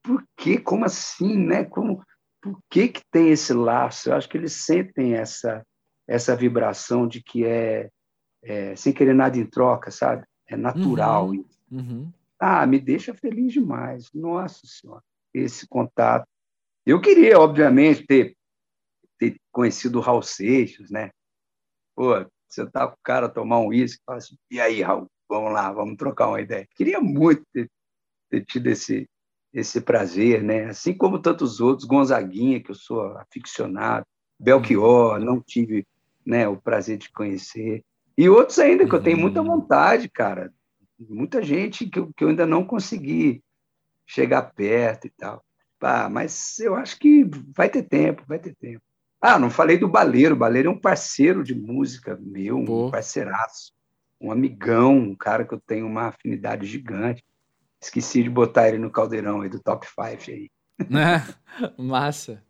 por 0.03 0.23
quê? 0.35 0.57
Como 0.57 0.83
assim, 0.83 1.37
né? 1.37 1.63
Como 1.63 2.03
por 2.41 2.59
que, 2.71 2.87
que 2.87 3.01
tem 3.11 3.29
esse 3.29 3.53
laço? 3.53 4.09
Eu 4.09 4.15
acho 4.15 4.27
que 4.27 4.35
eles 4.35 4.53
sentem 4.53 5.13
essa, 5.13 5.63
essa 6.07 6.35
vibração 6.35 7.07
de 7.07 7.21
que 7.21 7.45
é, 7.45 7.87
é 8.43 8.75
sem 8.75 8.91
querer 8.91 9.13
nada 9.13 9.37
em 9.37 9.45
troca, 9.45 9.91
sabe? 9.91 10.25
É 10.47 10.57
natural. 10.57 11.29
Uhum, 11.29 11.45
uhum. 11.71 12.11
Ah, 12.39 12.65
me 12.65 12.79
deixa 12.79 13.13
feliz 13.13 13.53
demais. 13.53 14.09
Nossa 14.11 14.61
Senhora, 14.65 15.03
esse 15.33 15.67
contato. 15.67 16.25
Eu 16.85 16.99
queria, 16.99 17.39
obviamente, 17.39 18.05
ter, 18.05 18.35
ter 19.17 19.37
conhecido 19.51 19.99
o 19.99 20.01
Raul 20.01 20.21
Seixas, 20.21 20.89
né? 20.89 21.11
Pô, 21.95 22.25
você 22.47 22.69
tá 22.69 22.87
com 22.87 22.95
o 22.95 23.03
cara 23.03 23.29
tomar 23.29 23.59
um 23.59 23.67
uísque, 23.67 24.01
fala 24.05 24.17
assim, 24.17 24.35
e 24.49 24.59
aí, 24.59 24.81
Raul, 24.81 25.07
vamos 25.29 25.53
lá, 25.53 25.71
vamos 25.71 25.95
trocar 25.97 26.27
uma 26.27 26.41
ideia. 26.41 26.67
Queria 26.75 26.99
muito 26.99 27.43
ter, 27.53 27.69
ter 28.29 28.45
tido 28.45 28.67
esse, 28.67 29.07
esse 29.53 29.81
prazer, 29.81 30.43
né? 30.43 30.65
Assim 30.65 30.93
como 30.93 31.21
tantos 31.21 31.59
outros, 31.59 31.87
Gonzaguinha, 31.87 32.61
que 32.61 32.71
eu 32.71 32.75
sou 32.75 33.17
aficionado, 33.17 34.05
Belchior, 34.39 35.19
uhum. 35.19 35.25
não 35.25 35.41
tive 35.41 35.85
né, 36.25 36.47
o 36.47 36.57
prazer 36.57 36.97
de 36.97 37.11
conhecer, 37.11 37.83
e 38.17 38.29
outros 38.29 38.59
ainda 38.59 38.87
que 38.87 38.93
eu 38.93 39.01
tenho 39.01 39.17
muita 39.17 39.41
uhum. 39.41 39.47
vontade, 39.47 40.09
cara. 40.09 40.53
Muita 40.99 41.41
gente 41.41 41.89
que 41.89 41.97
eu, 41.97 42.11
que 42.15 42.23
eu 42.23 42.29
ainda 42.29 42.45
não 42.45 42.63
consegui 42.63 43.41
chegar 44.11 44.41
perto 44.53 45.07
e 45.07 45.09
tal. 45.09 45.43
Ah, 45.79 46.09
mas 46.09 46.59
eu 46.59 46.75
acho 46.75 46.99
que 46.99 47.23
vai 47.55 47.69
ter 47.69 47.83
tempo, 47.83 48.23
vai 48.27 48.37
ter 48.37 48.53
tempo. 48.55 48.81
Ah, 49.21 49.39
não 49.39 49.49
falei 49.49 49.77
do 49.77 49.87
Baleiro. 49.87 50.35
O 50.35 50.37
Baleiro 50.37 50.69
é 50.69 50.71
um 50.71 50.77
parceiro 50.77 51.43
de 51.43 51.55
música 51.55 52.19
meu, 52.21 52.57
um 52.57 52.65
Pô. 52.65 52.91
parceiraço, 52.91 53.71
um 54.19 54.31
amigão, 54.31 54.97
um 54.97 55.15
cara 55.15 55.45
que 55.45 55.53
eu 55.53 55.61
tenho 55.65 55.87
uma 55.87 56.07
afinidade 56.07 56.67
gigante. 56.67 57.23
Esqueci 57.81 58.21
de 58.21 58.29
botar 58.29 58.67
ele 58.67 58.77
no 58.77 58.91
caldeirão 58.91 59.41
aí 59.41 59.49
do 59.49 59.59
top 59.59 59.87
5 59.87 60.31
aí. 60.31 60.49
Massa. 61.77 62.43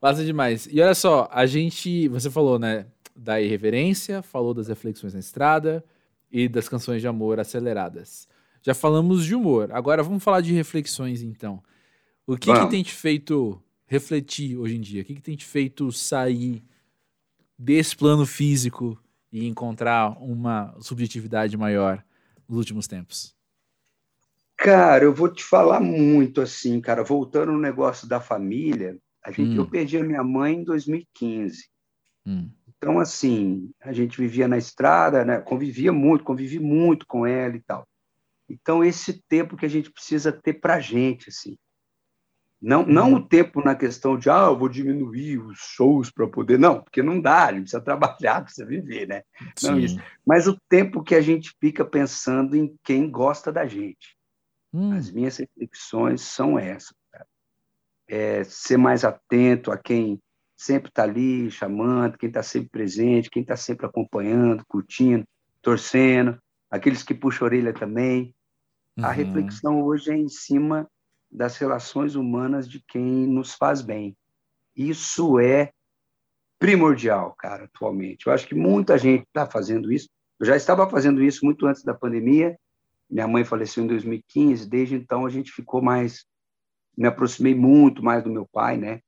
Massa 0.00 0.24
demais. 0.24 0.68
E 0.70 0.80
olha 0.80 0.94
só, 0.94 1.28
a 1.32 1.46
gente. 1.46 2.06
Você 2.08 2.30
falou, 2.30 2.58
né? 2.58 2.86
Da 3.16 3.40
irreverência, 3.40 4.22
falou 4.22 4.54
das 4.54 4.68
reflexões 4.68 5.14
na 5.14 5.20
estrada 5.20 5.84
e 6.30 6.48
das 6.48 6.68
canções 6.68 7.00
de 7.00 7.08
amor 7.08 7.40
aceleradas. 7.40 8.28
Já 8.62 8.74
falamos 8.74 9.24
de 9.24 9.34
humor. 9.34 9.72
Agora 9.72 10.02
vamos 10.02 10.22
falar 10.22 10.40
de 10.40 10.52
reflexões, 10.52 11.22
então. 11.22 11.62
O 12.26 12.36
que, 12.36 12.52
que 12.52 12.70
tem 12.70 12.82
te 12.82 12.94
feito 12.94 13.60
refletir 13.86 14.56
hoje 14.56 14.76
em 14.76 14.80
dia? 14.80 15.02
O 15.02 15.04
que, 15.04 15.14
que 15.14 15.20
tem 15.20 15.36
te 15.36 15.44
feito 15.44 15.90
sair 15.90 16.62
desse 17.58 17.96
plano 17.96 18.24
físico 18.24 18.98
e 19.30 19.46
encontrar 19.46 20.16
uma 20.22 20.74
subjetividade 20.80 21.56
maior 21.56 22.04
nos 22.48 22.58
últimos 22.58 22.86
tempos? 22.86 23.34
Cara, 24.56 25.04
eu 25.04 25.12
vou 25.12 25.28
te 25.28 25.42
falar 25.42 25.80
muito 25.80 26.40
assim, 26.40 26.80
cara. 26.80 27.02
Voltando 27.02 27.50
no 27.50 27.58
negócio 27.58 28.08
da 28.08 28.20
família, 28.20 28.96
a 29.24 29.32
gente, 29.32 29.58
hum. 29.58 29.62
eu 29.62 29.68
perdi 29.68 29.98
a 29.98 30.04
minha 30.04 30.22
mãe 30.22 30.54
em 30.54 30.64
2015. 30.64 31.68
Hum. 32.24 32.48
Então, 32.76 32.98
assim, 32.98 33.70
a 33.80 33.92
gente 33.92 34.20
vivia 34.20 34.46
na 34.46 34.58
estrada, 34.58 35.24
né? 35.24 35.40
convivia 35.40 35.92
muito, 35.92 36.24
convivi 36.24 36.58
muito 36.58 37.06
com 37.06 37.26
ela 37.26 37.56
e 37.56 37.60
tal. 37.60 37.86
Então, 38.52 38.84
esse 38.84 39.22
tempo 39.28 39.56
que 39.56 39.64
a 39.64 39.68
gente 39.68 39.90
precisa 39.90 40.30
ter 40.30 40.54
para 40.54 40.74
a 40.74 40.80
gente, 40.80 41.30
assim. 41.30 41.56
Não, 42.60 42.86
não 42.86 43.14
o 43.14 43.26
tempo 43.26 43.60
na 43.60 43.74
questão 43.74 44.16
de, 44.16 44.30
ah, 44.30 44.46
eu 44.46 44.56
vou 44.56 44.68
diminuir 44.68 45.38
os 45.38 45.58
shows 45.58 46.10
para 46.10 46.28
poder. 46.28 46.58
Não, 46.58 46.80
porque 46.80 47.02
não 47.02 47.20
dá, 47.20 47.46
a 47.46 47.52
gente 47.52 47.62
precisa 47.62 47.80
trabalhar, 47.82 48.42
precisa 48.42 48.66
viver, 48.66 49.08
né? 49.08 49.22
Sim. 49.56 49.70
Não 49.70 49.80
isso. 49.80 50.00
Mas 50.24 50.46
o 50.46 50.56
tempo 50.68 51.02
que 51.02 51.14
a 51.14 51.20
gente 51.20 51.52
fica 51.60 51.84
pensando 51.84 52.54
em 52.54 52.76
quem 52.84 53.10
gosta 53.10 53.50
da 53.50 53.66
gente. 53.66 54.16
Hum. 54.72 54.92
As 54.92 55.10
minhas 55.10 55.38
reflexões 55.38 56.20
são 56.20 56.58
essas. 56.58 56.94
É 58.06 58.44
ser 58.44 58.76
mais 58.76 59.04
atento 59.04 59.72
a 59.72 59.78
quem 59.78 60.20
sempre 60.54 60.90
está 60.90 61.02
ali 61.02 61.50
chamando, 61.50 62.18
quem 62.18 62.28
está 62.28 62.42
sempre 62.42 62.68
presente, 62.68 63.30
quem 63.30 63.42
está 63.42 63.56
sempre 63.56 63.86
acompanhando, 63.86 64.64
curtindo, 64.66 65.24
torcendo, 65.62 66.38
aqueles 66.70 67.02
que 67.02 67.14
puxam 67.14 67.46
a 67.46 67.48
orelha 67.48 67.72
também. 67.72 68.34
Uhum. 68.96 69.04
A 69.04 69.12
reflexão 69.12 69.82
hoje 69.82 70.10
é 70.10 70.16
em 70.16 70.28
cima 70.28 70.88
das 71.30 71.56
relações 71.56 72.14
humanas 72.14 72.68
de 72.68 72.80
quem 72.80 73.26
nos 73.26 73.54
faz 73.54 73.80
bem. 73.80 74.16
Isso 74.76 75.38
é 75.38 75.72
primordial, 76.58 77.34
cara, 77.38 77.64
atualmente. 77.64 78.26
Eu 78.26 78.32
acho 78.32 78.46
que 78.46 78.54
muita 78.54 78.98
gente 78.98 79.22
está 79.22 79.46
fazendo 79.46 79.92
isso. 79.92 80.08
Eu 80.38 80.46
já 80.46 80.56
estava 80.56 80.88
fazendo 80.88 81.22
isso 81.22 81.44
muito 81.44 81.66
antes 81.66 81.82
da 81.82 81.94
pandemia. 81.94 82.58
Minha 83.08 83.28
mãe 83.28 83.44
faleceu 83.44 83.84
em 83.84 83.86
2015. 83.86 84.68
Desde 84.68 84.94
então 84.94 85.26
a 85.26 85.30
gente 85.30 85.50
ficou 85.50 85.82
mais, 85.82 86.24
me 86.96 87.06
aproximei 87.06 87.54
muito 87.54 88.02
mais 88.02 88.22
do 88.22 88.30
meu 88.30 88.46
pai, 88.46 88.76
né? 88.76 89.00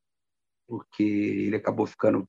porque 0.66 1.02
ele 1.02 1.56
acabou 1.56 1.86
ficando 1.86 2.28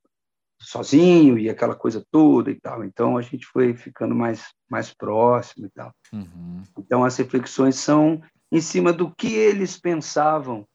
sozinho 0.60 1.38
e 1.38 1.50
aquela 1.50 1.76
coisa 1.76 2.06
toda 2.12 2.50
e 2.50 2.60
tal. 2.60 2.84
Então 2.84 3.18
a 3.18 3.22
gente 3.22 3.46
foi 3.46 3.74
ficando 3.74 4.16
mais 4.16 4.54
mais 4.70 4.94
próximo 4.94 5.66
e 5.68 5.70
tal. 5.70 5.94
Uhum. 6.12 6.64
Então 6.78 7.04
as 7.04 7.16
reflexões 7.18 7.76
são 7.76 8.22
em 8.52 8.62
cima 8.62 8.92
do 8.92 9.14
que 9.14 9.34
eles 9.34 9.78
pensavam, 9.78 10.68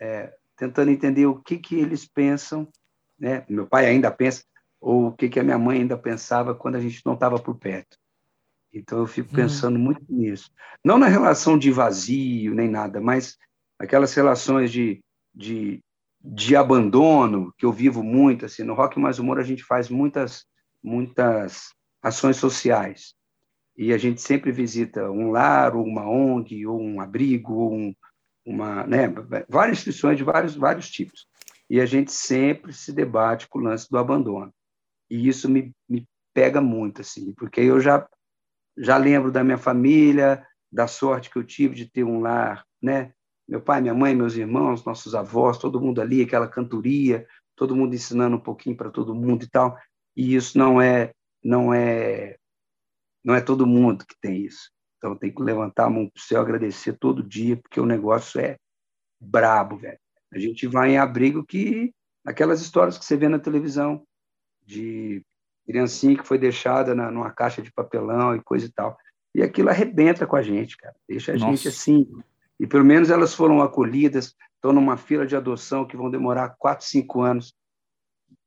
é, 0.00 0.32
tentando 0.56 0.90
entender 0.90 1.26
o 1.26 1.40
que 1.40 1.58
que 1.58 1.76
eles 1.76 2.06
pensam, 2.06 2.68
né? 3.18 3.44
Meu 3.48 3.66
pai 3.66 3.86
ainda 3.86 4.10
pensa 4.10 4.42
ou 4.80 5.08
o 5.08 5.12
que 5.12 5.28
que 5.28 5.40
a 5.40 5.44
minha 5.44 5.58
mãe 5.58 5.80
ainda 5.80 5.98
pensava 5.98 6.54
quando 6.54 6.76
a 6.76 6.80
gente 6.80 7.02
não 7.04 7.14
estava 7.14 7.38
por 7.38 7.56
perto. 7.56 7.96
Então 8.72 8.98
eu 8.98 9.06
fico 9.06 9.30
uhum. 9.30 9.36
pensando 9.36 9.76
uhum. 9.76 9.82
muito 9.82 10.04
nisso. 10.08 10.50
Não 10.84 10.98
na 10.98 11.06
relação 11.06 11.58
de 11.58 11.70
vazio 11.70 12.54
nem 12.54 12.68
nada, 12.68 13.00
mas 13.00 13.36
aquelas 13.78 14.12
relações 14.14 14.70
de, 14.70 15.00
de 15.34 15.80
de 16.30 16.54
abandono, 16.54 17.54
que 17.56 17.64
eu 17.64 17.72
vivo 17.72 18.02
muito, 18.02 18.44
assim, 18.44 18.62
no 18.62 18.74
Rock 18.74 19.00
Mais 19.00 19.18
Humor 19.18 19.38
a 19.38 19.42
gente 19.42 19.64
faz 19.64 19.88
muitas, 19.88 20.44
muitas 20.82 21.72
ações 22.02 22.36
sociais. 22.36 23.14
E 23.74 23.94
a 23.94 23.98
gente 23.98 24.20
sempre 24.20 24.52
visita 24.52 25.10
um 25.10 25.30
lar, 25.30 25.74
ou 25.74 25.82
uma 25.82 26.06
ONG, 26.06 26.66
ou 26.66 26.78
um 26.78 27.00
abrigo, 27.00 27.54
ou 27.54 27.72
um, 27.72 27.94
uma, 28.44 28.86
né, 28.86 29.08
várias 29.48 29.78
instituições 29.78 30.18
de 30.18 30.24
vários, 30.24 30.54
vários 30.54 30.90
tipos. 30.90 31.26
E 31.70 31.80
a 31.80 31.86
gente 31.86 32.12
sempre 32.12 32.74
se 32.74 32.92
debate 32.92 33.48
com 33.48 33.58
o 33.60 33.62
lance 33.62 33.88
do 33.88 33.96
abandono. 33.96 34.52
E 35.08 35.28
isso 35.28 35.48
me, 35.48 35.72
me 35.88 36.06
pega 36.34 36.60
muito, 36.60 37.00
assim, 37.00 37.32
porque 37.32 37.62
eu 37.62 37.80
já, 37.80 38.06
já 38.76 38.98
lembro 38.98 39.32
da 39.32 39.42
minha 39.42 39.56
família, 39.56 40.46
da 40.70 40.86
sorte 40.86 41.30
que 41.30 41.38
eu 41.38 41.44
tive 41.44 41.74
de 41.74 41.90
ter 41.90 42.04
um 42.04 42.20
lar, 42.20 42.66
né, 42.82 43.14
meu 43.48 43.60
pai, 43.62 43.80
minha 43.80 43.94
mãe, 43.94 44.14
meus 44.14 44.36
irmãos, 44.36 44.84
nossos 44.84 45.14
avós, 45.14 45.56
todo 45.56 45.80
mundo 45.80 46.00
ali, 46.00 46.22
aquela 46.22 46.46
cantoria, 46.46 47.26
todo 47.56 47.74
mundo 47.74 47.94
ensinando 47.94 48.36
um 48.36 48.40
pouquinho 48.40 48.76
para 48.76 48.90
todo 48.90 49.14
mundo 49.14 49.44
e 49.44 49.48
tal. 49.48 49.76
E 50.14 50.34
isso 50.34 50.58
não 50.58 50.80
é 50.80 51.12
não 51.42 51.72
é 51.72 52.36
não 53.24 53.34
é 53.34 53.40
todo 53.40 53.66
mundo 53.66 54.04
que 54.06 54.14
tem 54.20 54.44
isso. 54.44 54.70
Então 54.98 55.16
tem 55.16 55.32
que 55.32 55.42
levantar 55.42 55.86
a 55.86 55.90
mão 55.90 56.08
para 56.08 56.18
o 56.18 56.22
céu, 56.22 56.40
agradecer 56.40 56.98
todo 56.98 57.22
dia, 57.22 57.56
porque 57.56 57.80
o 57.80 57.86
negócio 57.86 58.40
é 58.40 58.56
brabo, 59.20 59.78
velho. 59.78 59.98
A 60.32 60.38
gente 60.38 60.66
vai 60.66 60.90
em 60.90 60.98
abrigo 60.98 61.44
que 61.44 61.92
aquelas 62.26 62.60
histórias 62.60 62.98
que 62.98 63.04
você 63.04 63.16
vê 63.16 63.28
na 63.28 63.38
televisão 63.38 64.04
de 64.66 65.22
criancinha 65.66 66.16
que 66.16 66.26
foi 66.26 66.38
deixada 66.38 66.94
na, 66.94 67.10
numa 67.10 67.30
caixa 67.30 67.62
de 67.62 67.72
papelão 67.72 68.34
e 68.34 68.42
coisa 68.42 68.66
e 68.66 68.70
tal. 68.70 68.98
E 69.34 69.42
aquilo 69.42 69.70
arrebenta 69.70 70.26
com 70.26 70.36
a 70.36 70.42
gente, 70.42 70.76
cara. 70.76 70.94
Deixa 71.08 71.32
a 71.32 71.36
Nossa. 71.36 71.56
gente 71.56 71.68
assim, 71.68 72.10
e 72.58 72.66
pelo 72.66 72.84
menos 72.84 73.10
elas 73.10 73.34
foram 73.34 73.62
acolhidas, 73.62 74.34
estão 74.54 74.72
numa 74.72 74.96
fila 74.96 75.26
de 75.26 75.36
adoção 75.36 75.86
que 75.86 75.96
vão 75.96 76.10
demorar 76.10 76.56
4, 76.58 76.84
5 76.84 77.22
anos. 77.22 77.54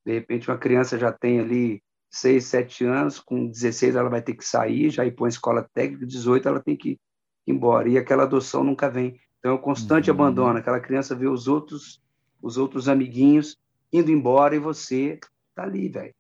De 0.06 0.14
repente, 0.14 0.50
uma 0.50 0.58
criança 0.58 0.98
já 0.98 1.12
tem 1.12 1.40
ali 1.40 1.82
6, 2.10 2.44
7 2.44 2.86
anos, 2.86 3.20
com 3.20 3.48
16 3.48 3.96
ela 3.96 4.10
vai 4.10 4.22
ter 4.22 4.36
que 4.36 4.44
sair, 4.44 4.90
já 4.90 5.06
ir 5.06 5.12
para 5.12 5.24
uma 5.24 5.30
escola 5.30 5.70
técnica, 5.74 6.06
18 6.06 6.48
ela 6.48 6.60
tem 6.60 6.76
que 6.76 6.92
ir 6.92 7.00
embora. 7.48 7.88
E 7.88 7.98
aquela 7.98 8.24
adoção 8.24 8.64
nunca 8.64 8.90
vem. 8.90 9.18
Então, 9.40 9.52
é 9.52 9.54
um 9.54 9.58
constante 9.58 10.12
uhum. 10.12 10.18
abandono. 10.18 10.60
Aquela 10.60 10.80
criança 10.80 11.16
vê 11.16 11.28
os 11.28 11.48
outros, 11.48 12.02
os 12.42 12.58
outros 12.58 12.90
amiguinhos 12.90 13.58
indo 13.94 14.12
embora 14.12 14.56
e 14.56 14.60
você 14.60 15.20
tá 15.56 15.64
ali, 15.64 15.88
velho. 15.88 16.14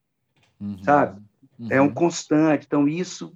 Uhum. 0.60 0.82
Sabe? 0.84 1.22
Uhum. 1.60 1.68
É 1.70 1.82
um 1.82 1.94
constante. 1.94 2.66
Então, 2.66 2.88
isso 2.88 3.34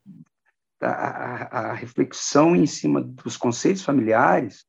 a, 0.82 1.70
a, 1.70 1.74
reflexão 1.74 2.56
em 2.56 2.66
cima 2.66 3.02
dos 3.02 3.38
conceitos 3.38 3.84
familiares, 3.84 4.66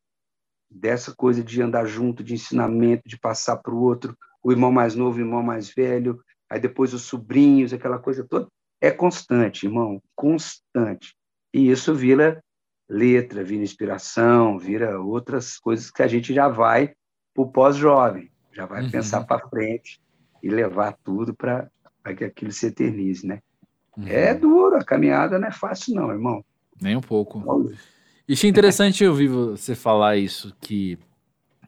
dessa 0.71 1.15
coisa 1.15 1.43
de 1.43 1.63
andar 1.63 1.87
junto, 1.87 2.23
de 2.23 2.35
ensinamento, 2.35 3.09
de 3.09 3.19
passar 3.19 3.57
para 3.57 3.75
o 3.75 3.81
outro, 3.81 4.17
o 4.43 4.53
irmão 4.53 4.71
mais 4.71 4.95
novo, 4.95 5.19
o 5.19 5.21
irmão 5.21 5.43
mais 5.43 5.71
velho, 5.71 6.21
aí 6.51 6.61
depois 6.61 6.95
os 6.95 7.03
sobrinhos, 7.03 7.73
aquela 7.73 7.99
coisa 7.99 8.27
toda, 8.29 8.49
é 8.81 8.91
constante, 8.91 9.67
irmão, 9.67 10.01
constante. 10.15 11.17
E 11.53 11.71
isso 11.71 11.95
vira 11.95 12.43
letra, 12.89 13.43
vira 13.43 13.63
inspiração, 13.63 14.59
vira 14.59 15.01
outras 15.01 15.59
coisas 15.59 15.91
que 15.91 16.03
a 16.03 16.07
gente 16.07 16.33
já 16.33 16.49
vai 16.49 16.95
para 17.35 17.43
o 17.43 17.51
pós-jovem, 17.51 18.31
já 18.53 18.67
vai 18.67 18.85
uhum. 18.85 18.91
pensar 18.91 19.25
para 19.25 19.47
frente 19.49 20.01
e 20.43 20.49
levar 20.49 20.97
tudo 21.03 21.35
para 21.35 21.69
que 22.17 22.25
aquilo 22.25 22.53
se 22.53 22.67
eternize, 22.67 23.27
né? 23.27 23.41
Uhum. 23.97 24.07
É 24.07 24.35
duro, 24.35 24.77
a 24.77 24.85
caminhada 24.85 25.39
não 25.39 25.49
é 25.49 25.53
fácil, 25.53 25.95
não, 25.95 26.11
irmão. 26.11 26.45
Nem 26.81 26.97
um 26.97 27.01
pouco. 27.01 27.73
E 28.29 28.35
achei 28.35 28.51
interessante 28.51 29.07
ouvir 29.07 29.29
você 29.29 29.75
falar 29.75 30.17
isso, 30.17 30.55
que 30.61 30.99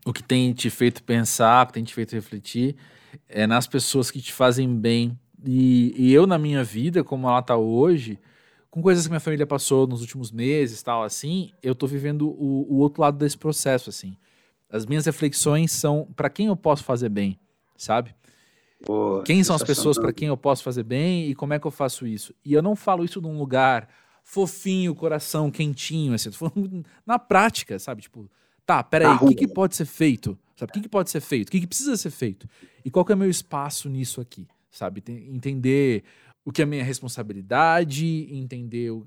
o 0.05 0.12
que 0.12 0.22
tem 0.22 0.53
te 0.53 0.70
feito 0.70 1.03
pensar, 1.03 1.64
o 1.64 1.66
que 1.68 1.72
tem 1.72 1.85
te 1.85 1.95
feito 1.95 2.14
refletir, 2.14 2.76
é 3.29 3.47
nas 3.47 3.66
pessoas 3.66 4.11
que 4.11 4.20
te 4.20 4.33
fazem 4.33 4.68
bem. 4.74 5.18
E, 5.45 5.95
e 5.97 6.12
eu, 6.12 6.26
na 6.26 6.39
minha 6.39 6.64
vida, 6.64 7.05
como 7.05 7.29
ela 7.29 7.39
está 7.39 7.57
hoje, 7.57 8.18
com 8.70 8.83
coisas 8.83 9.05
que 9.05 9.11
minha 9.11 9.20
família 9.20 9.47
passou 9.47 9.87
nos 9.87 10.01
últimos 10.01 10.31
meses, 10.31 10.83
tal, 10.83 11.03
assim, 11.03 11.53
eu 11.62 11.72
estou 11.72 11.89
vivendo 11.89 12.29
o, 12.29 12.66
o, 12.68 12.76
outro 12.79 13.03
lado 13.03 13.16
desse 13.16 13.37
processo, 13.37 13.89
assim. 13.89 14.16
As 14.70 14.85
minhas 14.85 15.07
reflexões 15.07 15.72
são 15.72 16.09
para 16.14 16.29
quem 16.29 16.47
eu 16.49 16.57
posso 16.57 16.85
fazer 16.85 17.09
bem, 17.09 17.39
sabe? 17.76 18.14
Pô, 18.85 19.22
quem 19.22 19.43
são 19.43 19.57
as 19.57 19.62
pessoas 19.62 19.99
para 19.99 20.12
quem 20.12 20.29
eu 20.29 20.37
posso 20.37 20.62
fazer 20.62 20.85
bem 20.85 21.29
e 21.29 21.35
como 21.35 21.53
é 21.53 21.59
que 21.59 21.66
eu 21.66 21.70
faço 21.70 22.07
isso? 22.07 22.35
E 22.45 22.53
eu 22.53 22.62
não 22.62 22.76
falo 22.76 23.05
isso 23.05 23.20
num 23.20 23.39
lugar 23.39 23.89
fofinho, 24.22 24.95
coração 24.95 25.51
quentinho, 25.51 26.14
assim, 26.14 26.31
na 27.05 27.18
prática, 27.18 27.79
sabe? 27.79 28.03
Tipo, 28.03 28.31
tá, 28.64 28.83
peraí, 28.85 29.16
o 29.16 29.26
que, 29.29 29.35
que 29.35 29.49
pode 29.49 29.74
ser 29.74 29.87
feito? 29.87 30.39
Sabe? 30.55 30.70
O 30.70 30.72
que, 30.74 30.81
que 30.83 30.89
pode 30.89 31.11
ser 31.11 31.20
feito? 31.20 31.49
O 31.49 31.51
que, 31.51 31.61
que 31.61 31.66
precisa 31.66 31.97
ser 31.97 32.11
feito? 32.11 32.49
E 32.85 32.91
qual 32.91 33.05
que 33.05 33.12
é 33.12 33.14
o 33.14 33.18
meu 33.18 33.31
espaço 33.31 33.89
nisso 33.89 34.20
aqui? 34.20 34.47
Sabe? 34.70 35.03
Entender 35.09 36.05
o 36.45 36.53
que 36.53 36.62
é 36.62 36.64
a 36.64 36.66
minha 36.66 36.85
responsabilidade, 36.85 38.29
entender 38.31 38.91
o, 38.91 39.07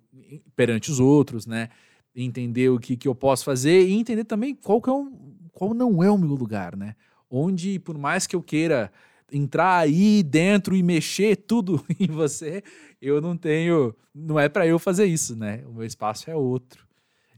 perante 0.55 0.91
os 0.91 0.99
outros, 0.99 1.45
né? 1.45 1.69
Entender 2.15 2.69
o 2.69 2.79
que, 2.79 2.97
que 2.97 3.07
eu 3.07 3.15
posso 3.15 3.43
fazer 3.43 3.87
e 3.87 3.93
entender 3.93 4.25
também 4.25 4.55
qual, 4.55 4.81
que 4.81 4.89
é 4.89 4.93
o, 4.93 5.11
qual 5.51 5.73
não 5.73 6.03
é 6.03 6.09
o 6.09 6.17
meu 6.17 6.35
lugar, 6.35 6.75
né? 6.75 6.95
Onde, 7.29 7.79
por 7.79 7.97
mais 7.97 8.25
que 8.25 8.35
eu 8.35 8.41
queira 8.41 8.91
entrar 9.31 9.77
aí 9.77 10.21
dentro 10.21 10.75
e 10.75 10.83
mexer 10.83 11.35
tudo 11.35 11.83
em 11.99 12.07
você, 12.07 12.63
eu 13.01 13.21
não 13.21 13.37
tenho. 13.37 13.95
Não 14.13 14.39
é 14.39 14.49
para 14.49 14.67
eu 14.67 14.77
fazer 14.77 15.05
isso, 15.05 15.35
né? 15.35 15.63
O 15.67 15.73
meu 15.73 15.85
espaço 15.85 16.29
é 16.29 16.35
outro. 16.35 16.85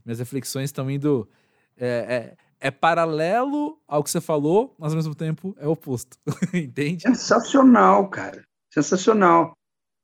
Minhas 0.04 0.18
reflexões 0.18 0.64
estão 0.64 0.90
indo. 0.90 1.28
É, 1.76 2.34
é, 2.60 2.68
é, 2.68 2.70
paralelo 2.70 3.80
ao 3.86 4.02
que 4.02 4.10
você 4.10 4.20
falou, 4.20 4.74
mas 4.78 4.92
ao 4.92 4.96
mesmo 4.96 5.14
tempo 5.14 5.54
é 5.58 5.66
oposto. 5.66 6.18
Entende? 6.52 7.02
Sensacional, 7.02 8.08
cara. 8.08 8.44
Sensacional. 8.70 9.56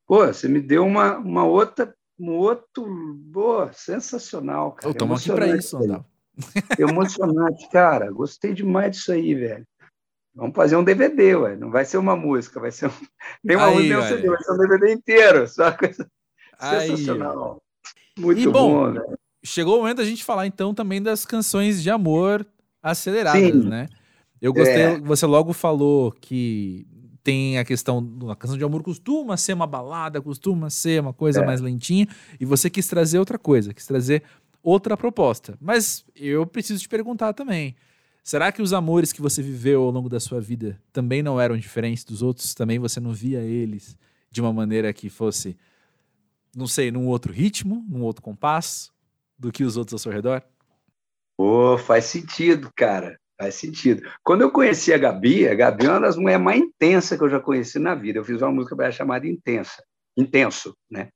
Pô, 0.06 0.26
você 0.26 0.48
me 0.48 0.60
deu 0.60 0.84
uma, 0.84 1.18
uma 1.18 1.44
outra. 1.44 1.94
Um 2.18 2.32
outro. 2.32 2.84
Boa, 3.14 3.72
sensacional, 3.72 4.72
cara. 4.72 4.92
Estamos 4.92 5.20
aqui 5.20 5.32
para 5.32 5.56
isso, 5.56 5.76
Andal. 5.76 6.04
Emocionante, 6.78 7.68
cara. 7.70 8.10
Gostei 8.10 8.52
demais 8.52 8.96
disso 8.96 9.12
aí, 9.12 9.34
velho. 9.34 9.66
Vamos 10.34 10.54
fazer 10.54 10.76
um 10.76 10.84
DVD, 10.84 11.34
ué. 11.34 11.56
Não 11.56 11.70
vai 11.70 11.84
ser 11.84 11.98
uma 11.98 12.16
música, 12.16 12.60
vai 12.60 12.70
ser 12.70 12.86
um... 12.86 12.92
nem 13.42 13.56
uma 13.56 13.70
música, 13.70 13.88
nem 13.88 13.96
um 13.96 14.08
CD, 14.08 14.28
vai 14.28 14.42
ser 14.42 14.52
um 14.52 14.58
DVD 14.58 14.92
inteiro. 14.92 15.48
Só 15.48 15.72
coisa 15.72 16.08
Aí, 16.58 16.88
sensacional. 16.88 17.60
Muito 18.18 18.40
e, 18.40 18.46
bom, 18.46 18.92
bom 18.92 19.16
Chegou 19.42 19.76
o 19.76 19.80
momento 19.80 19.98
da 19.98 20.04
gente 20.04 20.22
falar 20.22 20.46
então 20.46 20.74
também 20.74 21.02
das 21.02 21.24
canções 21.24 21.82
de 21.82 21.88
amor 21.90 22.46
aceleradas, 22.82 23.40
Sim. 23.40 23.68
né? 23.68 23.88
Eu 24.40 24.52
gostei, 24.52 24.82
é. 24.82 25.00
você 25.00 25.26
logo 25.26 25.52
falou 25.52 26.12
que 26.12 26.86
tem 27.22 27.58
a 27.58 27.64
questão 27.64 28.02
da 28.02 28.34
canção 28.34 28.56
de 28.56 28.64
amor 28.64 28.82
costuma 28.82 29.36
ser 29.36 29.52
uma 29.52 29.66
balada, 29.66 30.20
costuma 30.20 30.70
ser 30.70 31.00
uma 31.00 31.12
coisa 31.12 31.40
é. 31.40 31.46
mais 31.46 31.60
lentinha, 31.60 32.06
e 32.38 32.44
você 32.44 32.70
quis 32.70 32.86
trazer 32.86 33.18
outra 33.18 33.38
coisa, 33.38 33.74
quis 33.74 33.86
trazer 33.86 34.22
outra 34.62 34.96
proposta. 34.96 35.56
Mas 35.60 36.04
eu 36.14 36.46
preciso 36.46 36.80
te 36.80 36.88
perguntar 36.88 37.32
também. 37.32 37.76
Será 38.22 38.52
que 38.52 38.62
os 38.62 38.72
amores 38.72 39.12
que 39.12 39.22
você 39.22 39.42
viveu 39.42 39.82
ao 39.82 39.90
longo 39.90 40.08
da 40.08 40.20
sua 40.20 40.40
vida 40.40 40.80
também 40.92 41.22
não 41.22 41.40
eram 41.40 41.56
diferentes 41.56 42.04
dos 42.04 42.22
outros? 42.22 42.54
Também 42.54 42.78
você 42.78 43.00
não 43.00 43.12
via 43.12 43.40
eles 43.40 43.96
de 44.30 44.40
uma 44.40 44.52
maneira 44.52 44.92
que 44.92 45.08
fosse, 45.08 45.56
não 46.54 46.66
sei, 46.66 46.90
num 46.90 47.06
outro 47.06 47.32
ritmo, 47.32 47.84
num 47.88 48.02
outro 48.02 48.22
compasso 48.22 48.92
do 49.38 49.50
que 49.50 49.64
os 49.64 49.76
outros 49.76 49.94
ao 49.94 49.98
seu 49.98 50.12
redor? 50.12 50.42
Pô, 51.36 51.78
faz 51.78 52.04
sentido, 52.04 52.70
cara. 52.76 53.18
Faz 53.40 53.54
sentido. 53.54 54.06
Quando 54.22 54.42
eu 54.42 54.50
conheci 54.50 54.92
a 54.92 54.98
Gabi, 54.98 55.48
a 55.48 55.54
Gabi 55.54 55.86
é 55.86 55.90
uma 55.90 56.00
das 56.00 56.16
mulheres 56.16 56.44
mais 56.44 56.60
intensas 56.60 57.16
que 57.16 57.24
eu 57.24 57.30
já 57.30 57.40
conheci 57.40 57.78
na 57.78 57.94
vida. 57.94 58.18
Eu 58.18 58.24
fiz 58.24 58.42
uma 58.42 58.52
música 58.52 58.76
para 58.76 58.84
ela 58.84 58.92
chamada 58.92 59.26
Intensa, 59.26 59.82
Intenso, 60.14 60.76
né? 60.90 61.08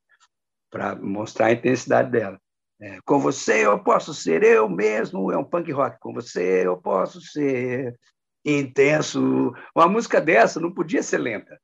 Para 0.71 0.95
mostrar 0.95 1.45
a 1.45 1.51
intensidade 1.51 2.09
dela. 2.09 2.39
É, 2.79 2.99
com 3.05 3.19
você 3.19 3.65
eu 3.65 3.81
posso 3.81 4.13
ser 4.13 4.43
eu 4.43 4.69
mesmo, 4.69 5.31
é 5.31 5.37
um 5.37 5.43
punk 5.43 5.71
rock. 5.71 5.97
Com 5.99 6.13
você 6.13 6.65
eu 6.65 6.77
posso 6.77 7.21
ser 7.21 7.97
intenso. 8.43 9.53
Uma 9.75 9.87
música 9.87 10.19
dessa 10.19 10.59
não 10.59 10.73
podia 10.73 11.01
ser 11.01 11.17
lenta. 11.17 11.59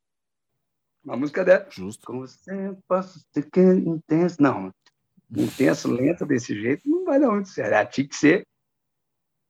Uma 1.04 1.18
música 1.18 1.44
dessa. 1.44 1.70
Justo. 1.70 2.06
Com 2.06 2.20
você 2.20 2.68
eu 2.68 2.78
posso 2.88 3.20
ser 3.34 3.78
intenso. 3.78 4.42
Não, 4.42 4.74
intenso, 5.30 5.92
lento 5.92 6.26
desse 6.26 6.60
jeito 6.60 6.90
não 6.90 7.06
vai 7.06 7.20
dar 7.20 7.32
muito 7.32 7.50
certo. 7.50 7.74
Ela 7.74 7.86
tinha 7.86 8.08
que 8.08 8.16
ser 8.16 8.48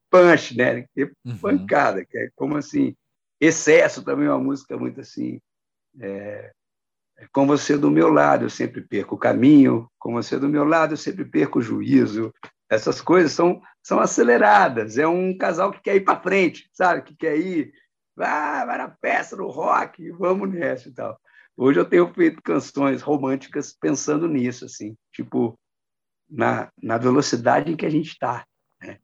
punch, 0.09 0.55
né? 0.57 0.83
Que 0.93 1.11
uhum. 1.25 1.37
pancada, 1.39 2.05
que 2.05 2.17
é 2.17 2.29
como 2.35 2.57
assim. 2.57 2.95
Excesso 3.39 4.03
também 4.03 4.27
é 4.27 4.31
uma 4.31 4.43
música 4.43 4.77
muito 4.77 5.01
assim. 5.01 5.39
É, 5.99 6.51
com 7.31 7.45
você 7.45 7.77
do 7.77 7.91
meu 7.91 8.09
lado, 8.09 8.45
eu 8.45 8.49
sempre 8.49 8.81
perco 8.81 9.15
o 9.15 9.19
caminho. 9.19 9.89
Com 9.99 10.13
você 10.13 10.39
do 10.39 10.49
meu 10.49 10.63
lado, 10.63 10.93
eu 10.93 10.97
sempre 10.97 11.25
perco 11.25 11.59
o 11.59 11.61
juízo. 11.61 12.33
Essas 12.69 13.01
coisas 13.01 13.31
são, 13.31 13.61
são 13.83 13.99
aceleradas. 13.99 14.97
É 14.97 15.07
um 15.07 15.37
casal 15.37 15.71
que 15.71 15.81
quer 15.81 15.95
ir 15.95 16.01
para 16.01 16.21
frente, 16.21 16.69
sabe? 16.73 17.03
Que 17.03 17.15
quer 17.15 17.37
ir, 17.37 17.73
vai, 18.15 18.65
vai 18.65 18.77
na 18.77 18.89
peça, 18.89 19.35
no 19.35 19.47
rock, 19.47 20.09
vamos 20.11 20.49
nessa 20.49 20.89
e 20.89 20.93
tal. 20.93 21.19
Hoje 21.55 21.79
eu 21.79 21.85
tenho 21.85 22.11
feito 22.13 22.41
canções 22.41 23.01
românticas 23.01 23.73
pensando 23.73 24.27
nisso, 24.27 24.65
assim, 24.65 24.95
tipo, 25.13 25.59
na, 26.29 26.71
na 26.81 26.97
velocidade 26.97 27.71
em 27.71 27.75
que 27.75 27.85
a 27.85 27.89
gente 27.89 28.11
está. 28.11 28.45
Né? 28.81 28.97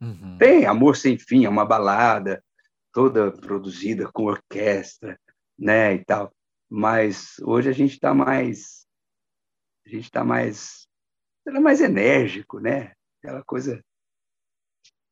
Uhum. 0.00 0.36
Tem 0.38 0.66
Amor 0.66 0.96
Sem 0.96 1.18
Fim, 1.18 1.46
é 1.46 1.48
uma 1.48 1.64
balada 1.64 2.44
toda 2.92 3.32
produzida 3.32 4.08
com 4.12 4.24
orquestra, 4.24 5.18
né, 5.58 5.94
e 5.94 6.04
tal 6.04 6.32
mas 6.68 7.36
hoje 7.42 7.68
a 7.68 7.72
gente 7.72 7.92
está 7.92 8.12
mais 8.12 8.86
a 9.86 9.90
gente 9.90 10.04
está 10.04 10.24
mais 10.24 10.86
é 11.46 11.60
mais 11.60 11.80
enérgico, 11.80 12.58
né? 12.58 12.92
Aquela 13.22 13.42
coisa 13.44 13.80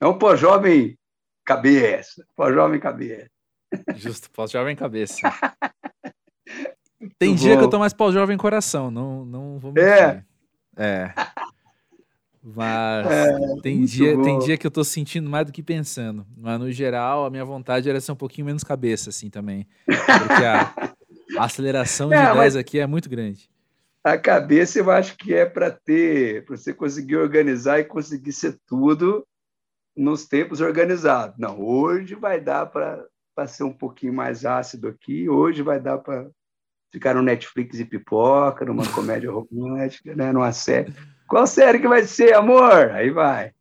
é 0.00 0.06
um 0.06 0.18
pós-jovem 0.18 0.98
cabeça, 1.44 2.26
pós-jovem 2.34 2.80
cabeça. 2.80 3.30
Justo, 3.94 4.30
pós-jovem 4.30 4.74
cabeça. 4.74 5.16
Tem 7.18 7.34
dia 7.34 7.54
bom. 7.54 7.58
que 7.58 7.64
eu 7.64 7.70
tô 7.70 7.78
mais 7.78 7.92
pós-jovem 7.92 8.36
coração, 8.36 8.90
não, 8.90 9.24
não 9.24 9.58
vou 9.58 9.72
mentir. 9.72 9.90
É. 9.90 10.24
é. 10.76 11.14
Mas 12.46 13.06
é, 13.06 13.60
tem, 13.62 13.84
dia, 13.86 14.20
tem 14.20 14.38
dia 14.38 14.58
que 14.58 14.66
eu 14.66 14.70
tô 14.70 14.84
sentindo 14.84 15.30
mais 15.30 15.46
do 15.46 15.52
que 15.52 15.62
pensando. 15.62 16.26
Mas 16.36 16.60
no 16.60 16.70
geral, 16.70 17.24
a 17.24 17.30
minha 17.30 17.44
vontade 17.44 17.88
era 17.88 17.98
ser 18.02 18.12
um 18.12 18.16
pouquinho 18.16 18.44
menos 18.44 18.62
cabeça, 18.62 19.08
assim, 19.08 19.30
também. 19.30 19.66
Porque 19.86 20.44
a, 20.44 20.93
a 21.38 21.44
aceleração 21.44 22.08
de 22.08 22.16
ideias 22.16 22.56
aqui 22.56 22.78
é 22.78 22.86
muito 22.86 23.08
grande. 23.08 23.48
A 24.02 24.18
cabeça 24.18 24.78
eu 24.78 24.90
acho 24.90 25.16
que 25.16 25.32
é 25.32 25.46
para 25.46 25.70
ter, 25.70 26.44
para 26.44 26.56
você 26.56 26.74
conseguir 26.74 27.16
organizar 27.16 27.80
e 27.80 27.84
conseguir 27.84 28.32
ser 28.32 28.58
tudo 28.66 29.26
nos 29.96 30.26
tempos 30.26 30.60
organizados. 30.60 31.38
Não, 31.38 31.58
hoje 31.60 32.14
vai 32.14 32.40
dar 32.40 32.66
para 32.66 33.46
ser 33.46 33.64
um 33.64 33.72
pouquinho 33.72 34.12
mais 34.12 34.44
ácido 34.44 34.88
aqui, 34.88 35.28
hoje 35.28 35.62
vai 35.62 35.80
dar 35.80 35.98
para 35.98 36.28
ficar 36.92 37.14
no 37.14 37.22
Netflix 37.22 37.80
e 37.80 37.84
pipoca, 37.84 38.64
numa 38.64 38.86
comédia 38.92 39.30
romântica, 39.30 40.14
né, 40.14 40.32
numa 40.32 40.52
série. 40.52 40.92
Qual 41.26 41.46
série 41.46 41.78
que 41.78 41.88
vai 41.88 42.04
ser, 42.04 42.34
amor? 42.34 42.90
Aí 42.90 43.10
vai. 43.10 43.52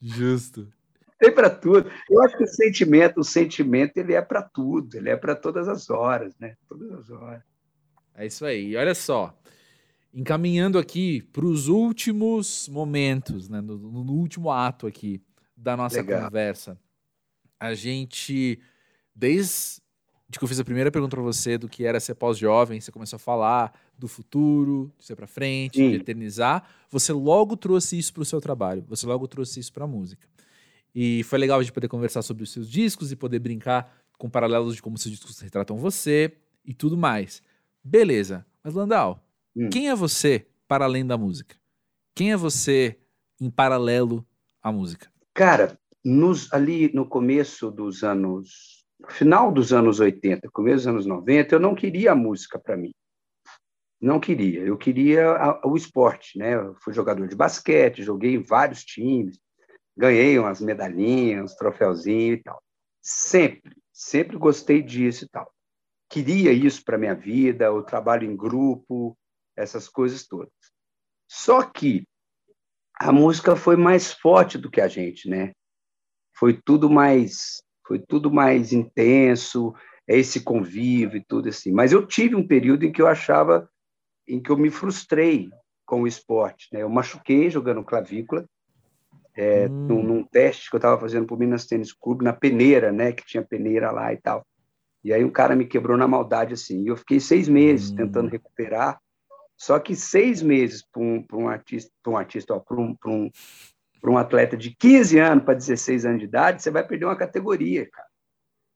Justo 0.00 0.68
tem 1.22 1.32
para 1.32 1.48
tudo. 1.48 1.88
Eu 2.10 2.20
acho 2.22 2.36
que 2.36 2.42
o 2.42 2.48
sentimento, 2.48 3.20
o 3.20 3.24
sentimento, 3.24 3.96
ele 3.96 4.12
é 4.12 4.20
para 4.20 4.42
tudo, 4.42 4.96
ele 4.96 5.08
é 5.08 5.16
para 5.16 5.36
todas 5.36 5.68
as 5.68 5.88
horas, 5.88 6.34
né? 6.38 6.56
Todas 6.68 6.90
as 6.90 7.10
horas. 7.10 7.42
É 8.16 8.26
isso 8.26 8.44
aí. 8.44 8.74
Olha 8.74 8.94
só, 8.94 9.32
encaminhando 10.12 10.78
aqui 10.78 11.22
para 11.32 11.46
os 11.46 11.68
últimos 11.68 12.68
momentos, 12.68 13.48
né? 13.48 13.60
No, 13.60 13.78
no, 13.78 14.12
último 14.12 14.50
ato 14.50 14.88
aqui 14.88 15.22
da 15.56 15.76
nossa 15.76 15.98
Legal. 15.98 16.24
conversa, 16.24 16.76
a 17.58 17.72
gente, 17.72 18.60
desde 19.14 19.80
que 20.36 20.42
eu 20.42 20.48
fiz 20.48 20.58
a 20.58 20.64
primeira 20.64 20.90
pergunta 20.90 21.14
para 21.16 21.22
você 21.22 21.56
do 21.56 21.68
que 21.68 21.84
era 21.84 22.00
ser 22.00 22.16
pós-jovem, 22.16 22.80
você 22.80 22.90
começou 22.90 23.16
a 23.16 23.20
falar 23.20 23.72
do 23.96 24.08
futuro, 24.08 24.92
de 24.98 25.04
ser 25.04 25.14
para 25.14 25.28
frente, 25.28 25.76
Sim. 25.76 25.90
de 25.90 25.96
eternizar, 25.98 26.68
você 26.90 27.12
logo 27.12 27.56
trouxe 27.56 27.96
isso 27.96 28.12
para 28.12 28.22
o 28.22 28.26
seu 28.26 28.40
trabalho, 28.40 28.84
você 28.88 29.06
logo 29.06 29.28
trouxe 29.28 29.60
isso 29.60 29.72
para 29.72 29.84
a 29.84 29.86
música. 29.86 30.26
E 30.94 31.22
foi 31.24 31.38
legal 31.38 31.58
a 31.58 31.62
gente 31.62 31.72
poder 31.72 31.88
conversar 31.88 32.22
sobre 32.22 32.42
os 32.42 32.52
seus 32.52 32.68
discos 32.68 33.10
e 33.10 33.16
poder 33.16 33.38
brincar 33.38 33.96
com 34.18 34.28
paralelos 34.28 34.76
de 34.76 34.82
como 34.82 34.98
seus 34.98 35.14
discos 35.14 35.40
retratam 35.40 35.76
você 35.76 36.36
e 36.64 36.74
tudo 36.74 36.96
mais. 36.96 37.42
Beleza. 37.82 38.46
Mas, 38.62 38.74
Landau, 38.74 39.24
hum. 39.56 39.68
quem 39.70 39.88
é 39.88 39.94
você 39.94 40.46
para 40.68 40.84
além 40.84 41.06
da 41.06 41.16
música? 41.16 41.56
Quem 42.14 42.32
é 42.32 42.36
você 42.36 42.98
em 43.40 43.50
paralelo 43.50 44.24
à 44.62 44.70
música? 44.70 45.10
Cara, 45.34 45.78
nos, 46.04 46.52
ali 46.52 46.92
no 46.92 47.06
começo 47.06 47.70
dos 47.70 48.02
anos. 48.02 48.82
Final 49.08 49.50
dos 49.50 49.72
anos 49.72 49.98
80, 49.98 50.48
começo 50.52 50.76
dos 50.76 50.86
anos 50.86 51.06
90, 51.06 51.56
eu 51.56 51.58
não 51.58 51.74
queria 51.74 52.12
a 52.12 52.14
música 52.14 52.56
para 52.56 52.76
mim. 52.76 52.92
Não 54.00 54.20
queria. 54.20 54.60
Eu 54.60 54.76
queria 54.76 55.32
a, 55.32 55.66
o 55.66 55.76
esporte, 55.76 56.38
né? 56.38 56.54
Eu 56.54 56.76
fui 56.76 56.92
jogador 56.92 57.26
de 57.26 57.34
basquete, 57.34 58.04
joguei 58.04 58.34
em 58.36 58.42
vários 58.42 58.84
times 58.84 59.40
ganhei 59.96 60.38
umas 60.38 60.60
medalhinhas, 60.60 61.44
uns 61.44 61.54
troféuzinhos 61.54 62.40
e 62.40 62.42
tal. 62.42 62.62
Sempre, 63.00 63.76
sempre 63.92 64.36
gostei 64.36 64.82
disso 64.82 65.24
e 65.24 65.28
tal. 65.28 65.52
Queria 66.08 66.52
isso 66.52 66.84
para 66.84 66.98
minha 66.98 67.14
vida, 67.14 67.72
o 67.72 67.82
trabalho 67.82 68.30
em 68.30 68.36
grupo, 68.36 69.16
essas 69.56 69.88
coisas 69.88 70.26
todas. 70.26 70.52
Só 71.28 71.62
que 71.62 72.06
a 73.00 73.10
música 73.10 73.56
foi 73.56 73.76
mais 73.76 74.12
forte 74.12 74.58
do 74.58 74.70
que 74.70 74.80
a 74.80 74.88
gente, 74.88 75.28
né? 75.28 75.52
Foi 76.36 76.60
tudo 76.64 76.90
mais, 76.90 77.62
foi 77.86 77.98
tudo 77.98 78.30
mais 78.30 78.72
intenso, 78.72 79.74
é 80.06 80.18
esse 80.18 80.42
convívio 80.42 81.16
e 81.16 81.24
tudo 81.24 81.48
assim. 81.48 81.72
Mas 81.72 81.92
eu 81.92 82.06
tive 82.06 82.34
um 82.34 82.46
período 82.46 82.84
em 82.84 82.92
que 82.92 83.00
eu 83.00 83.08
achava, 83.08 83.68
em 84.28 84.40
que 84.40 84.50
eu 84.50 84.56
me 84.56 84.70
frustrei 84.70 85.48
com 85.86 86.02
o 86.02 86.06
esporte, 86.06 86.68
né? 86.72 86.82
Eu 86.82 86.88
machuquei 86.88 87.50
jogando 87.50 87.84
clavícula, 87.84 88.46
é, 89.36 89.66
hum. 89.66 89.86
num, 89.86 90.02
num, 90.02 90.24
teste 90.24 90.68
que 90.68 90.76
eu 90.76 90.78
estava 90.78 91.00
fazendo 91.00 91.26
para 91.26 91.34
o 91.34 91.38
Minas 91.38 91.66
Tênis 91.66 91.92
Clube, 91.92 92.24
na 92.24 92.32
peneira, 92.32 92.92
né, 92.92 93.12
que 93.12 93.24
tinha 93.24 93.42
peneira 93.42 93.90
lá 93.90 94.12
e 94.12 94.16
tal. 94.16 94.46
E 95.04 95.12
aí 95.12 95.24
um 95.24 95.30
cara 95.30 95.56
me 95.56 95.66
quebrou 95.66 95.96
na 95.96 96.06
maldade, 96.06 96.54
assim. 96.54 96.84
E 96.84 96.88
eu 96.88 96.96
fiquei 96.96 97.18
seis 97.18 97.48
meses 97.48 97.90
hum. 97.90 97.96
tentando 97.96 98.30
recuperar. 98.30 99.00
Só 99.56 99.78
que 99.78 99.94
seis 99.94 100.42
meses 100.42 100.84
para 100.84 101.02
um, 101.02 101.24
um 101.32 101.48
artista, 101.48 101.90
para 102.02 102.12
um 102.12 102.16
artista, 102.16 102.58
para 102.58 102.80
um, 102.80 102.96
um, 103.06 103.30
um 104.04 104.18
atleta 104.18 104.56
de 104.56 104.74
15 104.76 105.18
anos 105.18 105.44
para 105.44 105.54
16 105.54 106.04
anos 106.04 106.18
de 106.18 106.24
idade, 106.24 106.62
você 106.62 106.70
vai 106.70 106.86
perder 106.86 107.04
uma 107.04 107.16
categoria, 107.16 107.88
cara. 107.88 108.08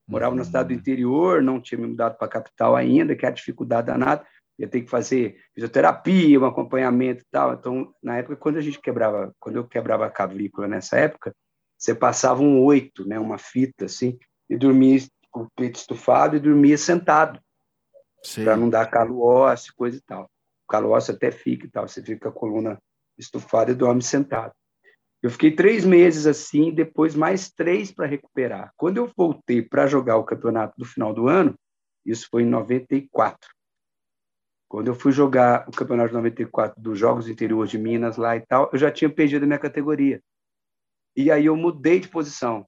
Morava 0.08 0.36
no 0.36 0.42
estado 0.42 0.68
do 0.68 0.74
hum. 0.74 0.76
interior, 0.76 1.42
não 1.42 1.60
tinha 1.60 1.80
me 1.80 1.88
mudado 1.88 2.16
para 2.16 2.26
a 2.26 2.30
capital 2.30 2.76
ainda, 2.76 3.16
que 3.16 3.26
é 3.26 3.28
a 3.28 3.32
dificuldade 3.32 3.88
danada 3.88 4.24
ia 4.58 4.68
ter 4.68 4.82
que 4.82 4.90
fazer 4.90 5.38
fisioterapia, 5.54 6.40
um 6.40 6.46
acompanhamento 6.46 7.22
e 7.22 7.26
tal. 7.30 7.54
Então, 7.54 7.92
na 8.02 8.18
época, 8.18 8.36
quando 8.36 8.56
a 8.56 8.60
gente 8.60 8.80
quebrava, 8.80 9.34
quando 9.38 9.56
eu 9.56 9.66
quebrava 9.66 10.06
a 10.06 10.10
clavícula 10.10 10.66
nessa 10.66 10.96
época, 10.96 11.34
você 11.78 11.94
passava 11.94 12.42
um 12.42 12.62
oito, 12.64 13.06
né, 13.06 13.18
uma 13.18 13.38
fita 13.38 13.84
assim, 13.84 14.18
e 14.48 14.56
dormia 14.56 15.00
com 15.30 15.42
o 15.42 15.50
peito 15.54 15.76
estufado 15.76 16.36
e 16.36 16.40
dormia 16.40 16.78
sentado, 16.78 17.38
para 18.42 18.56
não 18.56 18.70
dar 18.70 18.90
calo 18.90 19.20
ósseo, 19.20 19.74
coisa 19.76 19.98
e 19.98 20.00
tal. 20.00 20.24
O 20.24 20.68
calo 20.68 20.90
ósseo 20.90 21.14
até 21.14 21.30
fica 21.30 21.66
e 21.66 21.70
tal, 21.70 21.86
você 21.86 22.02
fica 22.02 22.20
com 22.20 22.28
a 22.28 22.40
coluna 22.40 22.78
estufada 23.18 23.70
e 23.70 23.74
dorme 23.74 24.02
sentado. 24.02 24.52
Eu 25.22 25.30
fiquei 25.30 25.54
três 25.54 25.84
meses 25.84 26.26
assim, 26.26 26.72
depois 26.72 27.14
mais 27.14 27.50
três 27.50 27.92
para 27.92 28.06
recuperar. 28.06 28.72
Quando 28.76 28.98
eu 28.98 29.10
voltei 29.16 29.62
para 29.62 29.86
jogar 29.86 30.16
o 30.16 30.24
campeonato 30.24 30.74
do 30.76 30.84
final 30.84 31.12
do 31.12 31.28
ano, 31.28 31.54
isso 32.04 32.28
foi 32.30 32.42
em 32.42 32.46
94. 32.46 33.55
Quando 34.68 34.88
eu 34.88 34.94
fui 34.94 35.12
jogar 35.12 35.68
o 35.68 35.72
campeonato 35.72 36.08
de 36.08 36.14
94 36.14 36.80
dos 36.80 36.98
Jogos 36.98 37.28
Interiores 37.28 37.70
de 37.70 37.78
Minas 37.78 38.16
lá 38.16 38.36
e 38.36 38.40
tal, 38.40 38.68
eu 38.72 38.78
já 38.78 38.90
tinha 38.90 39.08
perdido 39.08 39.44
a 39.44 39.46
minha 39.46 39.58
categoria. 39.58 40.20
E 41.16 41.30
aí 41.30 41.46
eu 41.46 41.56
mudei 41.56 42.00
de 42.00 42.08
posição. 42.08 42.66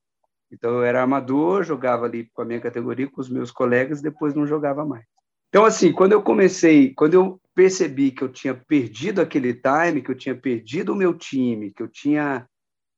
Então 0.50 0.70
eu 0.70 0.82
era 0.82 1.02
amador, 1.02 1.62
jogava 1.62 2.06
ali 2.06 2.30
com 2.32 2.42
a 2.42 2.44
minha 2.44 2.60
categoria, 2.60 3.10
com 3.10 3.20
os 3.20 3.28
meus 3.28 3.50
colegas, 3.50 4.00
depois 4.00 4.34
não 4.34 4.46
jogava 4.46 4.84
mais. 4.84 5.04
Então 5.48 5.64
assim, 5.64 5.92
quando 5.92 6.12
eu 6.12 6.22
comecei, 6.22 6.94
quando 6.94 7.14
eu 7.14 7.40
percebi 7.54 8.10
que 8.10 8.22
eu 8.22 8.28
tinha 8.28 8.54
perdido 8.54 9.20
aquele 9.20 9.52
time, 9.52 10.00
que 10.00 10.10
eu 10.10 10.14
tinha 10.14 10.34
perdido 10.34 10.92
o 10.92 10.96
meu 10.96 11.12
time, 11.12 11.72
que 11.72 11.82
eu 11.82 11.88
tinha 11.88 12.46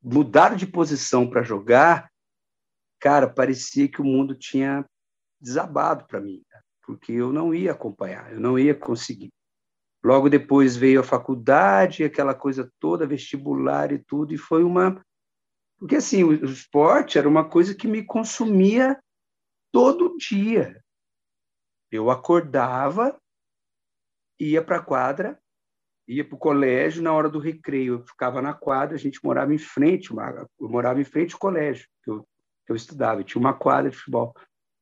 mudaram 0.03 0.57
de 0.57 0.67
posição 0.67 1.29
para 1.29 1.43
jogar, 1.43 2.11
cara, 2.99 3.29
parecia 3.29 3.89
que 3.89 4.01
o 4.01 4.05
mundo 4.05 4.35
tinha 4.35 4.85
desabado 5.41 6.07
para 6.07 6.21
mim, 6.21 6.43
porque 6.91 7.13
eu 7.13 7.33
não 7.33 7.55
ia 7.55 7.71
acompanhar, 7.71 8.33
eu 8.33 8.41
não 8.41 8.59
ia 8.59 8.75
conseguir. 8.75 9.33
Logo 10.03 10.29
depois 10.29 10.77
veio 10.77 11.01
a 11.01 11.05
faculdade, 11.05 12.03
aquela 12.03 12.35
coisa 12.35 12.71
toda, 12.81 13.07
vestibular 13.07 13.93
e 13.93 13.99
tudo, 13.99 14.35
e 14.35 14.39
foi 14.39 14.65
uma. 14.65 15.01
Porque, 15.79 15.97
assim, 15.97 16.25
o 16.25 16.45
esporte 16.45 17.17
era 17.17 17.29
uma 17.29 17.49
coisa 17.49 17.75
que 17.75 17.87
me 17.87 18.03
consumia 18.03 18.99
todo 19.73 20.17
dia. 20.17 20.83
Eu 21.93 22.11
acordava, 22.11 23.17
ia 24.39 24.63
para 24.63 24.79
a 24.79 24.83
quadra, 24.83 25.41
ia 26.09 26.25
para 26.25 26.35
o 26.35 26.39
colégio, 26.39 27.03
na 27.03 27.13
hora 27.13 27.29
do 27.29 27.39
recreio 27.39 27.95
eu 27.95 28.07
ficava 28.07 28.43
na 28.43 28.53
quadra, 28.53 28.97
a 28.97 28.99
gente 28.99 29.23
morava 29.23 29.55
em 29.55 29.59
frente, 29.59 30.11
eu 30.11 30.69
morava 30.69 31.01
em 31.01 31.05
frente 31.05 31.35
ao 31.35 31.41
colégio 31.41 31.87
que 32.03 32.11
eu, 32.11 32.27
que 32.67 32.73
eu 32.73 32.77
estudava, 32.77 33.23
tinha 33.23 33.41
uma 33.41 33.55
quadra 33.55 33.91
de 33.91 33.97
futebol. 33.97 34.35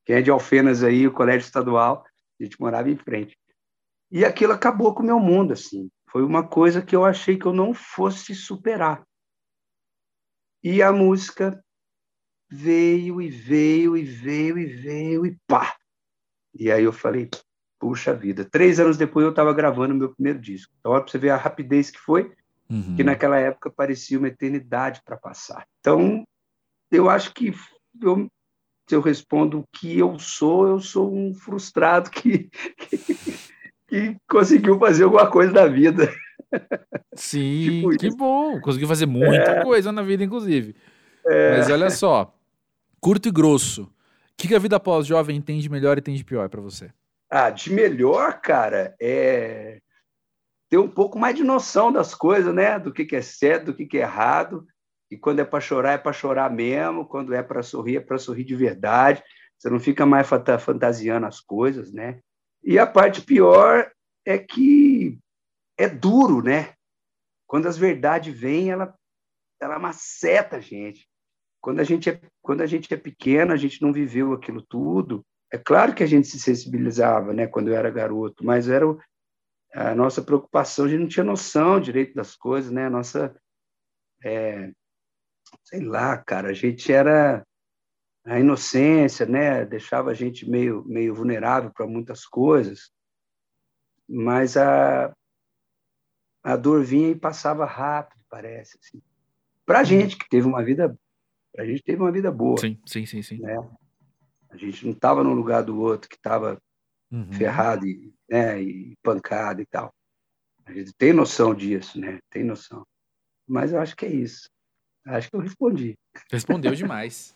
Quem 0.09 0.16
é 0.16 0.22
de 0.22 0.30
Alfenas 0.30 0.82
aí, 0.82 1.06
o 1.06 1.12
colégio 1.12 1.44
estadual, 1.44 2.02
a 2.40 2.42
gente 2.42 2.59
morava 2.59 2.88
em 2.88 2.96
frente. 2.96 3.36
E 4.11 4.24
aquilo 4.24 4.54
acabou 4.54 4.94
com 4.94 5.02
o 5.02 5.06
meu 5.06 5.20
mundo, 5.20 5.52
assim. 5.52 5.90
Foi 6.11 6.22
uma 6.22 6.48
coisa 6.48 6.80
que 6.80 6.96
eu 6.96 7.04
achei 7.04 7.36
que 7.36 7.44
eu 7.44 7.52
não 7.52 7.74
fosse 7.74 8.34
superar. 8.34 9.06
E 10.64 10.82
a 10.82 10.90
música 10.90 11.62
veio 12.50 13.20
e 13.20 13.28
veio 13.28 13.98
e 13.98 14.02
veio 14.02 14.59
e 14.59 14.64
veio 14.64 15.26
e 15.26 15.36
pá! 15.46 15.76
E 16.54 16.72
aí 16.72 16.84
eu 16.84 16.92
falei, 16.92 17.28
puxa 17.78 18.14
vida. 18.14 18.46
Três 18.46 18.80
anos 18.80 18.96
depois 18.96 19.24
eu 19.24 19.30
estava 19.30 19.52
gravando 19.52 19.94
meu 19.94 20.14
primeiro 20.14 20.38
disco. 20.38 20.72
Então, 20.80 20.92
para 20.92 21.06
você 21.06 21.18
ver 21.18 21.30
a 21.30 21.36
rapidez 21.36 21.90
que 21.90 21.98
foi, 21.98 22.32
uhum. 22.70 22.96
que 22.96 23.04
naquela 23.04 23.36
época 23.36 23.70
parecia 23.70 24.18
uma 24.18 24.28
eternidade 24.28 25.02
para 25.04 25.18
passar. 25.18 25.68
Então, 25.80 26.26
eu 26.90 27.11
acho 27.11 27.34
que 27.34 27.52
eu, 28.00 28.26
se 28.89 28.95
eu 28.95 29.01
respondo 29.03 29.61
o 29.61 29.64
que 29.70 29.99
eu 29.99 30.18
sou, 30.18 30.66
eu 30.66 30.80
sou 30.80 31.14
um 31.14 31.34
frustrado 31.34 32.11
que, 32.11 32.49
que, 32.78 32.99
que 33.86 34.16
conseguiu 34.26 34.78
fazer 34.78 35.05
alguma 35.05 35.30
coisa 35.30 35.53
da 35.53 35.66
vida. 35.66 36.11
Sim, 37.14 37.82
tipo 37.84 37.91
que 37.91 38.16
bom. 38.16 38.59
Conseguiu 38.61 38.89
fazer 38.89 39.05
muita 39.05 39.51
é. 39.51 39.62
coisa 39.62 39.93
na 39.93 40.03
vida, 40.03 40.24
inclusive. 40.24 40.74
É. 41.26 41.59
Mas 41.59 41.68
olha 41.68 41.91
só, 41.91 42.34
curto 42.99 43.28
e 43.28 43.32
grosso. 43.32 43.82
O 43.82 43.89
que, 44.39 44.49
que 44.49 44.55
a 44.55 44.59
vida 44.59 44.80
pós-jovem 44.80 45.41
tem 45.43 45.61
de 45.61 45.68
melhor 45.68 45.99
e 45.99 46.03
tem 46.03 46.14
de 46.14 46.24
pior 46.24 46.49
para 46.49 46.61
você? 46.61 46.91
Ah, 47.28 47.51
de 47.51 47.70
melhor, 47.70 48.41
cara, 48.41 48.97
é 48.99 49.80
ter 50.70 50.78
um 50.78 50.89
pouco 50.89 51.18
mais 51.18 51.34
de 51.34 51.45
noção 51.45 51.93
das 51.93 52.14
coisas, 52.14 52.55
né? 52.55 52.78
Do 52.78 52.93
que, 52.93 53.05
que 53.05 53.16
é 53.16 53.22
certo, 53.22 53.66
do 53.66 53.74
que, 53.74 53.84
que 53.84 53.99
é 53.99 54.03
errado. 54.03 54.66
E 55.11 55.16
quando 55.16 55.40
é 55.40 55.44
para 55.44 55.61
chorar, 55.61 55.92
é 55.92 55.98
para 55.98 56.12
chorar 56.12 56.50
mesmo. 56.50 57.06
Quando 57.06 57.34
é 57.34 57.42
para 57.42 57.62
sorrir, 57.62 57.96
é 57.96 58.00
para 58.00 58.18
sorrir 58.18 58.44
de 58.44 58.54
verdade. 58.54 59.22
Você 59.59 59.70
não 59.70 59.80
fica 59.80 60.06
mais 60.06 60.28
fantasiando 60.61 61.26
as 61.26 61.40
coisas, 61.40 61.92
né? 61.92 62.20
E 62.62 62.78
a 62.78 62.86
parte 62.86 63.22
pior 63.22 63.90
é 64.24 64.38
que 64.38 65.18
é 65.76 65.88
duro, 65.88 66.42
né? 66.42 66.74
Quando 67.46 67.66
as 67.66 67.78
verdades 67.78 68.38
vêm, 68.38 68.70
ela, 68.70 68.94
ela 69.61 69.78
maceta 69.78 70.56
a 70.56 70.61
gente. 70.61 71.09
Quando 71.61 71.80
a 71.80 71.84
gente, 71.84 72.11
é, 72.11 72.20
quando 72.42 72.61
a 72.61 72.66
gente 72.66 72.92
é 72.92 72.96
pequeno, 72.96 73.52
a 73.52 73.56
gente 73.56 73.80
não 73.82 73.92
viveu 73.92 74.32
aquilo 74.32 74.62
tudo. 74.62 75.24
É 75.50 75.56
claro 75.56 75.94
que 75.94 76.02
a 76.02 76.06
gente 76.06 76.28
se 76.28 76.38
sensibilizava, 76.38 77.32
né, 77.32 77.46
quando 77.46 77.68
eu 77.68 77.74
era 77.74 77.90
garoto, 77.90 78.44
mas 78.44 78.68
era 78.68 78.86
o, 78.86 79.00
a 79.72 79.94
nossa 79.94 80.22
preocupação, 80.22 80.84
a 80.84 80.88
gente 80.88 81.00
não 81.00 81.09
tinha 81.09 81.24
noção 81.24 81.80
direito 81.80 82.14
das 82.14 82.36
coisas, 82.36 82.70
né? 82.70 82.86
A 82.86 82.90
nossa, 82.90 83.34
é, 84.22 84.72
sei 85.64 85.80
lá, 85.80 86.16
cara, 86.18 86.49
a 86.49 86.53
gente 86.53 86.92
era 86.92 87.44
a 88.24 88.38
inocência, 88.38 89.24
né? 89.26 89.64
Deixava 89.64 90.11
a 90.11 90.14
gente 90.14 90.49
meio, 90.49 90.84
meio 90.86 91.14
vulnerável 91.14 91.70
para 91.72 91.86
muitas 91.86 92.26
coisas, 92.26 92.90
mas 94.09 94.57
a, 94.57 95.14
a 96.42 96.57
dor 96.57 96.84
vinha 96.84 97.11
e 97.11 97.18
passava 97.18 97.64
rápido, 97.64 98.22
parece. 98.28 98.78
Assim. 98.82 99.03
Para 99.64 99.78
a 99.78 99.82
uhum. 99.82 99.86
gente 99.86 100.16
que 100.16 100.28
teve 100.28 100.46
uma 100.46 100.62
vida, 100.62 100.99
a 101.57 101.64
gente 101.64 101.82
teve 101.82 102.01
uma 102.01 102.12
vida 102.12 102.30
boa. 102.30 102.59
Sim, 102.59 102.78
sim, 102.86 103.07
sim, 103.07 103.22
sim. 103.22 103.38
Né? 103.38 103.57
A 104.51 104.57
gente 104.57 104.84
não 104.84 104.92
estava 104.92 105.22
no 105.22 105.32
lugar 105.32 105.62
do 105.62 105.78
outro 105.78 106.09
que 106.09 106.16
estava 106.16 106.61
uhum. 107.11 107.32
ferrado 107.32 107.86
e, 107.86 108.14
né, 108.28 108.62
e 108.62 108.96
pancado 109.03 109.61
e 109.61 109.66
tal. 109.66 109.92
A 110.64 110.72
gente 110.72 110.92
tem 110.92 111.12
noção 111.12 111.55
disso, 111.55 111.99
né? 111.99 112.18
Tem 112.30 112.44
noção. 112.44 112.86
Mas 113.46 113.72
eu 113.72 113.80
acho 113.80 113.96
que 113.96 114.05
é 114.05 114.12
isso. 114.12 114.51
Acho 115.07 115.30
que 115.30 115.36
eu 115.36 115.40
respondi. 115.40 115.94
Respondeu 116.30 116.74
demais. 116.74 117.34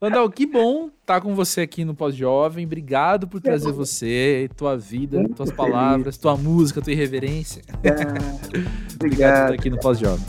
Landal, 0.00 0.28
que 0.28 0.44
bom 0.44 0.90
estar 1.00 1.20
com 1.20 1.34
você 1.34 1.62
aqui 1.62 1.84
no 1.84 1.94
Pós-Jovem. 1.94 2.66
Obrigado 2.66 3.26
por 3.28 3.40
trazer 3.40 3.72
você, 3.72 4.50
tua 4.56 4.76
vida, 4.76 5.18
Muito 5.18 5.34
tuas 5.36 5.50
feliz. 5.50 5.56
palavras, 5.56 6.16
tua 6.18 6.36
música, 6.36 6.82
tua 6.82 6.92
irreverência. 6.92 7.62
É, 7.82 7.90
obrigado. 7.90 8.24
obrigado 8.96 8.98
por 8.98 9.08
estar 9.08 9.52
aqui 9.54 9.70
no 9.70 9.80
Pós-Jovem. 9.80 10.26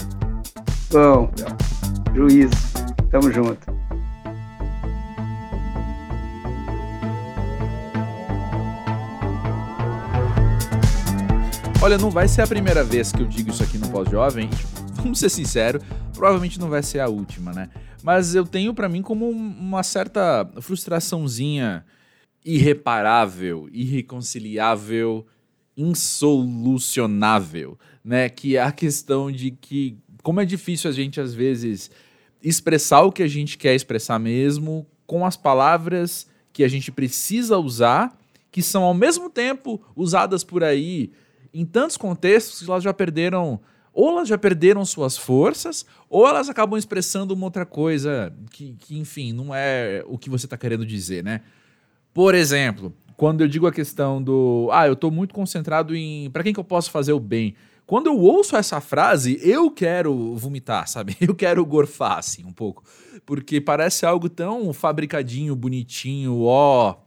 Bom, 0.92 1.32
juízo. 2.14 2.56
Tamo 3.10 3.32
junto. 3.32 3.76
Olha, 11.82 11.98
não 11.98 12.10
vai 12.10 12.28
ser 12.28 12.42
a 12.42 12.48
primeira 12.48 12.84
vez 12.84 13.12
que 13.12 13.22
eu 13.22 13.28
digo 13.28 13.52
isso 13.52 13.62
aqui 13.62 13.78
no 13.78 13.88
Pós-Jovem. 13.90 14.50
Vamos 15.06 15.20
ser 15.20 15.30
sinceros, 15.30 15.84
provavelmente 16.14 16.60
não 16.60 16.68
vai 16.68 16.82
ser 16.82 17.00
a 17.00 17.08
última, 17.08 17.54
né? 17.54 17.70
Mas 18.02 18.34
eu 18.34 18.44
tenho 18.44 18.74
para 18.74 18.90
mim 18.90 19.04
como 19.04 19.30
uma 19.30 19.84
certa 19.84 20.50
frustraçãozinha 20.60 21.86
irreparável, 22.44 23.70
irreconciliável, 23.72 25.24
insolucionável, 25.78 27.78
né? 28.04 28.30
Que 28.30 28.58
é 28.58 28.64
a 28.64 28.72
questão 28.72 29.32
de 29.32 29.52
que 29.52 29.96
como 30.24 30.42
é 30.42 30.46
difícil 30.46 30.90
a 30.90 30.94
gente 30.94 31.22
às 31.22 31.36
vezes 31.36 31.92
expressar 32.42 33.02
o 33.02 33.12
que 33.12 33.22
a 33.22 33.28
gente 33.28 33.60
quer 33.60 33.76
expressar 33.76 34.18
mesmo 34.18 34.88
com 35.06 35.24
as 35.24 35.38
palavras 35.38 36.28
que 36.52 36.64
a 36.64 36.68
gente 36.68 36.92
precisa 36.92 37.60
usar, 37.60 38.20
que 38.52 38.64
são 38.64 38.82
ao 38.82 38.96
mesmo 38.96 39.30
tempo 39.30 39.80
usadas 39.96 40.44
por 40.44 40.64
aí 40.64 41.12
em 41.54 41.64
tantos 41.64 41.96
contextos 41.96 42.64
que 42.64 42.72
elas 42.72 42.84
já 42.84 42.92
perderam 42.92 43.62
ou 43.96 44.10
elas 44.10 44.28
já 44.28 44.38
perderam 44.38 44.84
suas 44.84 45.18
forças, 45.18 45.86
ou 46.10 46.28
elas 46.28 46.50
acabam 46.50 46.78
expressando 46.78 47.34
uma 47.34 47.46
outra 47.46 47.66
coisa 47.66 48.32
que, 48.52 48.74
que 48.74 49.00
enfim, 49.00 49.32
não 49.32 49.56
é 49.56 50.04
o 50.06 50.18
que 50.18 50.30
você 50.30 50.46
está 50.46 50.58
querendo 50.58 50.86
dizer, 50.86 51.24
né? 51.24 51.42
Por 52.14 52.36
exemplo, 52.36 52.94
quando 53.16 53.40
eu 53.40 53.48
digo 53.48 53.66
a 53.66 53.72
questão 53.72 54.22
do, 54.22 54.68
ah, 54.74 54.86
eu 54.86 54.94
estou 54.94 55.10
muito 55.10 55.34
concentrado 55.34 55.96
em 55.96 56.30
para 56.30 56.44
quem 56.44 56.54
que 56.54 56.60
eu 56.60 56.64
posso 56.64 56.92
fazer 56.92 57.14
o 57.14 57.20
bem. 57.20 57.56
Quando 57.88 58.08
eu 58.08 58.20
ouço 58.20 58.58
essa 58.58 58.82
frase, 58.82 59.40
eu 59.42 59.72
quero 59.72 60.36
vomitar, 60.36 60.88
sabe? 60.90 61.16
Eu 61.22 61.34
quero 61.34 61.66
gorfar, 61.66 62.18
assim, 62.18 62.44
um 62.44 62.52
pouco. 62.52 62.84
Porque 63.26 63.62
parece 63.62 64.06
algo 64.06 64.28
tão 64.28 64.74
fabricadinho, 64.74 65.56
bonitinho, 65.56 66.42
ó. 66.42 66.98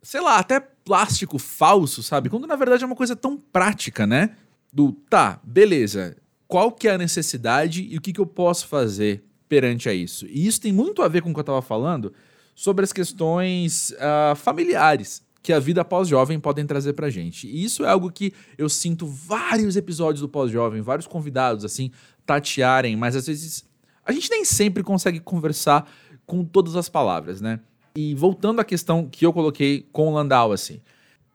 Sei 0.00 0.20
lá, 0.20 0.38
até 0.38 0.60
plástico 0.60 1.40
falso, 1.40 2.04
sabe? 2.04 2.30
Quando 2.30 2.46
na 2.46 2.54
verdade 2.54 2.84
é 2.84 2.86
uma 2.86 2.94
coisa 2.94 3.16
tão 3.16 3.36
prática, 3.36 4.06
né? 4.06 4.36
Do 4.72 4.92
tá, 4.92 5.40
beleza. 5.42 6.16
Qual 6.48 6.70
que 6.70 6.88
é 6.88 6.92
a 6.92 6.98
necessidade 6.98 7.86
e 7.90 7.96
o 7.96 8.00
que, 8.00 8.12
que 8.12 8.20
eu 8.20 8.26
posso 8.26 8.66
fazer 8.66 9.24
perante 9.48 9.88
a 9.88 9.94
isso? 9.94 10.26
E 10.26 10.46
isso 10.46 10.60
tem 10.60 10.72
muito 10.72 11.02
a 11.02 11.08
ver 11.08 11.22
com 11.22 11.30
o 11.30 11.32
que 11.32 11.38
eu 11.38 11.42
estava 11.42 11.62
falando 11.62 12.12
sobre 12.54 12.84
as 12.84 12.92
questões 12.92 13.90
uh, 13.92 14.36
familiares 14.36 15.24
que 15.42 15.52
a 15.52 15.60
vida 15.60 15.84
pós-jovem 15.84 16.40
podem 16.40 16.66
trazer 16.66 16.92
pra 16.94 17.08
gente. 17.08 17.46
E 17.46 17.62
isso 17.62 17.84
é 17.84 17.88
algo 17.88 18.10
que 18.10 18.32
eu 18.58 18.68
sinto 18.68 19.06
vários 19.06 19.76
episódios 19.76 20.20
do 20.20 20.28
pós-jovem, 20.28 20.80
vários 20.80 21.06
convidados 21.06 21.64
assim 21.64 21.92
tatearem, 22.24 22.96
mas 22.96 23.14
às 23.14 23.28
vezes 23.28 23.64
a 24.04 24.10
gente 24.10 24.28
nem 24.28 24.44
sempre 24.44 24.82
consegue 24.82 25.20
conversar 25.20 25.88
com 26.26 26.44
todas 26.44 26.74
as 26.74 26.88
palavras, 26.88 27.40
né? 27.40 27.60
E 27.96 28.12
voltando 28.14 28.60
à 28.60 28.64
questão 28.64 29.08
que 29.08 29.24
eu 29.24 29.32
coloquei 29.32 29.86
com 29.92 30.08
o 30.08 30.14
Landau, 30.14 30.50
assim, 30.50 30.80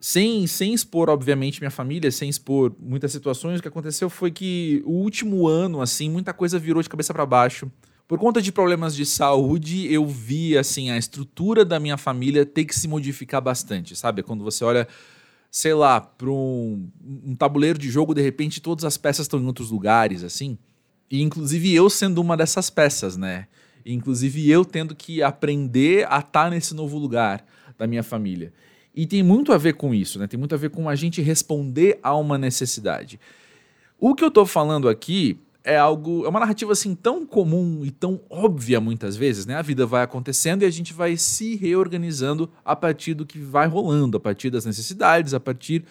sem, 0.04 0.48
sem 0.48 0.74
expor, 0.74 1.08
obviamente, 1.08 1.60
minha 1.60 1.70
família, 1.70 2.10
sem 2.10 2.28
expor 2.28 2.74
muitas 2.76 3.12
situações, 3.12 3.60
o 3.60 3.62
que 3.62 3.68
aconteceu 3.68 4.10
foi 4.10 4.32
que 4.32 4.82
o 4.84 4.94
último 4.94 5.46
ano, 5.46 5.80
assim, 5.80 6.10
muita 6.10 6.34
coisa 6.34 6.58
virou 6.58 6.82
de 6.82 6.88
cabeça 6.88 7.14
para 7.14 7.24
baixo. 7.24 7.70
Por 8.08 8.18
conta 8.18 8.42
de 8.42 8.50
problemas 8.50 8.96
de 8.96 9.06
saúde, 9.06 9.86
eu 9.92 10.04
vi, 10.04 10.58
assim, 10.58 10.90
a 10.90 10.98
estrutura 10.98 11.64
da 11.64 11.78
minha 11.78 11.96
família 11.96 12.44
ter 12.44 12.64
que 12.64 12.74
se 12.74 12.88
modificar 12.88 13.40
bastante, 13.40 13.94
sabe? 13.94 14.24
Quando 14.24 14.42
você 14.42 14.64
olha, 14.64 14.88
sei 15.48 15.72
lá, 15.72 16.00
para 16.00 16.28
um, 16.28 16.90
um 17.24 17.36
tabuleiro 17.36 17.78
de 17.78 17.88
jogo, 17.88 18.12
de 18.12 18.22
repente 18.22 18.60
todas 18.60 18.84
as 18.84 18.96
peças 18.96 19.26
estão 19.26 19.38
em 19.38 19.46
outros 19.46 19.70
lugares, 19.70 20.24
assim. 20.24 20.58
E 21.08 21.22
inclusive 21.22 21.72
eu 21.72 21.88
sendo 21.88 22.20
uma 22.20 22.36
dessas 22.36 22.68
peças, 22.70 23.16
né? 23.16 23.46
Inclusive 23.86 24.50
eu 24.50 24.64
tendo 24.64 24.96
que 24.96 25.22
aprender 25.22 26.08
a 26.10 26.18
estar 26.18 26.26
tá 26.26 26.50
nesse 26.50 26.74
novo 26.74 26.98
lugar 26.98 27.46
da 27.78 27.86
minha 27.86 28.02
família. 28.02 28.52
E 28.94 29.06
tem 29.06 29.22
muito 29.22 29.52
a 29.52 29.58
ver 29.58 29.74
com 29.74 29.94
isso, 29.94 30.18
né? 30.18 30.26
Tem 30.26 30.38
muito 30.38 30.54
a 30.54 30.58
ver 30.58 30.70
com 30.70 30.88
a 30.88 30.94
gente 30.94 31.22
responder 31.22 31.98
a 32.02 32.14
uma 32.14 32.36
necessidade. 32.36 33.18
O 33.98 34.14
que 34.14 34.22
eu 34.22 34.28
estou 34.28 34.44
falando 34.44 34.88
aqui 34.88 35.38
é 35.64 35.78
algo, 35.78 36.24
é 36.24 36.28
uma 36.28 36.40
narrativa 36.40 36.72
assim 36.72 36.94
tão 36.94 37.24
comum 37.24 37.82
e 37.84 37.90
tão 37.90 38.20
óbvia 38.28 38.80
muitas 38.80 39.16
vezes, 39.16 39.46
né? 39.46 39.54
A 39.56 39.62
vida 39.62 39.86
vai 39.86 40.02
acontecendo 40.02 40.62
e 40.62 40.66
a 40.66 40.70
gente 40.70 40.92
vai 40.92 41.16
se 41.16 41.56
reorganizando 41.56 42.50
a 42.64 42.74
partir 42.74 43.14
do 43.14 43.24
que 43.24 43.38
vai 43.38 43.66
rolando, 43.66 44.16
a 44.16 44.20
partir 44.20 44.50
das 44.50 44.66
necessidades, 44.66 45.34
a 45.34 45.40
partir 45.40 45.84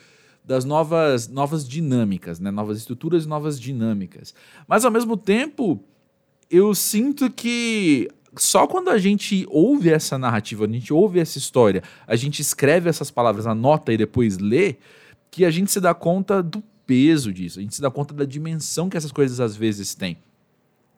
das 0.44 0.66
novas, 0.66 1.28
novas 1.28 1.68
dinâmicas, 1.68 2.40
né? 2.40 2.52
Novas 2.52 2.78
estruturas 2.78 3.26
novas 3.26 3.60
dinâmicas. 3.60 4.34
Mas 4.68 4.84
ao 4.84 4.92
mesmo 4.92 5.16
tempo, 5.16 5.82
eu 6.50 6.76
sinto 6.76 7.32
que 7.32 8.10
só 8.38 8.66
quando 8.66 8.90
a 8.90 8.98
gente 8.98 9.46
ouve 9.50 9.90
essa 9.90 10.18
narrativa, 10.18 10.66
a 10.66 10.68
gente 10.68 10.94
ouve 10.94 11.20
essa 11.20 11.38
história, 11.38 11.84
a 12.08 12.16
gente 12.16 12.42
escreve 12.42 12.90
essas 12.90 13.12
palavras, 13.12 13.46
anota 13.46 13.92
e 13.92 13.98
depois 13.98 14.38
lê, 14.38 14.78
que 15.30 15.46
a 15.46 15.52
gente 15.52 15.72
se 15.72 15.80
dá 15.80 15.94
conta 15.94 16.42
do 16.42 16.64
peso 16.86 17.34
disso, 17.34 17.60
a 17.60 17.62
gente 17.62 17.76
se 17.76 17.82
dá 17.82 17.92
conta 17.92 18.14
da 18.14 18.26
dimensão 18.26 18.90
que 18.90 18.98
essas 18.98 19.12
coisas 19.12 19.40
às 19.40 19.56
vezes 19.56 19.96
têm. 19.96 20.18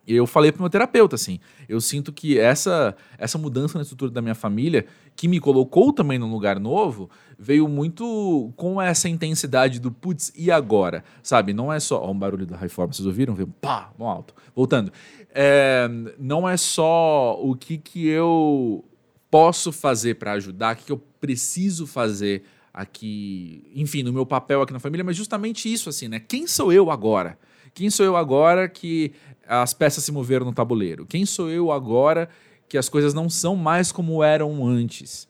Eu 0.05 0.27
falei 0.27 0.51
para 0.51 0.61
meu 0.61 0.69
terapeuta 0.69 1.15
assim, 1.15 1.39
eu 1.67 1.79
sinto 1.79 2.11
que 2.11 2.37
essa 2.37 2.95
essa 3.17 3.37
mudança 3.37 3.77
na 3.77 3.83
estrutura 3.83 4.11
da 4.11 4.21
minha 4.21 4.35
família, 4.35 4.85
que 5.15 5.27
me 5.27 5.39
colocou 5.39 5.93
também 5.93 6.19
num 6.19 6.29
lugar 6.29 6.59
novo, 6.59 7.09
veio 7.39 7.67
muito 7.69 8.51
com 8.57 8.81
essa 8.81 9.07
intensidade 9.07 9.79
do 9.79 9.91
putz 9.91 10.33
e 10.35 10.51
agora, 10.51 11.03
sabe? 11.21 11.53
Não 11.53 11.71
é 11.71 11.79
só 11.79 12.03
ó, 12.03 12.11
um 12.11 12.17
barulho 12.17 12.45
da 12.45 12.57
reforma, 12.57 12.93
vocês 12.93 13.05
ouviram? 13.05 13.33
Veio 13.33 13.47
pá, 13.61 13.93
mó 13.97 14.09
alto. 14.09 14.33
Voltando, 14.53 14.91
é, 15.33 15.89
não 16.19 16.47
é 16.47 16.57
só 16.57 17.39
o 17.41 17.55
que 17.55 17.77
que 17.77 18.07
eu 18.07 18.83
posso 19.31 19.71
fazer 19.71 20.15
para 20.15 20.33
ajudar, 20.33 20.75
o 20.75 20.77
que, 20.77 20.85
que 20.85 20.91
eu 20.91 21.01
preciso 21.19 21.87
fazer 21.87 22.43
aqui, 22.73 23.71
enfim, 23.73 24.03
no 24.03 24.11
meu 24.11 24.25
papel 24.25 24.61
aqui 24.61 24.73
na 24.73 24.79
família, 24.79 25.03
mas 25.03 25.15
justamente 25.15 25.71
isso, 25.71 25.89
assim, 25.89 26.07
né? 26.07 26.19
Quem 26.19 26.45
sou 26.47 26.73
eu 26.73 26.91
agora? 26.91 27.37
Quem 27.73 27.89
sou 27.89 28.05
eu 28.05 28.15
agora 28.15 28.69
que 28.69 29.13
as 29.47 29.73
peças 29.73 30.03
se 30.03 30.11
moveram 30.11 30.45
no 30.45 30.53
tabuleiro? 30.53 31.05
Quem 31.05 31.25
sou 31.25 31.49
eu 31.49 31.71
agora 31.71 32.29
que 32.69 32.77
as 32.77 32.87
coisas 32.87 33.13
não 33.13 33.29
são 33.29 33.55
mais 33.55 33.91
como 33.91 34.23
eram 34.23 34.65
antes? 34.65 35.27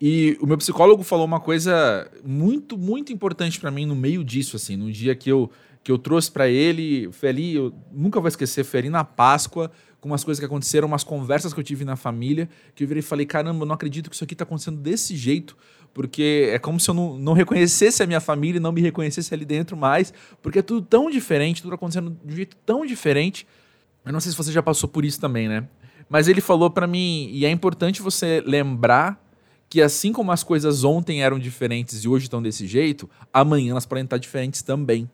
E 0.00 0.38
o 0.40 0.46
meu 0.46 0.56
psicólogo 0.56 1.02
falou 1.02 1.26
uma 1.26 1.40
coisa 1.40 2.10
muito, 2.24 2.78
muito 2.78 3.12
importante 3.12 3.60
para 3.60 3.70
mim 3.70 3.84
no 3.84 3.94
meio 3.94 4.24
disso, 4.24 4.56
assim, 4.56 4.74
no 4.76 4.90
dia 4.90 5.14
que 5.14 5.30
eu, 5.30 5.50
que 5.84 5.92
eu 5.92 5.98
trouxe 5.98 6.30
para 6.30 6.48
ele, 6.48 7.10
foi 7.12 7.28
ali, 7.28 7.54
eu 7.54 7.74
nunca 7.92 8.18
vou 8.18 8.28
esquecer, 8.28 8.64
foi 8.64 8.80
ali 8.80 8.88
na 8.88 9.04
Páscoa, 9.04 9.70
com 10.00 10.08
umas 10.08 10.24
coisas 10.24 10.40
que 10.40 10.46
aconteceram, 10.46 10.88
umas 10.88 11.04
conversas 11.04 11.52
que 11.52 11.60
eu 11.60 11.64
tive 11.64 11.84
na 11.84 11.96
família, 11.96 12.48
que 12.74 12.82
eu 12.82 12.88
virei 12.88 13.00
e 13.00 13.02
falei, 13.02 13.26
caramba, 13.26 13.64
eu 13.64 13.66
não 13.66 13.74
acredito 13.74 14.08
que 14.08 14.14
isso 14.14 14.24
aqui 14.24 14.34
tá 14.34 14.44
acontecendo 14.44 14.78
desse 14.78 15.14
jeito, 15.14 15.54
porque 15.92 16.50
é 16.52 16.58
como 16.58 16.78
se 16.78 16.88
eu 16.88 16.94
não, 16.94 17.18
não 17.18 17.32
reconhecesse 17.32 18.02
a 18.02 18.06
minha 18.06 18.20
família 18.20 18.58
e 18.58 18.60
não 18.60 18.72
me 18.72 18.80
reconhecesse 18.80 19.32
ali 19.34 19.44
dentro 19.44 19.76
mais, 19.76 20.12
porque 20.40 20.60
é 20.60 20.62
tudo 20.62 20.86
tão 20.86 21.10
diferente, 21.10 21.62
tudo 21.62 21.74
acontecendo 21.74 22.16
de 22.24 22.32
um 22.32 22.36
jeito 22.36 22.56
tão 22.64 22.86
diferente. 22.86 23.46
Eu 24.04 24.12
não 24.12 24.20
sei 24.20 24.30
se 24.30 24.36
você 24.36 24.52
já 24.52 24.62
passou 24.62 24.88
por 24.88 25.04
isso 25.04 25.20
também, 25.20 25.48
né? 25.48 25.66
Mas 26.08 26.26
ele 26.26 26.40
falou 26.40 26.70
para 26.70 26.86
mim, 26.86 27.28
e 27.32 27.44
é 27.44 27.50
importante 27.50 28.02
você 28.02 28.42
lembrar 28.44 29.22
que 29.68 29.80
assim 29.80 30.12
como 30.12 30.32
as 30.32 30.42
coisas 30.42 30.82
ontem 30.82 31.22
eram 31.22 31.38
diferentes 31.38 32.02
e 32.02 32.08
hoje 32.08 32.24
estão 32.24 32.42
desse 32.42 32.66
jeito, 32.66 33.08
amanhã 33.32 33.70
elas 33.70 33.86
podem 33.86 34.02
estar 34.02 34.18
diferentes 34.18 34.62
também. 34.62 35.08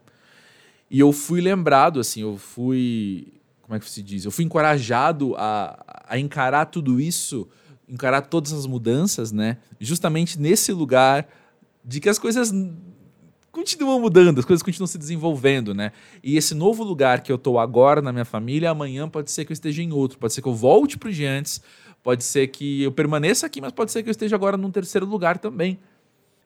E 0.90 0.98
eu 0.98 1.12
fui 1.12 1.40
lembrado, 1.40 2.00
assim, 2.00 2.22
eu 2.22 2.38
fui. 2.38 3.34
Como 3.60 3.76
é 3.76 3.80
que 3.80 3.90
se 3.90 4.02
diz? 4.02 4.24
Eu 4.24 4.30
fui 4.30 4.44
encorajado 4.44 5.34
a, 5.36 6.04
a 6.08 6.18
encarar 6.18 6.66
tudo 6.66 7.00
isso 7.00 7.48
encarar 7.88 8.22
todas 8.22 8.52
as 8.52 8.66
mudanças, 8.66 9.32
né? 9.32 9.58
Justamente 9.80 10.38
nesse 10.40 10.72
lugar 10.72 11.28
de 11.84 12.00
que 12.00 12.08
as 12.08 12.18
coisas 12.18 12.52
continuam 13.52 14.00
mudando, 14.00 14.38
as 14.38 14.44
coisas 14.44 14.62
continuam 14.62 14.86
se 14.86 14.98
desenvolvendo, 14.98 15.72
né? 15.72 15.92
E 16.22 16.36
esse 16.36 16.54
novo 16.54 16.84
lugar 16.84 17.22
que 17.22 17.32
eu 17.32 17.38
tô 17.38 17.58
agora 17.58 18.02
na 18.02 18.12
minha 18.12 18.24
família, 18.24 18.70
amanhã 18.70 19.08
pode 19.08 19.30
ser 19.30 19.44
que 19.44 19.52
eu 19.52 19.54
esteja 19.54 19.82
em 19.82 19.92
outro, 19.92 20.18
pode 20.18 20.34
ser 20.34 20.42
que 20.42 20.48
eu 20.48 20.54
volte 20.54 20.98
para 20.98 21.08
o 21.08 21.12
Giantes, 21.12 21.62
pode 22.02 22.22
ser 22.22 22.48
que 22.48 22.82
eu 22.82 22.92
permaneça 22.92 23.46
aqui, 23.46 23.60
mas 23.60 23.72
pode 23.72 23.92
ser 23.92 24.02
que 24.02 24.08
eu 24.08 24.12
esteja 24.12 24.36
agora 24.36 24.56
num 24.56 24.70
terceiro 24.70 25.06
lugar 25.06 25.38
também. 25.38 25.78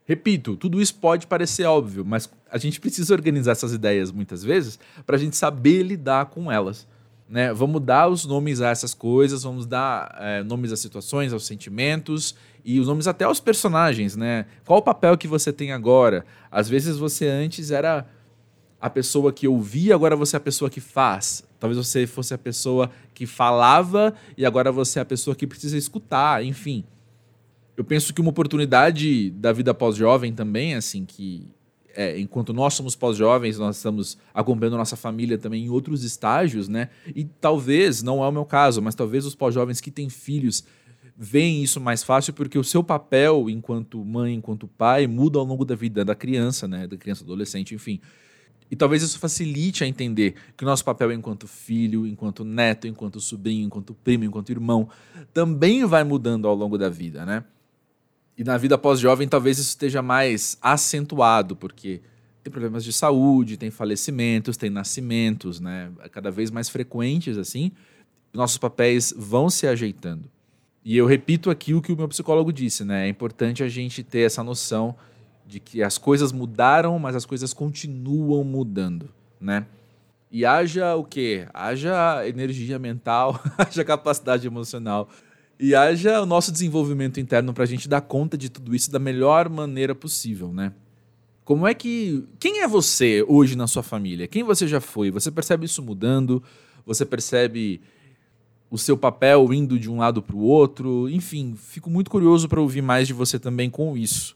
Repito, 0.06 0.56
tudo 0.56 0.80
isso 0.80 0.94
pode 0.94 1.26
parecer 1.26 1.64
óbvio, 1.64 2.04
mas 2.04 2.30
a 2.50 2.58
gente 2.58 2.80
precisa 2.80 3.14
organizar 3.14 3.52
essas 3.52 3.72
ideias 3.72 4.10
muitas 4.10 4.42
vezes 4.42 4.78
para 5.06 5.16
a 5.16 5.18
gente 5.18 5.36
saber 5.36 5.82
lidar 5.82 6.26
com 6.26 6.50
elas 6.50 6.86
né? 7.30 7.52
Vamos 7.52 7.80
dar 7.80 8.08
os 8.08 8.24
nomes 8.24 8.60
a 8.60 8.70
essas 8.70 8.92
coisas, 8.92 9.44
vamos 9.44 9.64
dar 9.64 10.16
é, 10.18 10.42
nomes 10.42 10.72
às 10.72 10.80
situações, 10.80 11.32
aos 11.32 11.46
sentimentos 11.46 12.34
e 12.64 12.80
os 12.80 12.88
nomes 12.88 13.06
até 13.06 13.24
aos 13.24 13.38
personagens, 13.38 14.16
né? 14.16 14.46
Qual 14.66 14.80
o 14.80 14.82
papel 14.82 15.16
que 15.16 15.28
você 15.28 15.52
tem 15.52 15.70
agora? 15.70 16.26
Às 16.50 16.68
vezes 16.68 16.98
você 16.98 17.28
antes 17.28 17.70
era 17.70 18.04
a 18.80 18.90
pessoa 18.90 19.32
que 19.32 19.46
ouvia, 19.46 19.94
agora 19.94 20.16
você 20.16 20.34
é 20.34 20.38
a 20.38 20.40
pessoa 20.40 20.68
que 20.68 20.80
faz. 20.80 21.44
Talvez 21.60 21.78
você 21.78 22.04
fosse 22.04 22.34
a 22.34 22.38
pessoa 22.38 22.90
que 23.14 23.26
falava 23.26 24.12
e 24.36 24.44
agora 24.44 24.72
você 24.72 24.98
é 24.98 25.02
a 25.02 25.04
pessoa 25.04 25.36
que 25.36 25.46
precisa 25.46 25.78
escutar, 25.78 26.44
enfim. 26.44 26.82
Eu 27.76 27.84
penso 27.84 28.12
que 28.12 28.20
uma 28.20 28.30
oportunidade 28.30 29.30
da 29.30 29.52
vida 29.52 29.72
pós-jovem 29.72 30.32
também, 30.32 30.74
assim, 30.74 31.04
que 31.04 31.54
é, 31.94 32.18
enquanto 32.18 32.52
nós 32.52 32.74
somos 32.74 32.94
pós-jovens, 32.94 33.58
nós 33.58 33.76
estamos 33.76 34.18
acompanhando 34.32 34.76
nossa 34.76 34.96
família 34.96 35.38
também 35.38 35.64
em 35.64 35.68
outros 35.68 36.04
estágios, 36.04 36.68
né? 36.68 36.88
E 37.14 37.24
talvez, 37.24 38.02
não 38.02 38.22
é 38.22 38.28
o 38.28 38.32
meu 38.32 38.44
caso, 38.44 38.80
mas 38.80 38.94
talvez 38.94 39.24
os 39.24 39.34
pós-jovens 39.34 39.80
que 39.80 39.90
têm 39.90 40.08
filhos 40.08 40.64
veem 41.16 41.62
isso 41.62 41.80
mais 41.80 42.02
fácil 42.02 42.32
porque 42.32 42.58
o 42.58 42.64
seu 42.64 42.82
papel 42.82 43.50
enquanto 43.50 44.02
mãe, 44.04 44.34
enquanto 44.34 44.66
pai, 44.66 45.06
muda 45.06 45.38
ao 45.38 45.44
longo 45.44 45.64
da 45.64 45.74
vida 45.74 46.04
da 46.04 46.14
criança, 46.14 46.66
né? 46.66 46.86
Da 46.86 46.96
criança, 46.96 47.24
adolescente, 47.24 47.74
enfim. 47.74 48.00
E 48.70 48.76
talvez 48.76 49.02
isso 49.02 49.18
facilite 49.18 49.82
a 49.82 49.86
entender 49.86 50.34
que 50.56 50.64
o 50.64 50.66
nosso 50.66 50.84
papel 50.84 51.12
enquanto 51.12 51.48
filho, 51.48 52.06
enquanto 52.06 52.44
neto, 52.44 52.86
enquanto 52.86 53.20
sobrinho, 53.20 53.66
enquanto 53.66 53.94
primo, 53.94 54.24
enquanto 54.24 54.50
irmão, 54.50 54.88
também 55.34 55.84
vai 55.84 56.04
mudando 56.04 56.46
ao 56.46 56.54
longo 56.54 56.78
da 56.78 56.88
vida, 56.88 57.26
né? 57.26 57.44
E 58.40 58.44
na 58.44 58.56
vida 58.56 58.78
pós-jovem 58.78 59.28
talvez 59.28 59.58
isso 59.58 59.68
esteja 59.68 60.00
mais 60.00 60.56
acentuado, 60.62 61.54
porque 61.54 62.00
tem 62.42 62.50
problemas 62.50 62.82
de 62.82 62.90
saúde, 62.90 63.58
tem 63.58 63.70
falecimentos, 63.70 64.56
tem 64.56 64.70
nascimentos, 64.70 65.60
né? 65.60 65.92
Cada 66.10 66.30
vez 66.30 66.50
mais 66.50 66.70
frequentes 66.70 67.36
assim. 67.36 67.70
Nossos 68.32 68.56
papéis 68.56 69.12
vão 69.14 69.50
se 69.50 69.66
ajeitando. 69.66 70.24
E 70.82 70.96
eu 70.96 71.04
repito 71.04 71.50
aqui 71.50 71.74
o 71.74 71.82
que 71.82 71.92
o 71.92 71.96
meu 71.98 72.08
psicólogo 72.08 72.50
disse, 72.50 72.82
né? 72.82 73.04
É 73.04 73.10
importante 73.10 73.62
a 73.62 73.68
gente 73.68 74.02
ter 74.02 74.20
essa 74.20 74.42
noção 74.42 74.96
de 75.46 75.60
que 75.60 75.82
as 75.82 75.98
coisas 75.98 76.32
mudaram, 76.32 76.98
mas 76.98 77.14
as 77.14 77.26
coisas 77.26 77.52
continuam 77.52 78.42
mudando, 78.42 79.10
né? 79.38 79.66
E 80.30 80.46
haja 80.46 80.96
o 80.96 81.04
quê? 81.04 81.46
Haja 81.52 82.26
energia 82.26 82.78
mental, 82.78 83.38
haja 83.58 83.84
capacidade 83.84 84.46
emocional 84.46 85.10
e 85.60 85.74
haja 85.74 86.22
o 86.22 86.26
nosso 86.26 86.50
desenvolvimento 86.50 87.20
interno 87.20 87.52
para 87.52 87.64
a 87.64 87.66
gente 87.66 87.86
dar 87.86 88.00
conta 88.00 88.38
de 88.38 88.48
tudo 88.48 88.74
isso 88.74 88.90
da 88.90 88.98
melhor 88.98 89.50
maneira 89.50 89.94
possível, 89.94 90.54
né? 90.54 90.72
Como 91.44 91.66
é 91.66 91.74
que. 91.74 92.24
Quem 92.38 92.62
é 92.62 92.68
você 92.68 93.22
hoje 93.28 93.54
na 93.54 93.66
sua 93.66 93.82
família? 93.82 94.26
Quem 94.26 94.42
você 94.42 94.66
já 94.66 94.80
foi? 94.80 95.10
Você 95.10 95.30
percebe 95.30 95.66
isso 95.66 95.82
mudando? 95.82 96.42
Você 96.86 97.04
percebe 97.04 97.82
o 98.70 98.78
seu 98.78 98.96
papel 98.96 99.52
indo 99.52 99.78
de 99.78 99.90
um 99.90 99.98
lado 99.98 100.22
para 100.22 100.34
o 100.34 100.40
outro? 100.40 101.10
Enfim, 101.10 101.54
fico 101.56 101.90
muito 101.90 102.10
curioso 102.10 102.48
para 102.48 102.60
ouvir 102.60 102.80
mais 102.80 103.06
de 103.06 103.12
você 103.12 103.38
também 103.38 103.68
com 103.68 103.98
isso. 103.98 104.34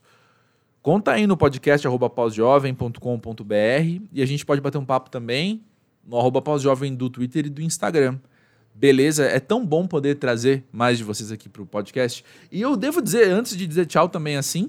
Conta 0.83 1.13
aí 1.13 1.27
no 1.27 1.39
podcast 1.39 1.87
pausjovem.com.br 2.15 4.03
e 4.13 4.21
a 4.21 4.27
gente 4.27 4.45
pode 4.45 4.61
bater 4.61 4.77
um 4.77 4.85
papo 4.85 5.09
também 5.09 5.63
no 6.07 6.19
arroba 6.19 6.43
pausjovem 6.43 6.95
do 6.95 7.09
Twitter 7.09 7.47
e 7.47 7.49
do 7.49 7.63
Instagram. 7.63 8.19
Beleza, 8.75 9.25
é 9.25 9.39
tão 9.39 9.65
bom 9.65 9.87
poder 9.87 10.17
trazer 10.17 10.65
mais 10.73 10.99
de 10.99 11.05
vocês 11.05 11.31
aqui 11.31 11.49
para 11.49 11.63
o 11.63 11.67
podcast. 11.67 12.25
E 12.51 12.61
eu 12.61 12.77
devo 12.77 13.01
dizer, 13.01 13.31
antes 13.31 13.57
de 13.57 13.69
dizer 13.69 13.87
tchau 13.87 14.09
também 14.09 14.37
assim, 14.37 14.69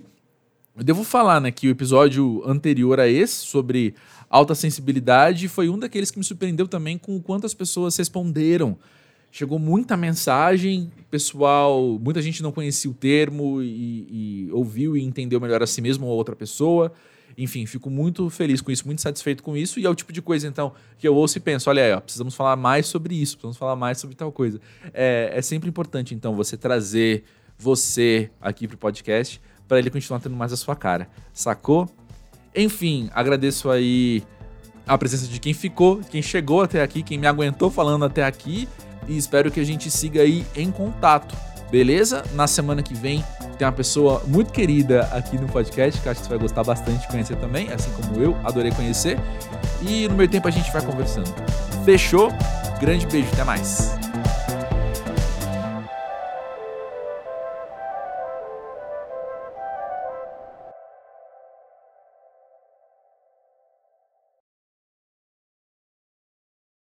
eu 0.77 0.83
devo 0.83 1.03
falar 1.03 1.41
né, 1.41 1.49
que 1.49 1.67
o 1.67 1.71
episódio 1.71 2.43
anterior 2.45 2.99
a 2.99 3.07
esse, 3.07 3.45
sobre 3.45 3.95
alta 4.29 4.53
sensibilidade, 4.53 5.47
foi 5.47 5.69
um 5.69 5.79
daqueles 5.79 6.11
que 6.11 6.19
me 6.19 6.23
surpreendeu 6.23 6.67
também 6.67 6.97
com 6.99 7.19
quantas 7.19 7.53
pessoas 7.53 7.97
responderam. 7.97 8.77
Chegou 9.31 9.57
muita 9.57 9.97
mensagem, 9.97 10.91
pessoal, 11.09 11.97
muita 11.99 12.21
gente 12.21 12.43
não 12.43 12.51
conhecia 12.51 12.91
o 12.91 12.93
termo 12.93 13.61
e, 13.61 14.47
e 14.47 14.51
ouviu 14.51 14.95
e 14.95 15.03
entendeu 15.03 15.41
melhor 15.41 15.63
a 15.63 15.67
si 15.67 15.81
mesmo 15.81 16.05
ou 16.05 16.15
outra 16.15 16.35
pessoa. 16.35 16.93
Enfim, 17.37 17.65
fico 17.65 17.89
muito 17.89 18.29
feliz 18.29 18.61
com 18.61 18.71
isso, 18.71 18.85
muito 18.85 19.01
satisfeito 19.01 19.43
com 19.43 19.57
isso. 19.57 19.79
E 19.79 19.85
é 19.85 19.89
o 19.89 19.95
tipo 19.95 20.13
de 20.13 20.21
coisa, 20.21 20.47
então, 20.47 20.73
que 20.97 21.07
eu 21.07 21.15
ouço 21.15 21.37
e 21.37 21.41
penso: 21.41 21.69
olha 21.69 21.83
aí, 21.83 21.93
ó, 21.93 21.99
precisamos 21.99 22.33
falar 22.33 22.55
mais 22.55 22.85
sobre 22.85 23.15
isso, 23.15 23.35
precisamos 23.35 23.57
falar 23.57 23.75
mais 23.75 23.97
sobre 23.97 24.15
tal 24.15 24.31
coisa. 24.31 24.59
É, 24.93 25.31
é 25.33 25.41
sempre 25.41 25.69
importante, 25.69 26.13
então, 26.13 26.35
você 26.35 26.55
trazer 26.55 27.23
você 27.57 28.29
aqui 28.41 28.67
pro 28.67 28.77
podcast 28.77 29.41
para 29.67 29.79
ele 29.79 29.89
continuar 29.89 30.19
tendo 30.19 30.35
mais 30.35 30.53
a 30.53 30.57
sua 30.57 30.75
cara. 30.75 31.07
Sacou? 31.33 31.89
Enfim, 32.55 33.09
agradeço 33.13 33.69
aí 33.69 34.23
a 34.87 34.97
presença 34.97 35.27
de 35.27 35.39
quem 35.39 35.53
ficou, 35.53 35.99
quem 36.09 36.21
chegou 36.21 36.61
até 36.61 36.81
aqui, 36.81 37.01
quem 37.03 37.17
me 37.17 37.27
aguentou 37.27 37.69
falando 37.69 38.05
até 38.05 38.23
aqui. 38.23 38.67
E 39.07 39.17
espero 39.17 39.51
que 39.51 39.59
a 39.59 39.63
gente 39.63 39.91
siga 39.91 40.21
aí 40.21 40.45
em 40.55 40.71
contato. 40.71 41.35
Beleza? 41.75 42.23
Na 42.31 42.47
semana 42.47 42.81
que 42.81 42.93
vem 42.93 43.21
tem 43.57 43.67
uma 43.67 43.73
pessoa 43.73 44.23
muito 44.27 44.53
querida 44.53 45.09
aqui 45.11 45.37
no 45.37 45.45
podcast, 45.45 45.99
que 45.99 46.07
acho 46.07 46.21
que 46.21 46.25
você 46.25 46.29
vai 46.29 46.39
gostar 46.39 46.63
bastante 46.63 47.01
de 47.01 47.07
conhecer 47.09 47.35
também, 47.35 47.69
assim 47.69 47.91
como 47.91 48.23
eu, 48.23 48.33
adorei 48.45 48.71
conhecer. 48.71 49.19
E 49.81 50.07
no 50.07 50.15
meio 50.15 50.29
tempo 50.29 50.47
a 50.47 50.51
gente 50.51 50.71
vai 50.71 50.81
conversando. 50.81 51.35
Fechou? 51.83 52.31
Grande 52.79 53.05
beijo, 53.07 53.27
até 53.33 53.43
mais. 53.43 54.04